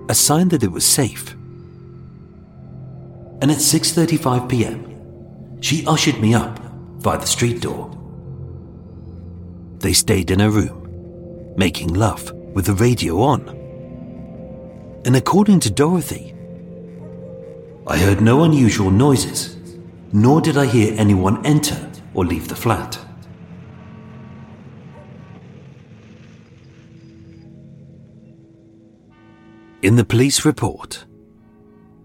[0.08, 1.36] a sign that it was safe
[3.40, 6.60] and at 6:35 p.m., she ushered me up
[7.02, 7.87] by the street door.
[9.80, 13.48] They stayed in a room, making love with the radio on.
[15.04, 16.34] And according to Dorothy,
[17.86, 19.56] I heard no unusual noises,
[20.12, 22.98] nor did I hear anyone enter or leave the flat.
[29.80, 31.06] In the police report,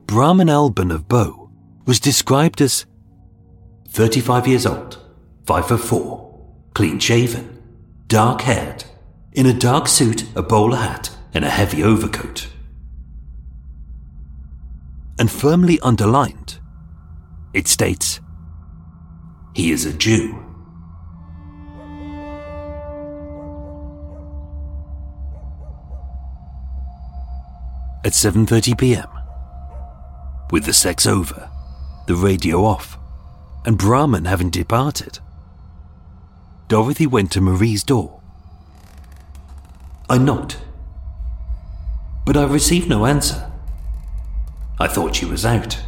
[0.06, 1.50] Brahman Alban of Bow
[1.88, 2.86] was described as
[3.90, 5.00] 35 years old,
[5.48, 6.46] 5 foot 4,
[6.76, 7.63] clean shaven,
[8.14, 8.84] dark haired,
[9.32, 12.48] in a dark suit, a bowler hat, and a heavy overcoat.
[15.18, 16.60] And firmly underlined,
[17.56, 18.20] it states,
[19.56, 20.38] he is a Jew.
[28.06, 29.10] At 7:30 p.m.,
[30.52, 31.50] with the sex over,
[32.06, 32.96] the radio off,
[33.66, 35.18] and Brahman having departed.
[36.68, 38.22] Dorothy went to Marie's door.
[40.10, 40.58] I knocked,
[42.26, 43.52] but I received no answer.
[44.80, 45.80] I thought she was out.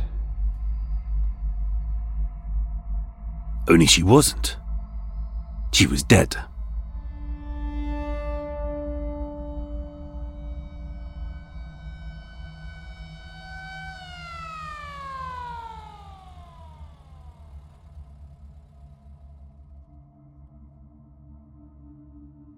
[3.68, 4.58] Only she wasn't.
[5.72, 6.38] She was dead.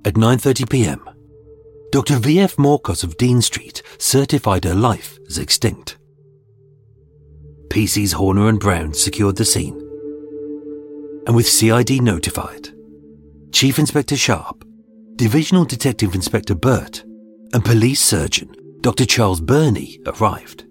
[0.07, 1.09] At 9:30 p.m.,
[1.91, 2.15] Dr.
[2.15, 2.55] V.F.
[2.55, 5.97] Morcos of Dean Street certified her life as extinct.
[7.67, 9.77] PC's Horner and Brown secured the scene.
[11.27, 12.69] And with CID notified,
[13.51, 14.63] Chief Inspector Sharp,
[15.17, 17.03] Divisional Detective Inspector Burt,
[17.51, 19.05] and Police Surgeon Dr.
[19.05, 20.63] Charles Burney arrived.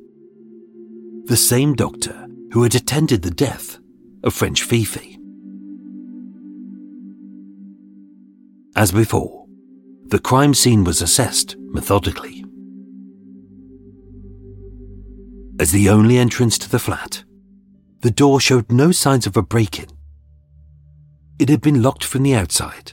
[1.26, 3.78] The same doctor who had attended the death
[4.24, 5.15] of French Fifi.
[8.76, 9.46] As before,
[10.08, 12.44] the crime scene was assessed methodically.
[15.58, 17.24] As the only entrance to the flat,
[18.02, 19.88] the door showed no signs of a break in.
[21.38, 22.92] It had been locked from the outside.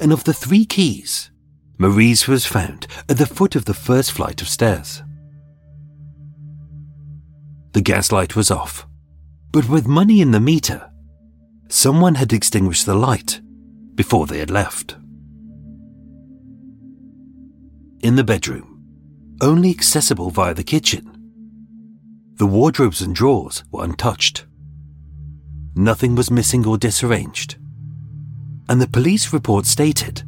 [0.00, 1.30] And of the three keys,
[1.76, 5.02] Marie's was found at the foot of the first flight of stairs.
[7.72, 8.86] The gas light was off,
[9.52, 10.90] but with money in the meter,
[11.68, 13.42] someone had extinguished the light
[13.94, 14.96] before they had left.
[18.02, 18.82] In the bedroom,
[19.42, 21.10] only accessible via the kitchen,
[22.36, 24.46] the wardrobes and drawers were untouched.
[25.74, 27.56] Nothing was missing or disarranged.
[28.68, 30.22] And the police report stated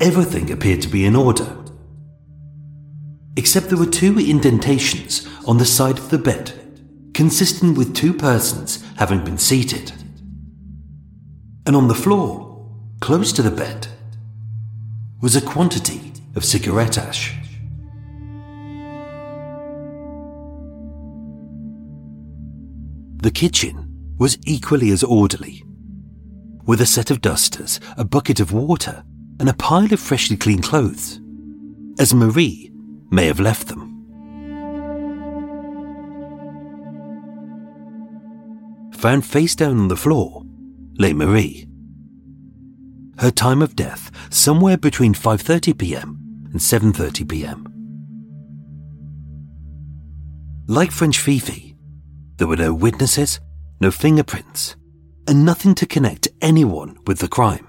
[0.00, 1.56] everything appeared to be in order.
[3.36, 6.52] Except there were two indentations on the side of the bed,
[7.14, 9.92] consistent with two persons having been seated
[11.66, 12.66] and on the floor,
[13.00, 13.86] close to the bed,
[15.20, 17.36] was a quantity of cigarette ash.
[23.18, 25.62] The kitchen was equally as orderly,
[26.66, 29.04] with a set of dusters, a bucket of water,
[29.38, 31.20] and a pile of freshly cleaned clothes,
[32.00, 32.72] as Marie
[33.10, 33.90] may have left them.
[38.94, 40.44] Found face down on the floor
[40.98, 41.66] lay Marie.
[43.18, 46.18] Her time of death somewhere between 5:30 p.m.
[46.52, 47.68] and 7:30 p.m.
[50.66, 51.76] Like French Fifi,
[52.36, 53.40] there were no witnesses,
[53.80, 54.76] no fingerprints,
[55.28, 57.66] and nothing to connect anyone with the crime.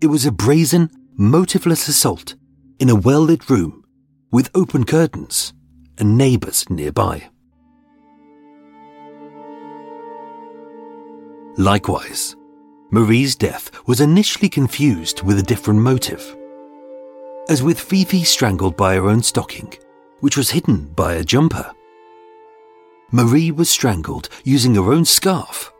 [0.00, 2.34] It was a brazen, motiveless assault
[2.78, 3.84] in a well lit room
[4.30, 5.52] with open curtains
[5.98, 7.30] and neighbours nearby.
[11.58, 12.36] Likewise,
[12.90, 16.36] Marie's death was initially confused with a different motive.
[17.48, 19.72] As with Fifi strangled by her own stocking,
[20.20, 21.72] which was hidden by a jumper.
[23.10, 25.72] Marie was strangled using her own scarf,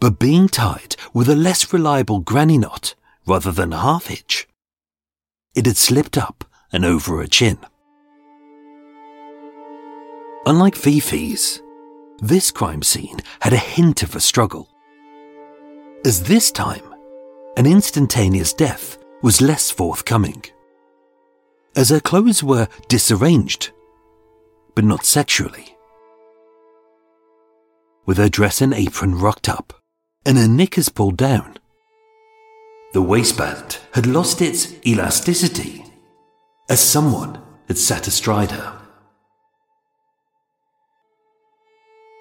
[0.00, 2.94] but being tied with a less reliable granny knot
[3.26, 4.48] rather than a half hitch.
[5.54, 7.58] It had slipped up and over her chin.
[10.46, 11.62] Unlike Fifi's,
[12.18, 14.68] this crime scene had a hint of a struggle.
[16.04, 16.94] As this time,
[17.56, 20.44] an instantaneous death was less forthcoming.
[21.76, 23.70] As her clothes were disarranged,
[24.74, 25.76] but not sexually.
[28.06, 29.72] With her dress and apron rocked up
[30.26, 31.58] and her knickers pulled down,
[32.92, 35.84] the waistband had lost its elasticity
[36.68, 38.83] as someone had sat astride her.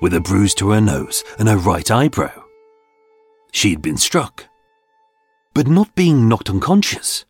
[0.03, 2.43] With a bruise to her nose and her right eyebrow,
[3.53, 4.49] she had been struck.
[5.53, 7.23] But not being knocked unconscious,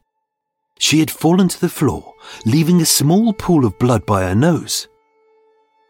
[0.80, 2.16] she had fallen to the floor,
[2.48, 4.88] leaving a small pool of blood by her nose,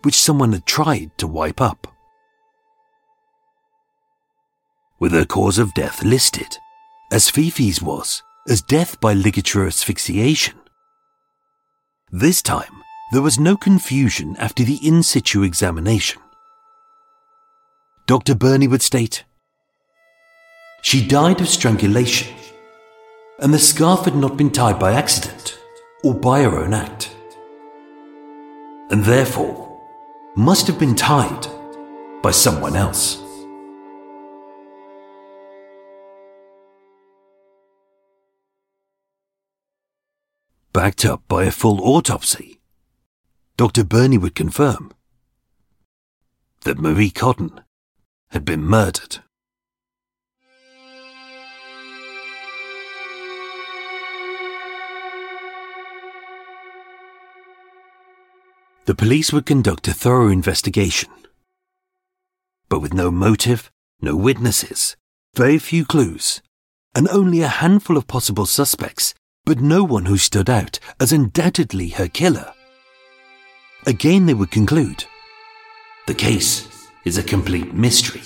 [0.02, 1.88] which someone had tried to wipe up.
[5.00, 6.58] With her cause of death listed
[7.14, 10.60] as Fifi's was, as death by ligature asphyxiation.
[12.12, 12.84] This time,
[13.14, 16.23] there was no confusion after the in situ examination.
[18.14, 18.36] Dr.
[18.36, 19.24] Burney would state,
[20.84, 22.32] She died of strangulation,
[23.40, 25.58] and the scarf had not been tied by accident
[26.04, 27.10] or by her own act,
[28.92, 29.82] and therefore
[30.36, 31.48] must have been tied
[32.22, 33.20] by someone else.
[40.72, 42.60] backed up by a full autopsy,
[43.58, 43.84] Dr.
[43.84, 44.92] Burney would confirm
[46.62, 47.63] that Marie Cotton
[48.34, 49.20] had been murdered.
[58.86, 61.10] The police would conduct a thorough investigation.
[62.68, 64.98] But with no motive, no witnesses,
[65.36, 66.42] very few clues,
[66.94, 69.14] and only a handful of possible suspects
[69.46, 72.54] but no one who stood out as undoubtedly her killer.
[73.86, 75.06] Again, they would conclude
[76.08, 76.73] the case
[77.06, 78.22] is a complete mystery.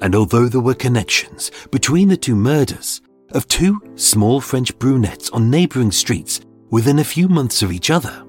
[0.00, 3.00] And although there were connections between the two murders
[3.30, 6.40] of two small French brunettes on neighbouring streets
[6.70, 8.24] within a few months of each other,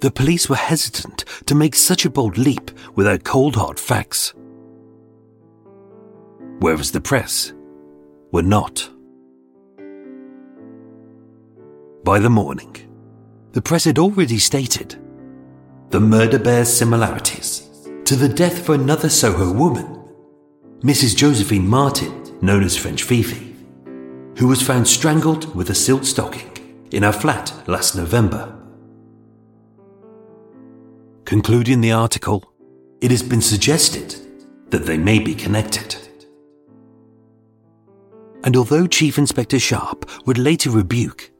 [0.00, 4.32] the police were hesitant to make such a bold leap without cold hard facts.
[6.60, 7.52] Whereas the press
[8.32, 8.88] were not.
[12.04, 12.76] By the morning,
[13.52, 14.98] the press had already stated
[15.90, 17.68] the murder bears similarities
[18.04, 20.02] to the death of another Soho woman,
[20.80, 21.16] Mrs.
[21.16, 23.54] Josephine Martin, known as French Fifi,
[24.36, 28.54] who was found strangled with a silk stocking in her flat last November.
[31.24, 32.52] Concluding the article,
[33.00, 34.16] it has been suggested
[34.70, 35.96] that they may be connected
[38.44, 41.30] and although Chief Inspector Sharp would later rebuke,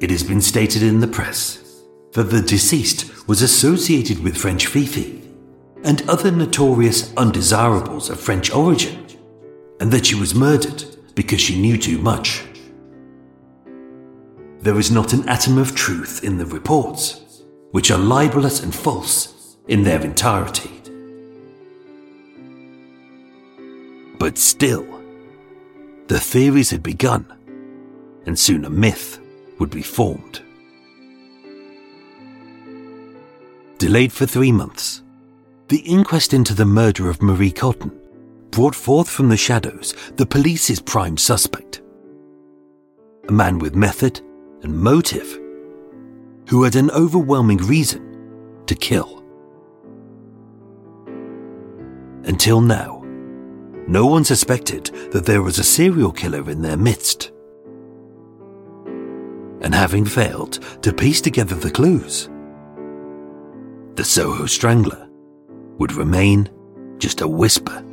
[0.00, 1.63] it has been stated in the press
[2.14, 5.20] that the deceased was associated with French Fifi
[5.82, 9.06] and other notorious undesirables of French origin,
[9.80, 10.84] and that she was murdered
[11.14, 12.42] because she knew too much.
[14.60, 17.42] There is not an atom of truth in the reports,
[17.72, 20.70] which are libelous and false in their entirety.
[24.18, 24.86] But still,
[26.06, 27.26] the theories had begun,
[28.24, 29.18] and soon a myth
[29.58, 30.43] would be formed.
[33.78, 35.02] Delayed for three months,
[35.68, 37.90] the inquest into the murder of Marie Cotton
[38.50, 41.82] brought forth from the shadows the police's prime suspect.
[43.28, 44.20] A man with method
[44.62, 45.40] and motive
[46.48, 49.24] who had an overwhelming reason to kill.
[52.24, 53.02] Until now,
[53.88, 57.32] no one suspected that there was a serial killer in their midst.
[59.60, 62.28] And having failed to piece together the clues,
[63.94, 65.08] the Soho Strangler
[65.78, 66.50] would remain
[66.98, 67.84] just a whisper.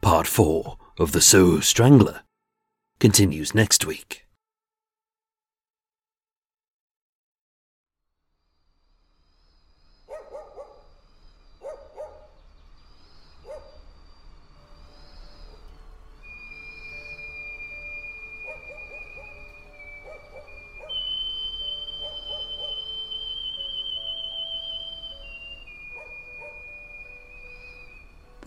[0.00, 2.22] Part 4 of The Soho Strangler
[3.00, 4.26] continues next week.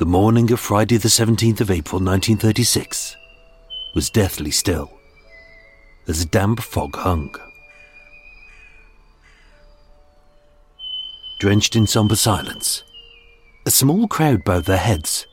[0.03, 3.15] The morning of Friday, the 17th of April 1936,
[3.95, 4.91] was deathly still
[6.09, 7.33] as a damp fog hung.
[11.39, 12.83] Drenched in somber silence,
[13.65, 15.25] a small crowd bowed their heads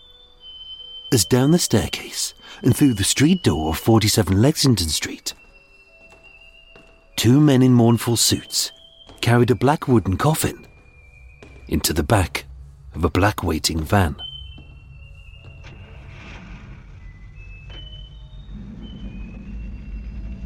[1.13, 2.33] as down the staircase
[2.63, 5.35] and through the street door of 47 Lexington Street,
[7.17, 8.71] two men in mournful suits
[9.21, 10.65] carried a black wooden coffin
[11.67, 12.45] into the back
[12.95, 14.15] of a black waiting van.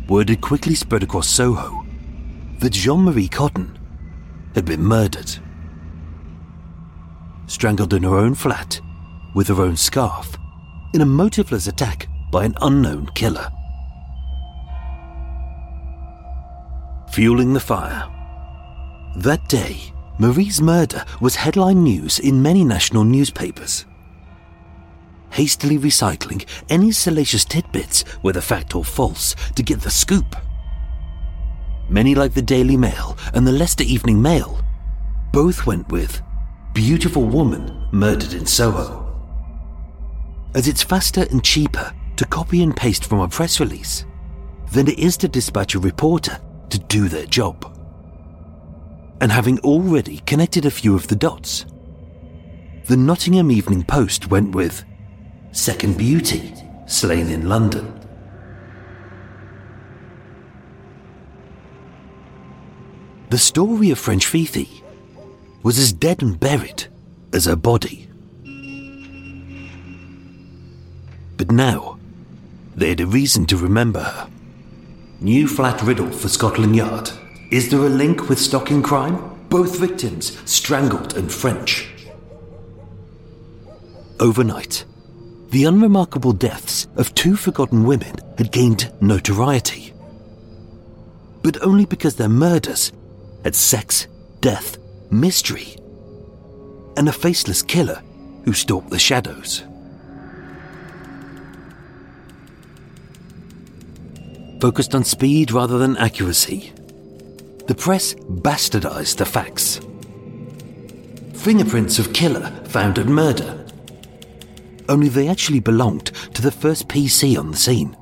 [0.09, 1.85] Word had quickly spread across Soho
[2.59, 3.79] that Jean Marie Cotton
[4.55, 5.39] had been murdered.
[7.47, 8.81] Strangled in her own flat
[9.35, 10.37] with her own scarf
[10.93, 13.49] in a motiveless attack by an unknown killer.
[17.13, 18.11] Fueling the fire.
[19.17, 23.87] That day, Marie's murder was headline news in many national newspapers.
[25.35, 30.37] Hastily recycling any salacious tidbits, whether fact or false, to get the scoop.
[31.89, 34.61] Many, like the Daily Mail and the Leicester Evening Mail,
[35.33, 36.23] both went with
[36.73, 39.01] Beautiful Woman Murdered in Soho.
[40.55, 44.07] As it's faster and cheaper to copy and paste from a press release
[44.71, 46.41] than it is to dispatch a reporter
[46.71, 47.77] to do their job.
[49.21, 51.67] And having already connected a few of the dots,
[52.87, 54.85] the Nottingham Evening Post went with
[55.55, 56.53] Second Beauty
[56.87, 58.01] slain in London.
[63.31, 64.83] The story of French Fifi
[65.63, 66.89] was as dead and buried
[67.33, 68.09] as her body.
[71.37, 72.01] But now,
[72.75, 74.29] they had a reason to remember her.
[75.21, 77.13] New flat riddle for Scotland Yard.
[77.53, 79.47] Is there a link with Stocking crime?
[79.51, 81.89] Both victims strangled and French.
[84.19, 84.85] Overnight,
[85.55, 89.93] the unremarkable deaths of two forgotten women had gained notoriety.
[91.45, 92.91] But only because their murders
[93.45, 94.09] had sex,
[94.41, 94.79] death,
[95.13, 95.77] mystery,
[96.97, 98.03] and a faceless killer
[98.45, 99.63] who stalked the shadows.
[104.61, 106.73] Focused on speed rather than accuracy,
[107.69, 109.79] the press bastardized the facts.
[111.33, 113.64] Fingerprints of killer found at murder.
[114.89, 117.97] Only they actually belonged to the first PC on the scene.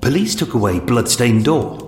[0.00, 1.78] Police took away bloodstained door,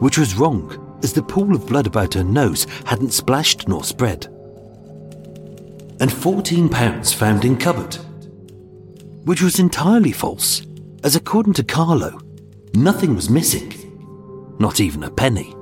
[0.00, 4.26] which was wrong as the pool of blood about her nose hadn't splashed nor spread.
[6.00, 7.94] And 14 pounds found in cupboard,
[9.24, 10.62] which was entirely false,
[11.04, 12.20] as according to Carlo,
[12.74, 13.72] nothing was missing,
[14.58, 15.54] not even a penny.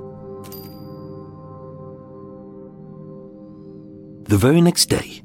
[4.23, 5.23] The very next day,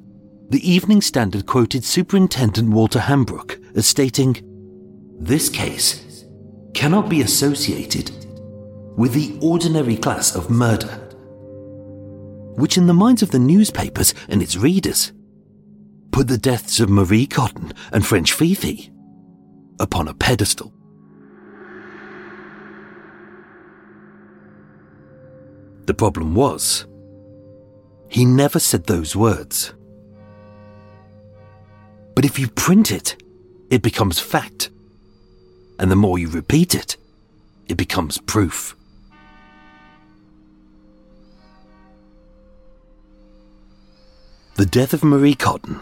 [0.50, 4.36] the Evening Standard quoted Superintendent Walter Hambrook as stating,
[5.18, 6.24] This case
[6.74, 8.10] cannot be associated
[8.96, 11.00] with the ordinary class of murder,
[12.56, 15.12] which in the minds of the newspapers and its readers
[16.12, 18.92] put the deaths of Marie Cotton and French Fifi
[19.80, 20.72] upon a pedestal.
[25.86, 26.86] The problem was,
[28.08, 29.74] he never said those words.
[32.14, 33.22] But if you print it,
[33.70, 34.70] it becomes fact.
[35.78, 36.96] And the more you repeat it,
[37.68, 38.76] it becomes proof.
[44.56, 45.80] The death of Marie Cotton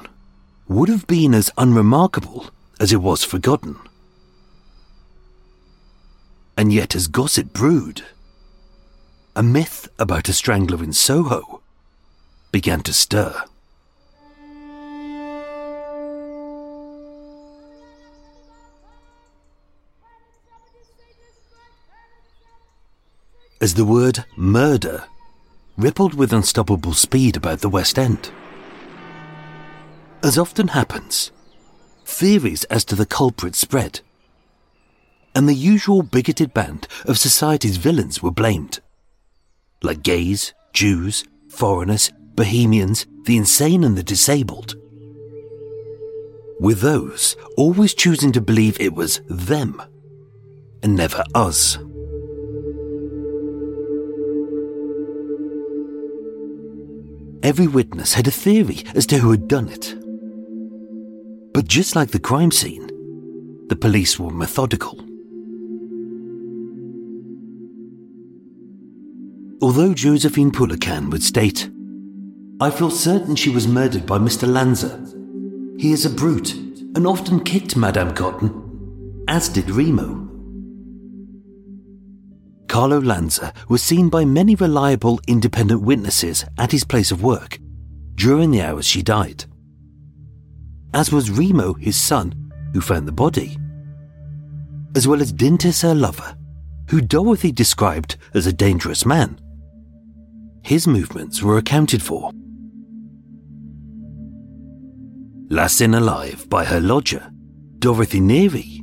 [0.66, 2.46] would have been as unremarkable
[2.80, 3.76] as it was forgotten.
[6.56, 8.02] And yet, as gossip brewed,
[9.36, 11.60] a myth about a strangler in Soho
[12.50, 13.44] began to stir.
[23.62, 25.04] As the word murder
[25.76, 28.32] rippled with unstoppable speed about the West End.
[30.20, 31.30] As often happens,
[32.04, 34.00] theories as to the culprit spread,
[35.32, 38.80] and the usual bigoted band of society's villains were blamed.
[39.80, 44.74] Like gays, Jews, foreigners, bohemians, the insane, and the disabled.
[46.58, 49.80] With those always choosing to believe it was them
[50.82, 51.78] and never us.
[57.42, 59.96] Every witness had a theory as to who had done it.
[61.52, 62.86] But just like the crime scene,
[63.68, 64.98] the police were methodical.
[69.60, 71.68] Although Josephine Poulecan would state,
[72.60, 74.46] I feel certain she was murdered by Mr.
[74.46, 75.04] Lanza.
[75.78, 80.31] He is a brute and often kicked Madame Cotton, as did Remo.
[82.72, 87.58] Carlo Lanza was seen by many reliable independent witnesses at his place of work
[88.14, 89.44] during the hours she died,
[90.94, 93.58] as was Remo, his son, who found the body,
[94.96, 96.34] as well as Dintis, her lover,
[96.88, 99.38] who Dorothy described as a dangerous man.
[100.62, 102.32] His movements were accounted for.
[105.50, 107.30] Last seen alive by her lodger,
[107.80, 108.82] Dorothy Neary,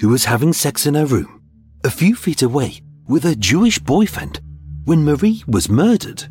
[0.00, 1.39] who was having sex in her room
[1.84, 4.40] a few feet away with her Jewish boyfriend
[4.84, 6.24] when Marie was murdered.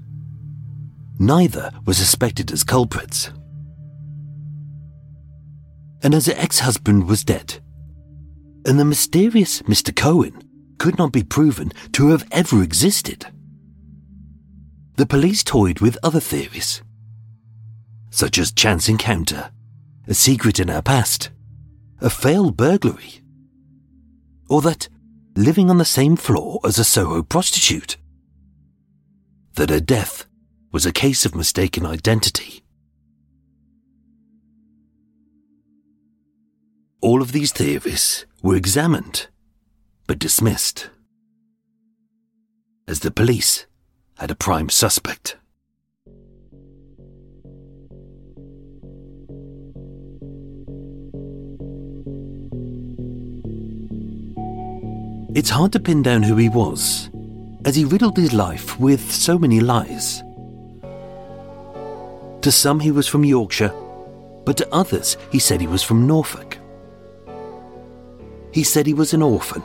[1.18, 3.32] Neither were suspected as culprits.
[6.02, 7.60] And as her ex husband was dead,
[8.66, 9.96] and the mysterious Mr.
[9.96, 10.44] Cohen
[10.78, 13.26] could not be proven to have ever existed,
[14.96, 16.82] the police toyed with other theories,
[18.12, 19.52] such as chance encounter,
[20.08, 21.32] a secret in her past,
[22.02, 23.22] a failed burglary,
[24.50, 24.88] or that
[25.40, 27.96] living on the same floor as a Soho prostitute.
[29.54, 30.26] That her death
[30.72, 32.64] was a case of mistaken identity.
[37.02, 39.28] All of these theories were examined,
[40.08, 40.90] but dismissed,
[42.88, 43.66] as the police
[44.18, 45.38] had a prime suspect.
[55.40, 57.10] It's hard to pin down who he was,
[57.64, 60.22] as he riddled his life with so many lies.
[62.42, 63.74] To some, he was from Yorkshire,
[64.46, 66.58] but to others, he said he was from Norfolk.
[68.52, 69.64] He said he was an orphan,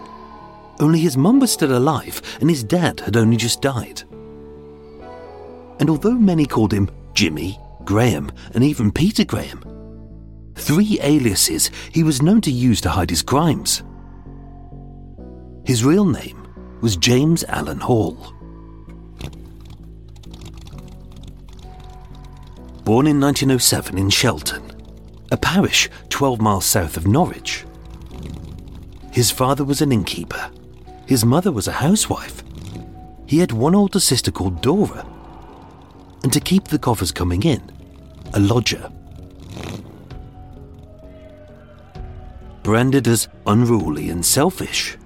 [0.79, 4.05] only his mum was still alive and his dad had only just died.
[5.81, 9.65] And although many called him Jimmy, Graham, and even Peter Graham,
[10.55, 13.83] three aliases he was known to use to hide his crimes.
[15.65, 16.47] His real name
[16.83, 18.19] was James Allen Hall.
[22.85, 24.63] Born in 1907 in Shelton,
[25.33, 27.65] a parish 12 miles south of Norwich.
[29.11, 30.51] His father was an innkeeper.
[31.07, 32.43] His mother was a housewife.
[33.25, 35.07] He had one older sister called Dora.
[36.23, 37.63] And to keep the coffers coming in,
[38.35, 38.93] a lodger.
[42.63, 44.99] Branded as unruly and selfish,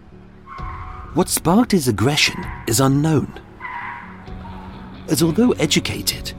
[1.19, 3.41] what sparked his aggression is unknown.
[5.09, 6.33] As although educated,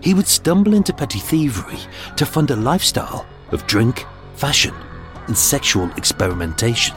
[0.00, 1.80] he would stumble into petty thievery
[2.16, 4.06] to fund a lifestyle of drink,
[4.36, 4.72] fashion,
[5.26, 6.96] and sexual experimentation.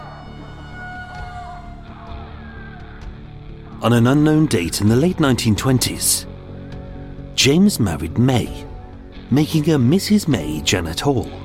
[3.82, 6.28] On an unknown date in the late 1920s,
[7.34, 8.64] James married May,
[9.32, 10.28] making her Mrs.
[10.28, 11.41] May Janet Hall.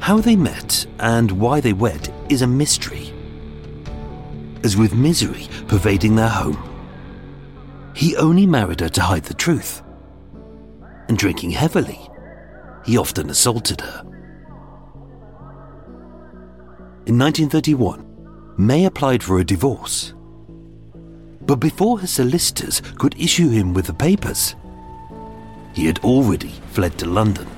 [0.00, 3.12] How they met and why they wed is a mystery.
[4.64, 6.58] As with misery pervading their home,
[7.94, 9.82] he only married her to hide the truth.
[11.08, 12.00] And drinking heavily,
[12.84, 14.02] he often assaulted her.
[17.06, 18.04] In 1931,
[18.56, 20.14] May applied for a divorce.
[21.42, 24.54] But before her solicitors could issue him with the papers,
[25.72, 27.48] he had already fled to London.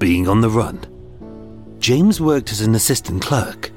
[0.00, 3.70] Being on the run, James worked as an assistant clerk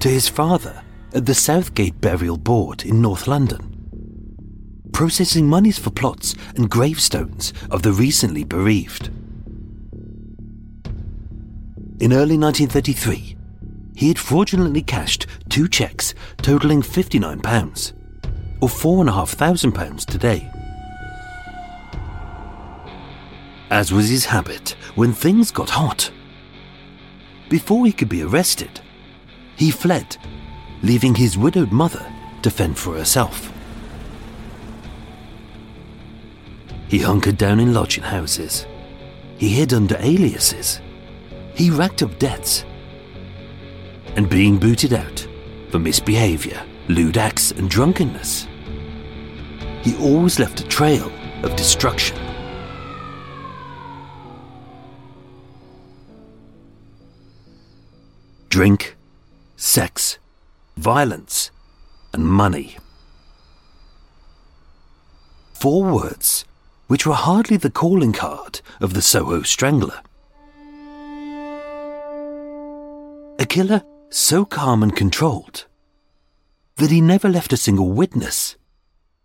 [0.00, 0.82] to his father
[1.14, 3.78] at the Southgate Burial Board in North London,
[4.92, 9.06] processing monies for plots and gravestones of the recently bereaved.
[11.98, 13.38] In early 1933,
[13.94, 17.92] he had fraudulently cashed two cheques totaling £59,
[18.60, 20.50] or £4,500 today.
[23.70, 26.10] As was his habit when things got hot,
[27.48, 28.80] before he could be arrested,
[29.56, 30.16] he fled,
[30.82, 32.04] leaving his widowed mother
[32.42, 33.52] to fend for herself.
[36.88, 38.66] He hunkered down in lodging houses.
[39.38, 40.80] He hid under aliases.
[41.54, 42.64] He racked up debts.
[44.16, 45.26] And being booted out
[45.70, 48.48] for misbehavior, lewd acts, and drunkenness,
[49.82, 51.12] he always left a trail
[51.44, 52.29] of destruction.
[58.50, 58.96] Drink,
[59.56, 60.18] sex,
[60.76, 61.52] violence,
[62.12, 62.76] and money.
[65.52, 66.44] Four words
[66.88, 70.00] which were hardly the calling card of the Soho Strangler.
[73.38, 75.66] A killer so calm and controlled
[76.76, 78.56] that he never left a single witness,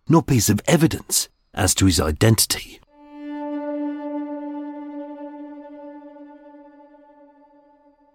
[0.07, 2.80] nor piece of evidence as to his identity.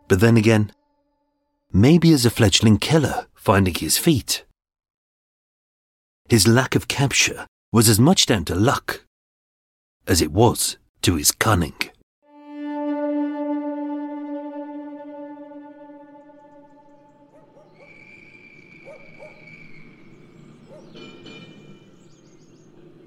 [0.06, 0.70] But then again,
[1.72, 4.44] maybe as a fledgling killer finding his feet.
[6.28, 9.05] His lack of capture was as much down to luck
[10.06, 11.74] as it was to his cunning.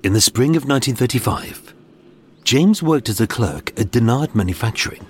[0.04, 1.74] In the spring of 1935,
[2.44, 5.10] James worked as a clerk at Denard Manufacturing,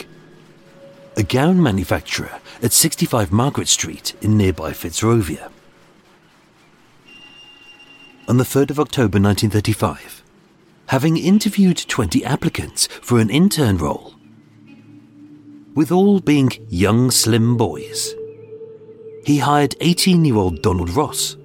[1.15, 5.52] a gown manufacturer at 65 Margaret Street in nearby Fitzrovia.
[8.27, 10.23] On the 3rd of October 1935,
[10.88, 14.15] having interviewed 20 applicants for an intern role,
[15.76, 18.14] with all being young, slim boys,
[19.26, 21.35] he hired 18 year old Donald Ross,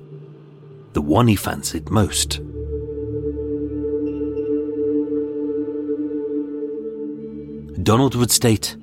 [0.92, 2.40] the one he fancied most.
[7.82, 8.76] Donald would state,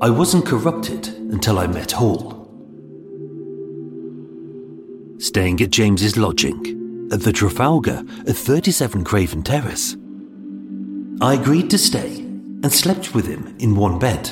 [0.00, 2.46] I wasn't corrupted until I met Hall.
[5.18, 9.96] Staying at James's lodging at the Trafalgar at 37 Craven Terrace,
[11.20, 14.30] I agreed to stay and slept with him in one bed.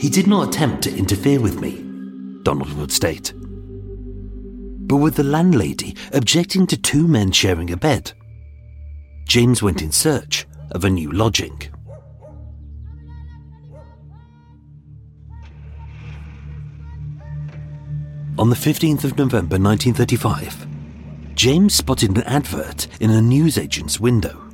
[0.00, 1.82] He did not attempt to interfere with me,
[2.44, 3.32] Donald would state.
[3.34, 8.12] But with the landlady objecting to two men sharing a bed,
[9.26, 11.60] James went in search of a new lodging.
[18.38, 20.68] On the 15th of November 1935,
[21.34, 24.48] James spotted an advert in a newsagent's window.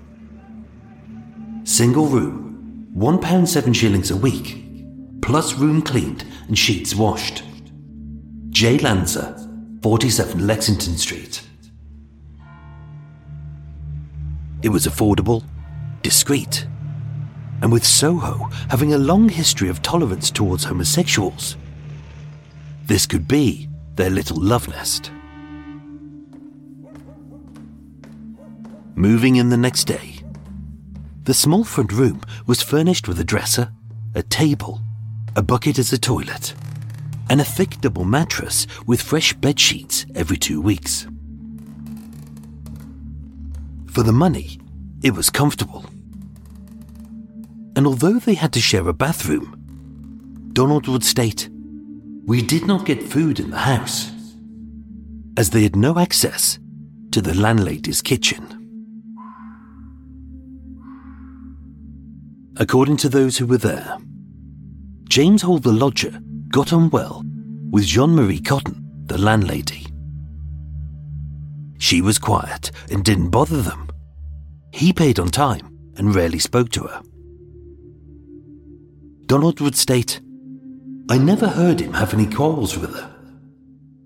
[1.65, 4.65] Single room, £1 7 shillings a week,
[5.21, 7.43] plus room cleaned and sheets washed.
[8.49, 8.79] J.
[8.79, 9.51] Lanza,
[9.83, 11.43] 47 Lexington Street.
[14.63, 15.45] It was affordable,
[16.01, 16.67] discreet,
[17.61, 21.59] and with Soho having a long history of tolerance towards homosexuals,
[22.87, 25.11] this could be their little love nest.
[28.95, 30.21] Moving in the next day,
[31.25, 33.73] the small front room was furnished with a dresser,
[34.15, 34.81] a table,
[35.37, 36.55] a bucket as a toilet,
[37.29, 41.07] and a thick double mattress with fresh bed sheets every two weeks.
[43.87, 44.59] For the money,
[45.03, 45.87] it was comfortable.
[47.77, 51.49] And although they had to share a bathroom, Donald would state,
[52.27, 54.11] we did not get food in the house,
[55.37, 56.59] as they had no access
[57.11, 58.61] to the landlady's kitchen.
[62.57, 63.99] According to those who were there,
[65.09, 66.19] James Hall the lodger
[66.49, 67.23] got on well
[67.71, 69.87] with Jean Marie Cotton, the landlady.
[71.79, 73.89] She was quiet and didn't bother them.
[74.73, 77.03] He paid on time and rarely spoke to her.
[79.27, 80.21] Donald would state,
[81.09, 83.15] I never heard him have any quarrels with her,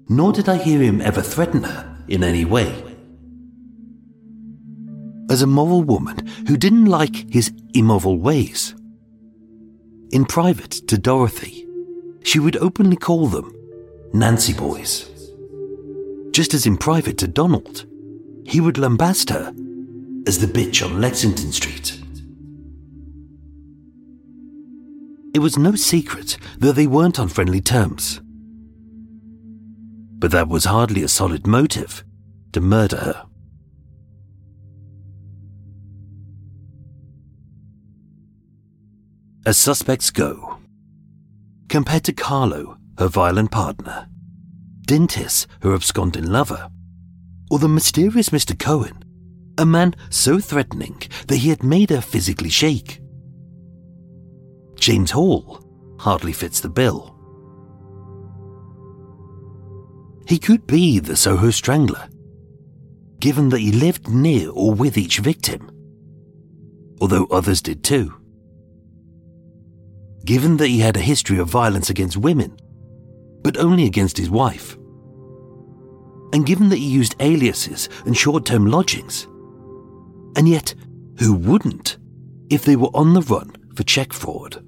[0.08, 2.84] nor did I hear him ever threaten her in any way.
[5.30, 8.74] As a moral woman who didn't like his immoral ways.
[10.10, 11.66] In private to Dorothy,
[12.24, 13.54] she would openly call them
[14.12, 15.08] Nancy boys.
[16.32, 17.86] Just as in private to Donald,
[18.44, 19.54] he would lambast her
[20.26, 21.97] as the bitch on Lexington Street.
[25.38, 28.20] It was no secret that they weren't on friendly terms.
[30.18, 32.02] But that was hardly a solid motive
[32.50, 33.26] to murder her.
[39.46, 40.58] As suspects go,
[41.68, 44.08] compared to Carlo, her violent partner,
[44.88, 46.68] Dintis, her absconding lover,
[47.48, 48.58] or the mysterious Mr.
[48.58, 49.04] Cohen,
[49.56, 53.00] a man so threatening that he had made her physically shake.
[54.78, 55.64] James Hall
[55.98, 57.14] hardly fits the bill.
[60.26, 62.08] He could be the Soho Strangler,
[63.18, 65.70] given that he lived near or with each victim,
[67.00, 68.14] although others did too.
[70.24, 72.56] Given that he had a history of violence against women,
[73.42, 74.76] but only against his wife.
[76.34, 79.26] And given that he used aliases and short term lodgings.
[80.36, 80.74] And yet,
[81.18, 81.96] who wouldn't
[82.50, 84.67] if they were on the run for check fraud?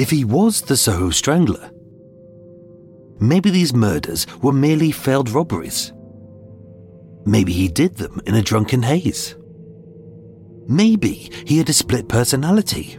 [0.00, 1.70] If he was the Soho Strangler,
[3.20, 5.92] maybe these murders were merely failed robberies.
[7.26, 9.36] Maybe he did them in a drunken haze.
[10.66, 12.98] Maybe he had a split personality.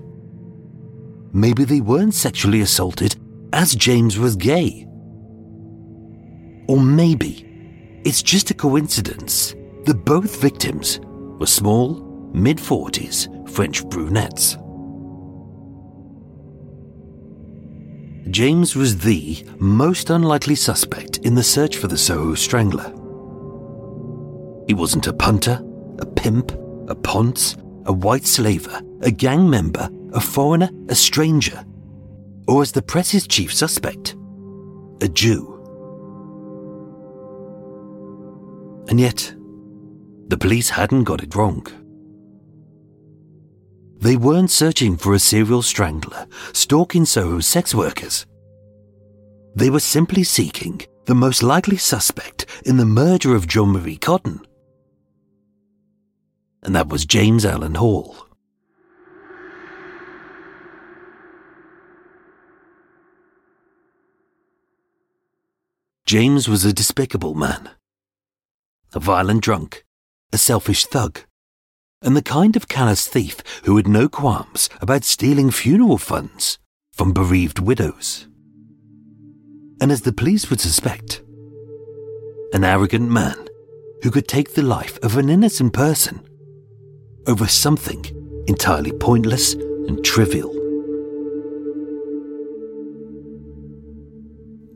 [1.34, 3.15] Maybe they weren't sexually assaulted
[3.52, 4.86] as James was gay.
[6.68, 7.48] Or maybe
[8.06, 9.56] it's just a coincidence
[9.86, 10.99] that both victims
[11.40, 11.95] were small,
[12.32, 14.56] mid 40s French brunettes.
[18.30, 22.93] James was the most unlikely suspect in the search for the Soho Strangler.
[24.68, 25.60] He wasn't a punter,
[25.99, 26.52] a pimp,
[26.88, 31.65] a ponce, a white slaver, a gang member, a foreigner, a stranger,
[32.48, 34.15] or as the press's chief suspect,
[35.02, 35.48] a Jew.
[38.88, 39.34] And yet,
[40.27, 41.65] the police hadn't got it wrong.
[44.02, 48.26] They weren't searching for a serial strangler stalking Soho's sex workers.
[49.56, 54.41] They were simply seeking the most likely suspect in the murder of Jean Marie Cotton.
[56.64, 58.15] And that was James Allen Hall.
[66.07, 67.69] James was a despicable man.
[68.94, 69.86] A violent drunk,
[70.34, 71.19] a selfish thug,
[72.02, 76.57] and the kind of callous thief who had no qualms about stealing funeral funds
[76.91, 78.28] from bereaved widows.
[79.80, 81.22] And as the police would suspect,
[82.53, 83.48] an arrogant man
[84.03, 86.22] who could take the life of an innocent person
[87.28, 88.03] over something
[88.48, 90.52] entirely pointless and trivial.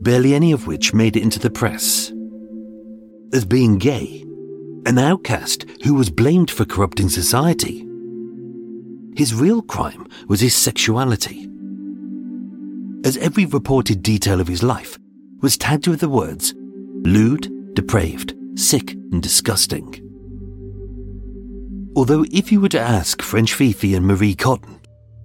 [0.02, 2.12] Barely any of which made it into the press.
[3.34, 4.25] As being gay,
[4.86, 7.88] an outcast who was blamed for corrupting society.
[9.16, 11.50] His real crime was his sexuality.
[13.04, 15.00] As every reported detail of his life
[15.42, 20.02] was tagged with the words lewd, depraved, sick, and disgusting.
[21.96, 24.82] Although, if you were to ask French Fifi and Marie Cotton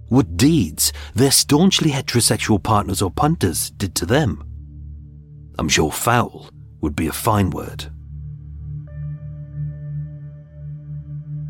[0.07, 4.43] what deeds their staunchly heterosexual partners or punters did to them,
[5.59, 6.49] I'm sure foul
[6.81, 7.91] would be a fine word.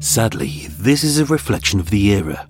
[0.01, 2.49] Sadly, this is a reflection of the era,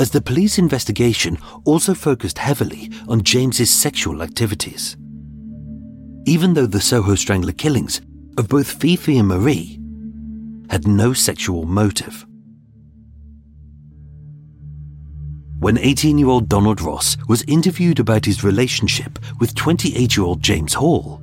[0.00, 1.36] as the police investigation
[1.66, 4.96] also focused heavily on James's sexual activities.
[6.24, 8.00] Even though the Soho Strangler killings
[8.38, 9.78] of both Fifi and Marie
[10.70, 12.24] had no sexual motive.
[15.58, 20.42] When 18 year old Donald Ross was interviewed about his relationship with 28 year old
[20.42, 21.20] James Hall,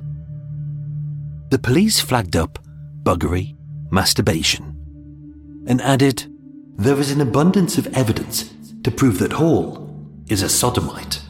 [1.50, 2.60] the police flagged up
[3.02, 3.56] buggery,
[3.90, 4.71] masturbation,
[5.66, 6.26] and added,
[6.76, 8.52] There is an abundance of evidence
[8.82, 9.94] to prove that Hall
[10.28, 11.20] is a sodomite.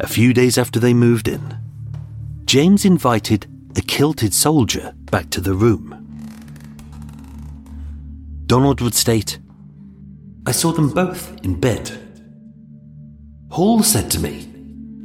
[0.00, 1.58] A few days after they moved in,
[2.44, 3.46] James invited
[3.76, 5.98] a kilted soldier back to the room.
[8.46, 9.38] Donald would state,
[10.44, 11.90] I saw them both in bed.
[13.50, 14.48] Hall said to me,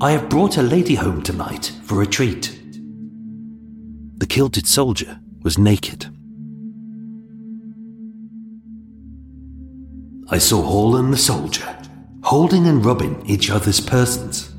[0.01, 2.59] I have brought a lady home tonight for a treat.
[4.18, 6.07] The kilted soldier was naked.
[10.30, 11.77] I saw Hall and the soldier
[12.23, 14.52] holding and rubbing each other's persons.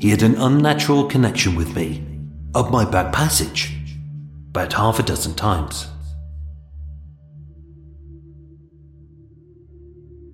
[0.00, 2.04] He had an unnatural connection with me
[2.54, 3.72] up my back passage
[4.48, 5.86] about half a dozen times.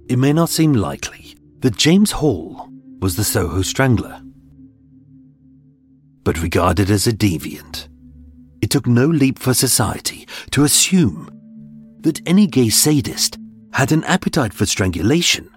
[0.09, 2.69] It may not seem likely that James Hall
[3.01, 4.22] was the Soho Strangler
[6.25, 7.89] but regarded as a deviant.
[8.61, 11.29] It took no leap for society to assume
[12.01, 13.39] that any gay sadist
[13.73, 15.51] had an appetite for strangulation,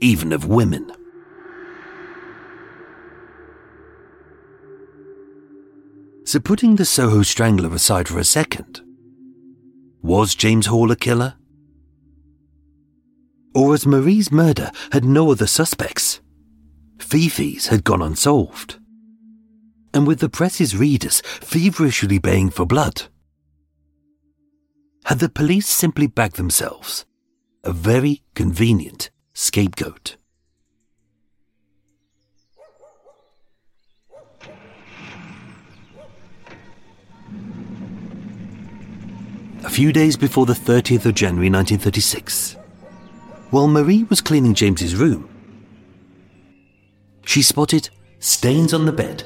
[0.00, 0.90] even of women.
[6.26, 8.80] So, putting the Soho Strangler aside for a second,
[10.02, 11.34] was James Hall a killer?
[13.54, 16.20] Or as Marie's murder had no other suspects,
[16.98, 18.78] Fifi's had gone unsolved?
[19.94, 23.04] And with the press's readers feverishly baying for blood.
[25.04, 27.06] Had the police simply bagged themselves
[27.62, 30.16] a very convenient scapegoat?
[39.62, 42.56] A few days before the 30th of January 1936,
[43.50, 45.28] while Marie was cleaning James's room,
[47.24, 47.88] she spotted
[48.18, 49.24] stains on the bed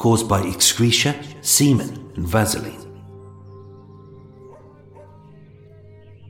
[0.00, 2.86] caused by excreta, semen, and Vaseline.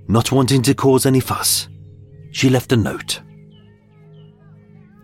[0.09, 1.69] Not wanting to cause any fuss,
[2.33, 3.21] she left a note.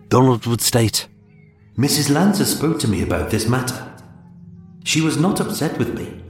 [0.09, 1.07] Donald would state,
[1.77, 2.11] Mrs.
[2.11, 3.95] Lanza spoke to me about this matter.
[4.83, 6.21] She was not upset with me,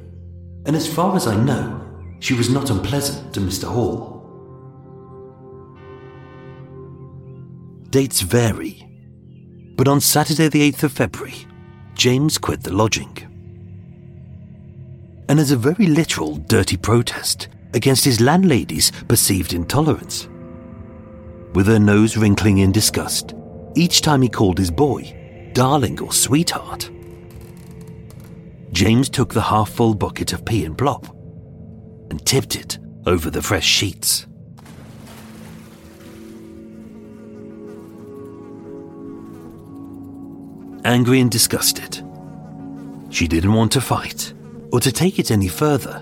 [0.65, 1.83] and as far as I know,
[2.19, 3.65] she was not unpleasant to Mr.
[3.65, 4.17] Hall.
[7.89, 8.83] dates vary.
[9.75, 11.46] But on Saturday, the 8th of February,
[11.97, 13.17] James quit the lodging.
[15.27, 20.29] And as a very literal dirty protest against his landlady's perceived intolerance,
[21.55, 23.33] with her nose wrinkling in disgust
[23.75, 26.91] each time he called his boy darling or sweetheart.
[28.71, 31.07] James took the half full bucket of pee and plop
[32.11, 34.26] and tipped it over the fresh sheets.
[40.83, 42.03] Angry and disgusted,
[43.09, 44.33] she didn't want to fight
[44.71, 45.99] or to take it any further.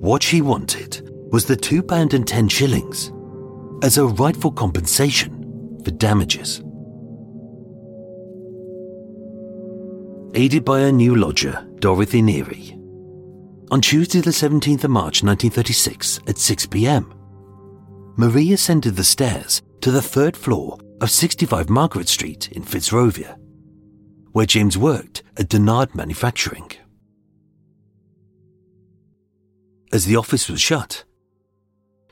[0.00, 3.12] What she wanted was the two pound and ten shillings
[3.82, 6.62] as a rightful compensation for damages.
[10.34, 12.78] Aided by her new lodger, Dorothy Neary,
[13.72, 17.10] on Tuesday, the 17th of March 1936, at 6 pm,
[18.18, 23.36] Marie ascended the stairs to the third floor of 65 Margaret Street in Fitzrovia,
[24.30, 26.70] where James worked at Denard Manufacturing.
[29.92, 31.02] As the office was shut,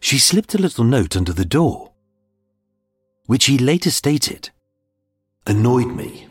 [0.00, 1.92] she slipped a little note under the door,
[3.26, 4.50] which he later stated
[5.46, 6.26] annoyed me.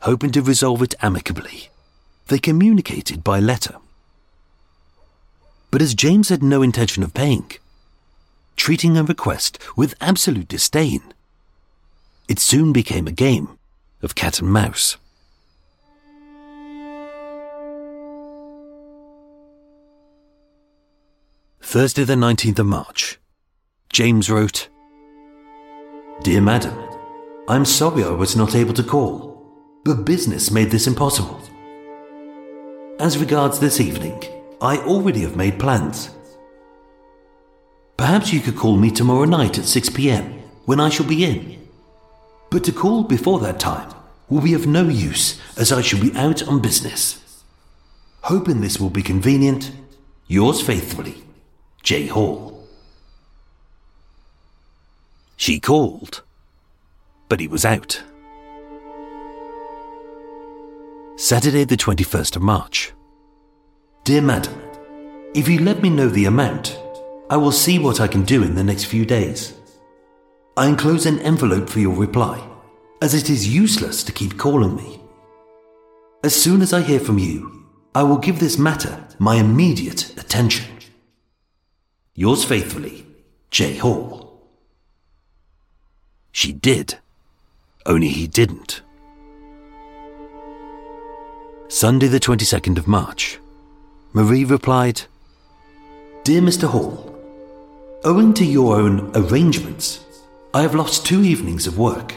[0.00, 1.68] Hoping to resolve it amicably,
[2.26, 3.76] they communicated by letter.
[5.76, 7.52] But as James had no intention of paying,
[8.56, 11.02] treating a request with absolute disdain,
[12.28, 13.58] it soon became a game
[14.00, 14.96] of cat and mouse.
[21.60, 23.18] Thursday, the 19th of March,
[23.90, 24.70] James wrote
[26.22, 26.72] Dear Madam,
[27.48, 29.46] I'm sorry I was not able to call,
[29.84, 31.38] but business made this impossible.
[32.98, 36.10] As regards this evening, I already have made plans.
[37.96, 41.68] Perhaps you could call me tomorrow night at 6 pm when I shall be in.
[42.50, 43.92] But to call before that time
[44.28, 47.42] will be of no use as I shall be out on business.
[48.22, 49.72] Hoping this will be convenient,
[50.26, 51.22] yours faithfully,
[51.82, 52.06] J.
[52.06, 52.66] Hall.
[55.36, 56.22] She called,
[57.28, 58.02] but he was out.
[61.16, 62.92] Saturday, the 21st of March.
[64.06, 64.54] Dear Madam,
[65.34, 66.78] if you let me know the amount,
[67.28, 69.52] I will see what I can do in the next few days.
[70.56, 72.40] I enclose an envelope for your reply,
[73.02, 75.00] as it is useless to keep calling me.
[76.22, 80.72] As soon as I hear from you, I will give this matter my immediate attention.
[82.14, 83.04] Yours faithfully,
[83.50, 83.76] J.
[83.76, 84.40] Hall.
[86.30, 86.98] She did,
[87.84, 88.82] only he didn't.
[91.66, 93.40] Sunday, the 22nd of March.
[94.16, 95.02] Marie replied,
[96.24, 96.66] Dear Mr.
[96.68, 97.14] Hall,
[98.02, 100.06] owing to your own arrangements,
[100.54, 102.14] I have lost two evenings of work.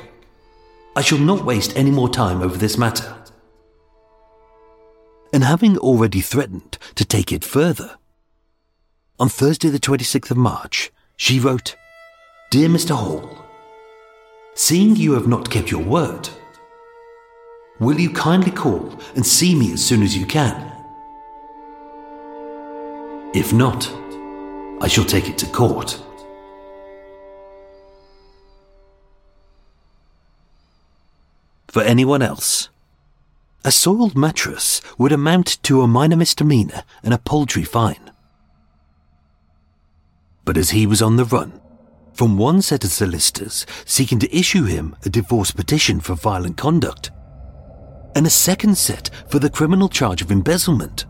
[0.96, 3.18] I shall not waste any more time over this matter.
[5.34, 7.98] And having already threatened to take it further,
[9.20, 11.76] on Thursday, the 26th of March, she wrote,
[12.50, 12.96] Dear Mr.
[12.96, 13.44] Hall,
[14.56, 16.30] seeing you have not kept your word,
[17.82, 20.79] will you kindly call and see me as soon as you can?
[23.34, 23.92] If not,
[24.82, 26.02] I shall take it to court.
[31.68, 32.70] For anyone else,
[33.64, 38.12] a soiled mattress would amount to a minor misdemeanor and a paltry fine.
[40.44, 41.62] But as he was on the run,
[42.14, 47.12] from one set of solicitors seeking to issue him a divorce petition for violent conduct,
[48.16, 51.06] and a second set for the criminal charge of embezzlement,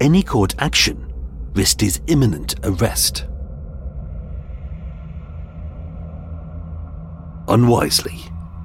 [0.00, 1.12] any court action
[1.54, 3.26] risked his imminent arrest.
[7.48, 8.18] Unwisely,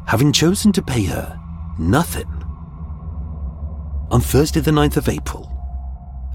[0.08, 1.40] having chosen to pay her
[1.77, 2.27] nothing.
[4.11, 5.51] On Thursday, the 9th of April,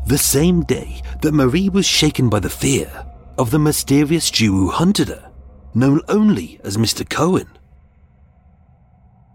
[0.07, 3.07] the same day that Marie was shaken by the fear
[3.39, 5.33] of the mysterious Jew who hunted her,
[5.75, 7.09] known only as Mr.
[7.09, 7.49] Cohen.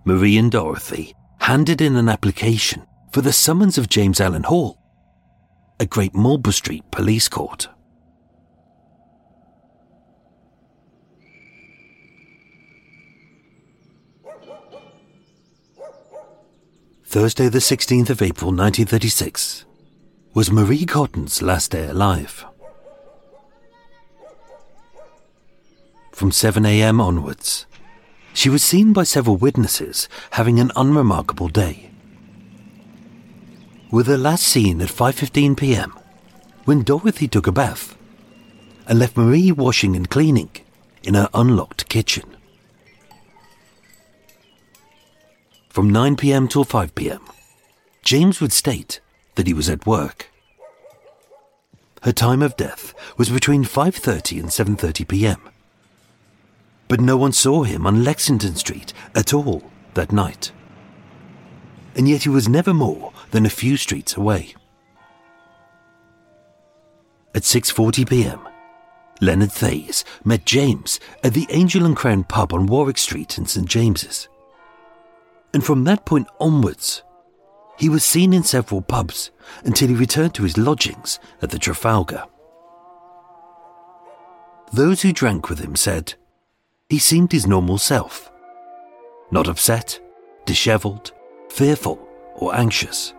[0.05, 4.78] Marie and Dorothy handed in an application for the summons of James Allen Hall
[5.81, 7.69] a Great Marlborough Street police court.
[17.05, 19.65] Thursday, the 16th of April 1936,
[20.33, 22.45] was Marie Cotton's last day alive.
[26.11, 26.99] From 7 a.m.
[26.99, 27.65] onwards,
[28.33, 31.88] she was seen by several witnesses having an unremarkable day.
[33.91, 35.97] Were the last seen at 5:15 p.m.
[36.65, 37.97] when Dorothy took a bath
[38.87, 40.51] and left Marie washing and cleaning
[41.03, 42.35] in her unlocked kitchen.
[45.69, 46.47] From 9 p.m.
[46.47, 47.21] till 5 p.m.,
[48.03, 48.99] James would state
[49.35, 50.29] that he was at work.
[52.03, 55.41] Her time of death was between 5:30 and 7:30 p.m.
[56.87, 59.63] But no one saw him on Lexington Street at all
[59.95, 60.51] that night.
[61.95, 64.53] And yet he was never more than a few streets away.
[67.35, 68.39] At 6:40 p.m.,
[69.21, 73.67] Leonard Thays met James at the Angel and Crown pub on Warwick Street in St
[73.67, 74.29] James's.
[75.53, 77.03] And from that point onwards,
[77.77, 79.31] he was seen in several pubs
[79.63, 82.25] until he returned to his lodgings at the Trafalgar.
[84.71, 86.13] Those who drank with him said
[86.89, 88.31] he seemed his normal self,
[89.31, 89.99] not upset,
[90.45, 91.13] dishevelled,
[91.49, 91.99] fearful,
[92.35, 93.13] or anxious.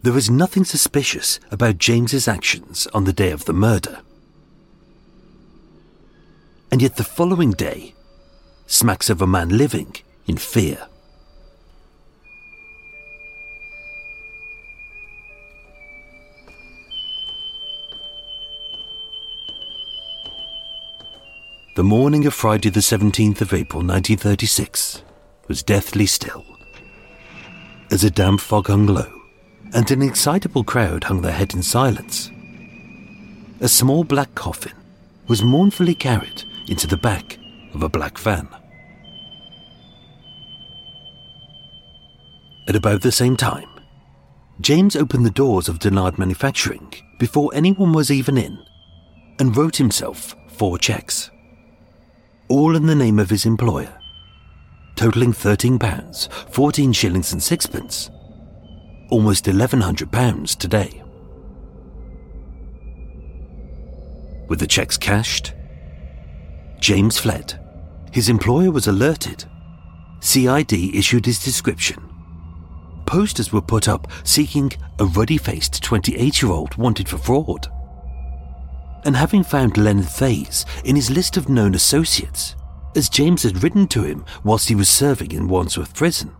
[0.00, 4.00] There was nothing suspicious about James's actions on the day of the murder.
[6.70, 7.94] And yet the following day
[8.66, 9.96] smacks of a man living
[10.26, 10.86] in fear.
[21.74, 25.02] The morning of Friday, the 17th of April 1936,
[25.46, 26.44] was deathly still.
[27.90, 29.17] As a damp fog hung low,
[29.74, 32.30] and an excitable crowd hung their head in silence,
[33.60, 34.72] a small black coffin
[35.26, 37.38] was mournfully carried into the back
[37.74, 38.48] of a black van.
[42.68, 43.68] At about the same time,
[44.60, 48.58] James opened the doors of Dennard Manufacturing before anyone was even in
[49.38, 51.30] and wrote himself four checks,
[52.48, 53.96] all in the name of his employer,
[54.96, 58.10] totaling £13, 14 shillings and sixpence,
[59.10, 61.02] almost £1,100 today.
[64.48, 65.52] With the checks cashed,
[66.80, 67.60] James fled.
[68.12, 69.44] His employer was alerted.
[70.20, 72.02] CID issued his description.
[73.06, 77.68] Posters were put up seeking a ruddy faced 28 year old wanted for fraud.
[79.04, 82.56] And having found Leonard Thays in his list of known associates,
[82.96, 86.34] as James had written to him whilst he was serving in Wandsworth Prison.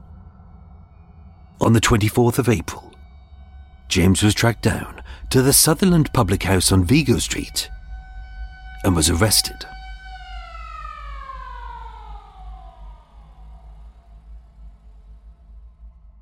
[1.61, 2.95] On the 24th of April,
[3.89, 7.69] James was tracked down to the Sutherland Public House on Vigo Street
[8.85, 9.67] and was arrested.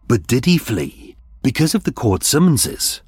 [0.09, 3.03] But did he flee because of the court summonses?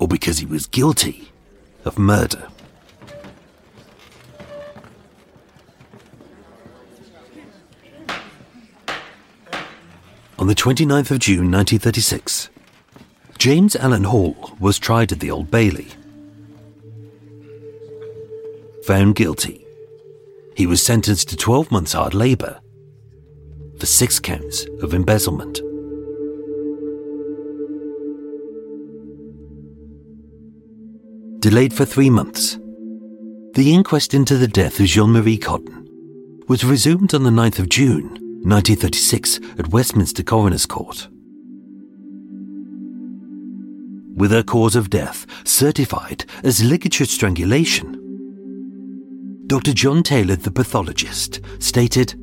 [0.00, 1.32] Or because he was guilty
[1.84, 2.48] of murder?
[10.38, 12.48] On the 29th of June 1936,
[13.38, 15.88] James Allen Hall was tried at the Old Bailey.
[18.86, 19.66] Found guilty,
[20.54, 22.60] he was sentenced to 12 months hard labour
[23.80, 25.60] for six counts of embezzlement.
[31.40, 32.60] Delayed for three months,
[33.54, 35.88] the inquest into the death of Jean Marie Cotton
[36.46, 41.08] was resumed on the 9th of June 1936 at Westminster Coroner's Court.
[44.14, 47.98] With her cause of death certified as ligature strangulation,
[49.46, 49.72] Dr.
[49.72, 52.14] John Taylor, the pathologist, stated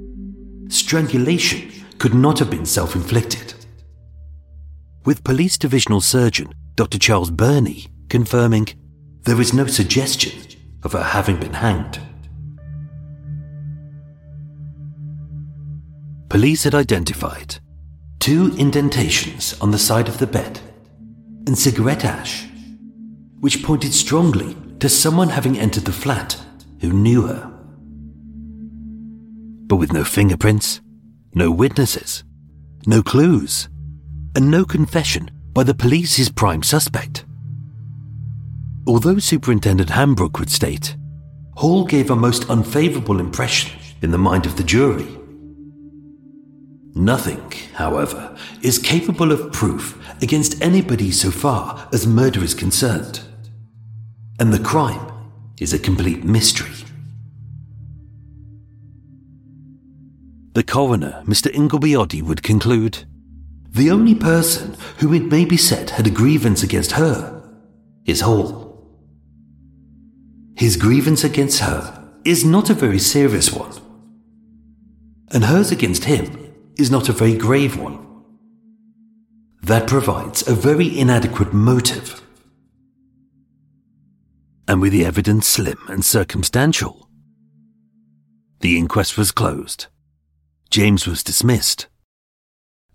[0.68, 3.54] strangulation could not have been self inflicted.
[5.06, 7.00] With police divisional surgeon Dr.
[7.00, 8.68] Charles Burney confirming
[9.24, 10.34] there is no suggestion
[10.84, 12.00] of her having been hanged.
[16.36, 17.56] Police had identified
[18.20, 20.60] two indentations on the side of the bed
[21.48, 22.46] and cigarette ash,
[23.40, 26.38] which pointed strongly to someone having entered the flat
[26.82, 27.50] who knew her.
[29.68, 30.82] But with no fingerprints,
[31.34, 32.26] no witnesses,
[32.86, 33.70] no clues,
[34.36, 37.24] and no confession by the police's prime suspect.
[38.86, 40.98] Although Superintendent Hambrook would state,
[41.56, 45.08] Hall gave a most unfavourable impression in the mind of the jury.
[46.96, 53.20] Nothing, however, is capable of proof against anybody so far as murder is concerned.
[54.40, 55.12] And the crime
[55.60, 56.72] is a complete mystery.
[60.54, 61.54] The coroner, Mr.
[61.54, 63.04] Ingleby Oddie, would conclude
[63.72, 67.44] the only person who it may be said had a grievance against her
[68.06, 68.64] is Hall.
[70.56, 73.74] His grievance against her is not a very serious one,
[75.34, 76.45] and hers against him
[76.78, 78.06] is not a very grave one.
[79.64, 82.22] That provides a very inadequate motive.
[84.68, 87.10] And with the evidence slim and circumstantial,
[88.62, 89.88] the inquest was closed,
[90.70, 91.88] James was dismissed,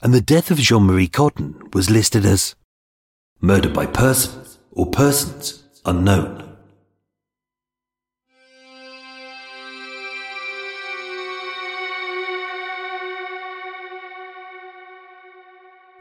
[0.03, 2.55] and the death of Jean Marie Cotton was listed as
[3.41, 4.43] murder by person
[4.73, 6.50] or persons unknown.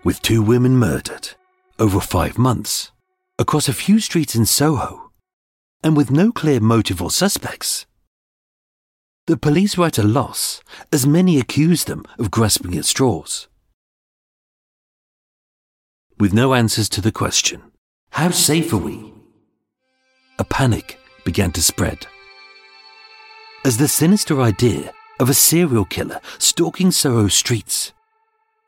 [0.01, 1.31] With two women murdered
[1.77, 2.91] over five months
[3.37, 5.11] across a few streets in Soho,
[5.83, 7.85] and with no clear motive or suspects,
[9.27, 10.61] the police were at a loss
[10.93, 13.49] as many accused them of grasping at straws.
[16.17, 17.61] With no answers to the question,
[18.11, 19.13] how safe are we?
[20.39, 22.07] A panic began to spread.
[23.65, 27.91] As the sinister idea of a serial killer stalking Soho streets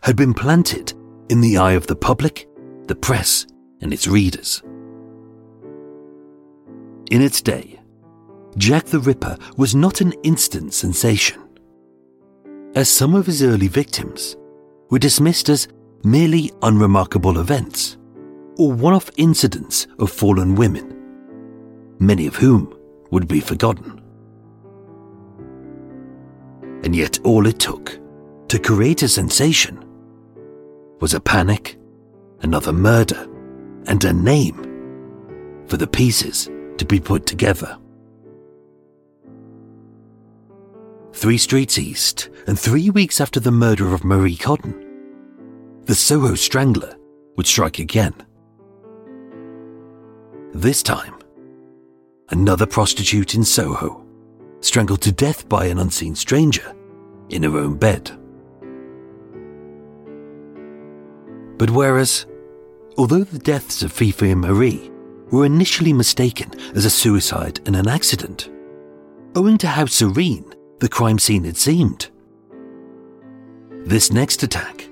[0.04, 0.94] had been planted
[1.30, 2.48] in the eye of the public,
[2.88, 3.48] the press,
[3.82, 4.62] and its readers.
[7.10, 7.80] In its day,
[8.58, 11.42] Jack the Ripper was not an instant sensation,
[12.76, 14.36] as some of his early victims
[14.90, 15.68] were dismissed as
[16.04, 17.98] merely unremarkable events
[18.58, 22.74] or one off incidents of fallen women, many of whom
[23.12, 24.02] would be forgotten.
[26.84, 28.00] And yet, all it took
[28.50, 29.84] to create a sensation
[31.02, 31.78] was a panic,
[32.42, 33.28] another murder,
[33.88, 37.78] and a name for the pieces to be put together.
[41.14, 46.96] Three streets east, and three weeks after the murder of Marie Cotton, the Soho Strangler
[47.36, 48.14] would strike again.
[50.54, 51.16] This time,
[52.30, 54.06] another prostitute in Soho,
[54.60, 56.76] strangled to death by an unseen stranger
[57.30, 58.12] in her own bed.
[61.62, 62.26] But whereas,
[62.98, 64.90] although the deaths of Fifi and Marie
[65.30, 68.50] were initially mistaken as a suicide and an accident,
[69.36, 72.10] owing to how serene the crime scene had seemed,
[73.86, 74.90] this next attack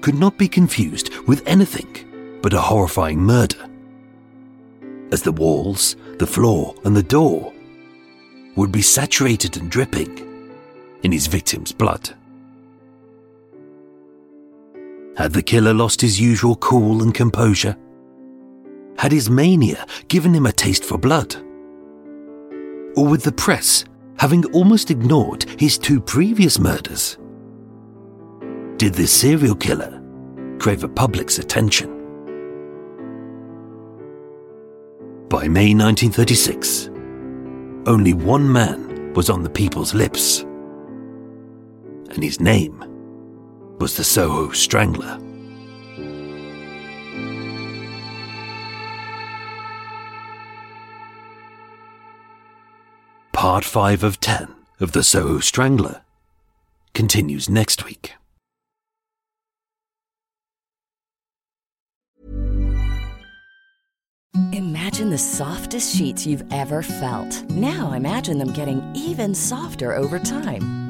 [0.00, 3.70] could not be confused with anything but a horrifying murder
[5.12, 7.52] as the walls, the floor, and the door
[8.56, 10.18] would be saturated and dripping
[11.04, 12.16] in his victim's blood.
[15.20, 17.76] Had the killer lost his usual cool and composure?
[18.96, 21.36] Had his mania given him a taste for blood?
[22.96, 23.84] Or with the press
[24.16, 27.18] having almost ignored his two previous murders?
[28.78, 30.02] Did this serial killer
[30.58, 31.90] crave a public's attention?
[35.28, 36.88] By May 1936,
[37.84, 40.40] only one man was on the people's lips,
[42.08, 42.89] and his name
[43.80, 45.18] was the Soho Strangler.
[53.32, 56.02] Part 5 of 10 of The Soho Strangler
[56.92, 58.12] continues next week.
[64.52, 67.48] Imagine the softest sheets you've ever felt.
[67.50, 70.89] Now imagine them getting even softer over time.